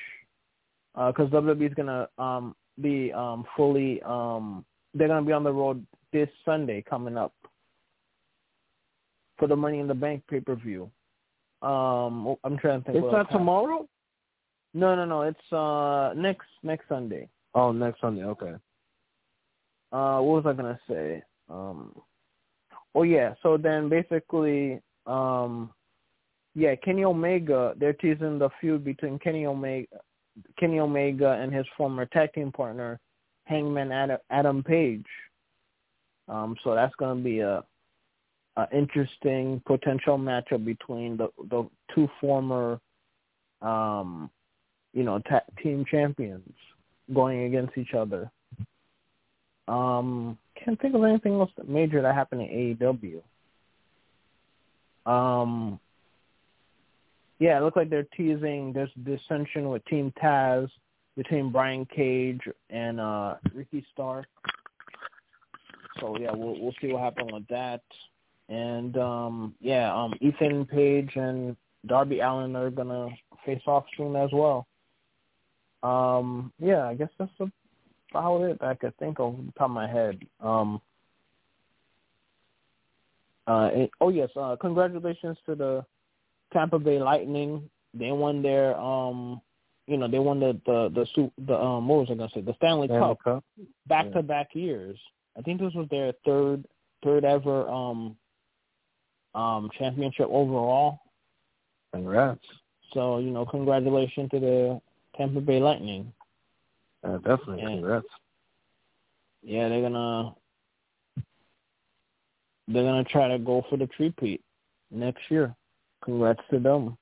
because 0.95 1.33
uh, 1.33 1.41
WWE 1.41 1.67
is 1.67 1.75
gonna 1.75 2.09
um 2.19 2.55
be 2.81 3.13
um 3.13 3.45
fully 3.57 4.03
um 4.03 4.65
they're 4.95 5.09
gonna 5.09 5.25
be 5.25 5.33
on 5.33 5.45
the 5.45 5.53
road 5.53 5.85
this 6.13 6.29
Sunday 6.45 6.83
coming 6.83 7.17
up 7.17 7.33
for 9.39 9.47
the 9.47 9.57
Money 9.57 9.79
in 9.79 9.87
the 9.87 9.95
Bank 9.95 10.23
pay 10.29 10.41
per 10.41 10.55
view. 10.55 10.91
Um, 11.63 12.37
I'm 12.45 12.59
trying 12.59 12.83
to 12.83 12.93
think. 12.93 13.05
It's 13.05 13.13
not 13.13 13.31
tomorrow. 13.31 13.89
No, 14.75 14.95
no, 14.95 15.05
no. 15.05 15.23
It's 15.23 15.53
uh 15.53 16.13
next 16.15 16.47
next 16.63 16.89
Sunday. 16.89 17.29
Oh, 17.55 17.73
next 17.73 18.01
Sunday. 18.01 18.25
Okay. 18.25 18.53
Uh, 19.91 20.21
what 20.21 20.45
was 20.45 20.47
I 20.47 20.53
gonna 20.53 20.79
say? 20.89 21.23
Um, 21.49 21.95
oh 22.95 23.03
yeah. 23.03 23.35
So 23.43 23.57
then 23.57 23.89
basically, 23.89 24.81
um, 25.07 25.71
yeah, 26.55 26.75
Kenny 26.77 27.05
Omega. 27.05 27.75
They're 27.79 27.93
teasing 27.93 28.39
the 28.39 28.51
feud 28.61 28.85
between 28.85 29.19
Kenny 29.19 29.47
Omega, 29.47 29.87
Kenny 30.59 30.81
Omega 30.81 31.33
and 31.33 31.53
his 31.53 31.67
former 31.77 32.07
tag 32.07 32.33
team 32.33 32.53
partner, 32.53 32.99
Hangman 33.45 33.93
Adam, 33.93 34.19
Adam 34.31 34.63
Page. 34.63 35.07
Um, 36.29 36.57
so 36.63 36.75
that's 36.75 36.95
going 36.97 37.19
to 37.19 37.25
be 37.25 37.41
a, 37.41 37.65
a 38.57 38.67
interesting 38.73 39.63
potential 39.67 40.19
matchup 40.19 40.65
between 40.65 41.17
the 41.17 41.29
the 41.51 41.69
two 41.95 42.09
former, 42.21 42.81
um, 43.63 44.31
you 44.93 45.05
know, 45.05 45.21
ta- 45.21 45.45
team 45.63 45.85
champions 45.91 46.53
going 47.15 47.45
against 47.45 47.79
each 47.79 47.95
other. 47.95 48.31
Um, 49.69 50.39
can't 50.57 50.81
think 50.81 50.95
of 50.95 51.05
anything 51.05 51.35
else 51.35 51.51
major 51.67 52.03
that 52.03 52.15
happened 52.15 52.43
in 52.43 52.77
AEW. 52.81 53.23
Um, 55.11 55.79
yeah, 57.39 57.59
it 57.59 57.63
looks 57.63 57.77
like 57.77 57.91
they're 57.91 58.07
teasing 58.17 58.73
this 58.73 58.91
dissension 59.05 59.69
with 59.69 59.85
Team 59.85 60.13
Taz 60.23 60.69
between 61.17 61.51
Brian 61.51 61.85
Cage 61.85 62.41
and 62.71 63.01
uh 63.01 63.35
Ricky 63.55 63.85
Stark. 63.93 64.27
So 66.01 66.17
yeah, 66.19 66.31
we'll 66.33 66.61
we'll 66.61 66.75
see 66.81 66.93
what 66.93 67.03
happens 67.03 67.31
with 67.33 67.47
that. 67.49 67.83
And 68.49 68.97
um 68.97 69.55
yeah, 69.61 69.95
um 69.95 70.15
Ethan 70.21 70.67
Page 70.67 71.11
and 71.17 71.57
Darby 71.87 72.21
Allin 72.21 72.57
are 72.57 72.71
gonna 72.71 73.09
face 73.45 73.63
off 73.67 73.85
soon 73.97 74.17
as 74.17 74.31
well. 74.33 74.67
Um 75.83 76.53
yeah, 76.59 76.87
I 76.87 76.95
guess 76.95 77.11
that's 77.19 77.33
about 78.11 78.43
it 78.43 78.59
I 78.63 78.75
could 78.75 78.97
think 78.99 79.19
of 79.21 79.37
the 79.37 79.53
top 79.53 79.67
of 79.67 79.71
my 79.71 79.89
head. 79.89 80.21
Um 80.41 80.81
uh 83.47 83.71
it, 83.73 83.91
oh 84.01 84.11
yes, 84.11 84.31
uh 84.37 84.57
congratulations 84.61 85.37
to 85.47 85.55
the 85.55 85.85
Tampa 86.53 86.79
Bay 86.79 86.99
Lightning. 86.99 87.69
They 87.95 88.13
won 88.13 88.43
their 88.43 88.77
um 88.79 89.41
you 89.87 89.97
know, 89.97 90.09
they 90.09 90.19
won 90.19 90.39
the 90.41 90.59
the 90.67 90.91
the 90.95 91.31
the 91.47 91.55
um 91.55 91.89
what 91.89 92.01
was 92.01 92.09
I 92.11 92.15
gonna 92.15 92.31
say? 92.35 92.43
The 92.43 92.55
Stanley, 92.55 92.89
Stanley 92.89 93.15
Cup, 93.15 93.25
Cup. 93.25 93.45
back 93.87 94.13
to 94.13 94.23
back 94.23 94.49
years. 94.55 94.99
I 95.37 95.43
think 95.43 95.61
this 95.61 95.75
was 95.75 95.89
their 95.91 96.13
third 96.25 96.65
third 97.03 97.25
ever 97.25 97.69
um 97.69 98.17
um 99.35 99.71
championship 99.79 100.29
overall. 100.31 101.01
Congrats. 101.93 102.41
So, 102.93 103.19
you 103.19 103.31
know, 103.31 103.45
congratulations 103.45 104.31
to 104.31 104.41
the 104.41 104.81
Tampa 105.17 105.41
Bay 105.41 105.61
Lightning. 105.61 106.13
Uh, 107.05 107.19
definitely, 107.19 107.61
and, 107.61 107.81
congrats. 107.81 108.07
Yeah, 109.43 109.69
they're 109.69 109.83
gonna 109.83 110.35
they're 112.67 112.83
gonna 112.83 113.05
try 113.05 113.29
to 113.29 113.39
go 113.39 113.65
for 113.71 113.77
the 113.77 113.87
tree 113.87 114.41
next 114.91 115.23
year. 115.31 115.55
Congrats 116.05 116.41
to 116.51 116.59
them. 116.59 116.97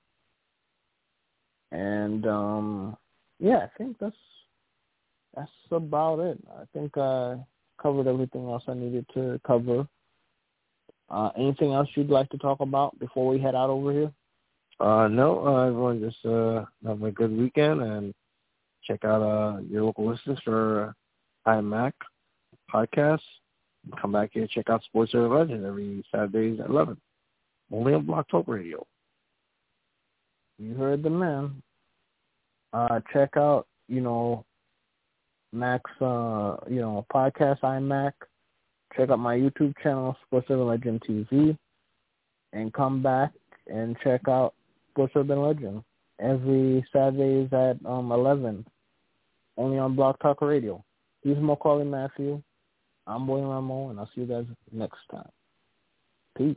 And 1.72 2.26
um 2.26 2.96
yeah, 3.38 3.58
I 3.58 3.68
think 3.78 3.98
that's 3.98 4.16
that's 5.34 5.50
about 5.70 6.20
it. 6.20 6.38
I 6.50 6.64
think 6.72 6.96
I 6.96 7.36
covered 7.80 8.06
everything 8.06 8.48
else 8.48 8.64
I 8.68 8.74
needed 8.74 9.06
to 9.14 9.40
cover. 9.46 9.86
Uh 11.10 11.30
anything 11.36 11.72
else 11.72 11.88
you'd 11.94 12.10
like 12.10 12.28
to 12.30 12.38
talk 12.38 12.60
about 12.60 12.98
before 12.98 13.28
we 13.28 13.40
head 13.40 13.54
out 13.54 13.70
over 13.70 13.92
here? 13.92 14.12
Uh 14.78 15.08
no, 15.08 15.46
uh, 15.46 15.66
everyone 15.66 16.00
just 16.00 16.24
uh 16.24 16.64
have 16.86 17.02
a 17.02 17.10
good 17.10 17.36
weekend 17.36 17.80
and 17.80 18.14
check 18.86 19.04
out 19.04 19.22
uh 19.22 19.60
your 19.68 19.84
local 19.84 20.10
listings 20.10 20.38
for 20.44 20.94
iMac 21.46 21.92
podcast. 22.72 23.20
Come 24.00 24.12
back 24.12 24.30
here 24.32 24.42
and 24.42 24.50
check 24.50 24.68
out 24.68 24.82
Sports 24.84 25.12
Center 25.12 25.28
Legend 25.28 25.64
every 25.64 26.04
Saturdays 26.10 26.60
at 26.60 26.68
eleven. 26.68 26.96
Only 27.72 27.94
on 27.94 28.04
BlogTalk 28.04 28.44
Radio. 28.46 28.86
You 30.58 30.74
heard 30.74 31.02
the 31.02 31.10
man. 31.10 31.62
Uh, 32.72 33.00
check 33.12 33.36
out, 33.36 33.66
you 33.88 34.00
know, 34.00 34.44
Max, 35.52 35.90
uh, 36.00 36.56
you 36.68 36.80
know, 36.80 37.06
podcast 37.12 37.60
iMac. 37.60 38.12
Check 38.96 39.10
out 39.10 39.18
my 39.18 39.36
YouTube 39.36 39.74
channel, 39.82 40.16
Sports 40.26 40.48
Urban 40.50 40.66
Legend 40.66 41.02
TV, 41.08 41.56
and 42.52 42.72
come 42.72 43.02
back 43.02 43.32
and 43.66 43.96
check 44.02 44.22
out 44.28 44.54
Sports 44.90 45.12
Urban 45.16 45.42
Legend 45.42 45.82
every 46.20 46.84
Saturdays 46.92 47.52
at 47.52 47.76
um 47.84 48.10
eleven, 48.12 48.66
only 49.56 49.78
on 49.78 49.96
BlogTalk 49.96 50.40
Radio. 50.40 50.84
He's 51.22 51.36
Maccorley 51.36 51.86
Mathieu. 51.86 52.42
I'm 53.06 53.26
William 53.26 53.48
Rameau, 53.48 53.90
and 53.90 53.98
I'll 53.98 54.10
see 54.14 54.22
you 54.22 54.26
guys 54.26 54.44
next 54.72 54.98
time. 55.10 55.28
Peace. 56.36 56.56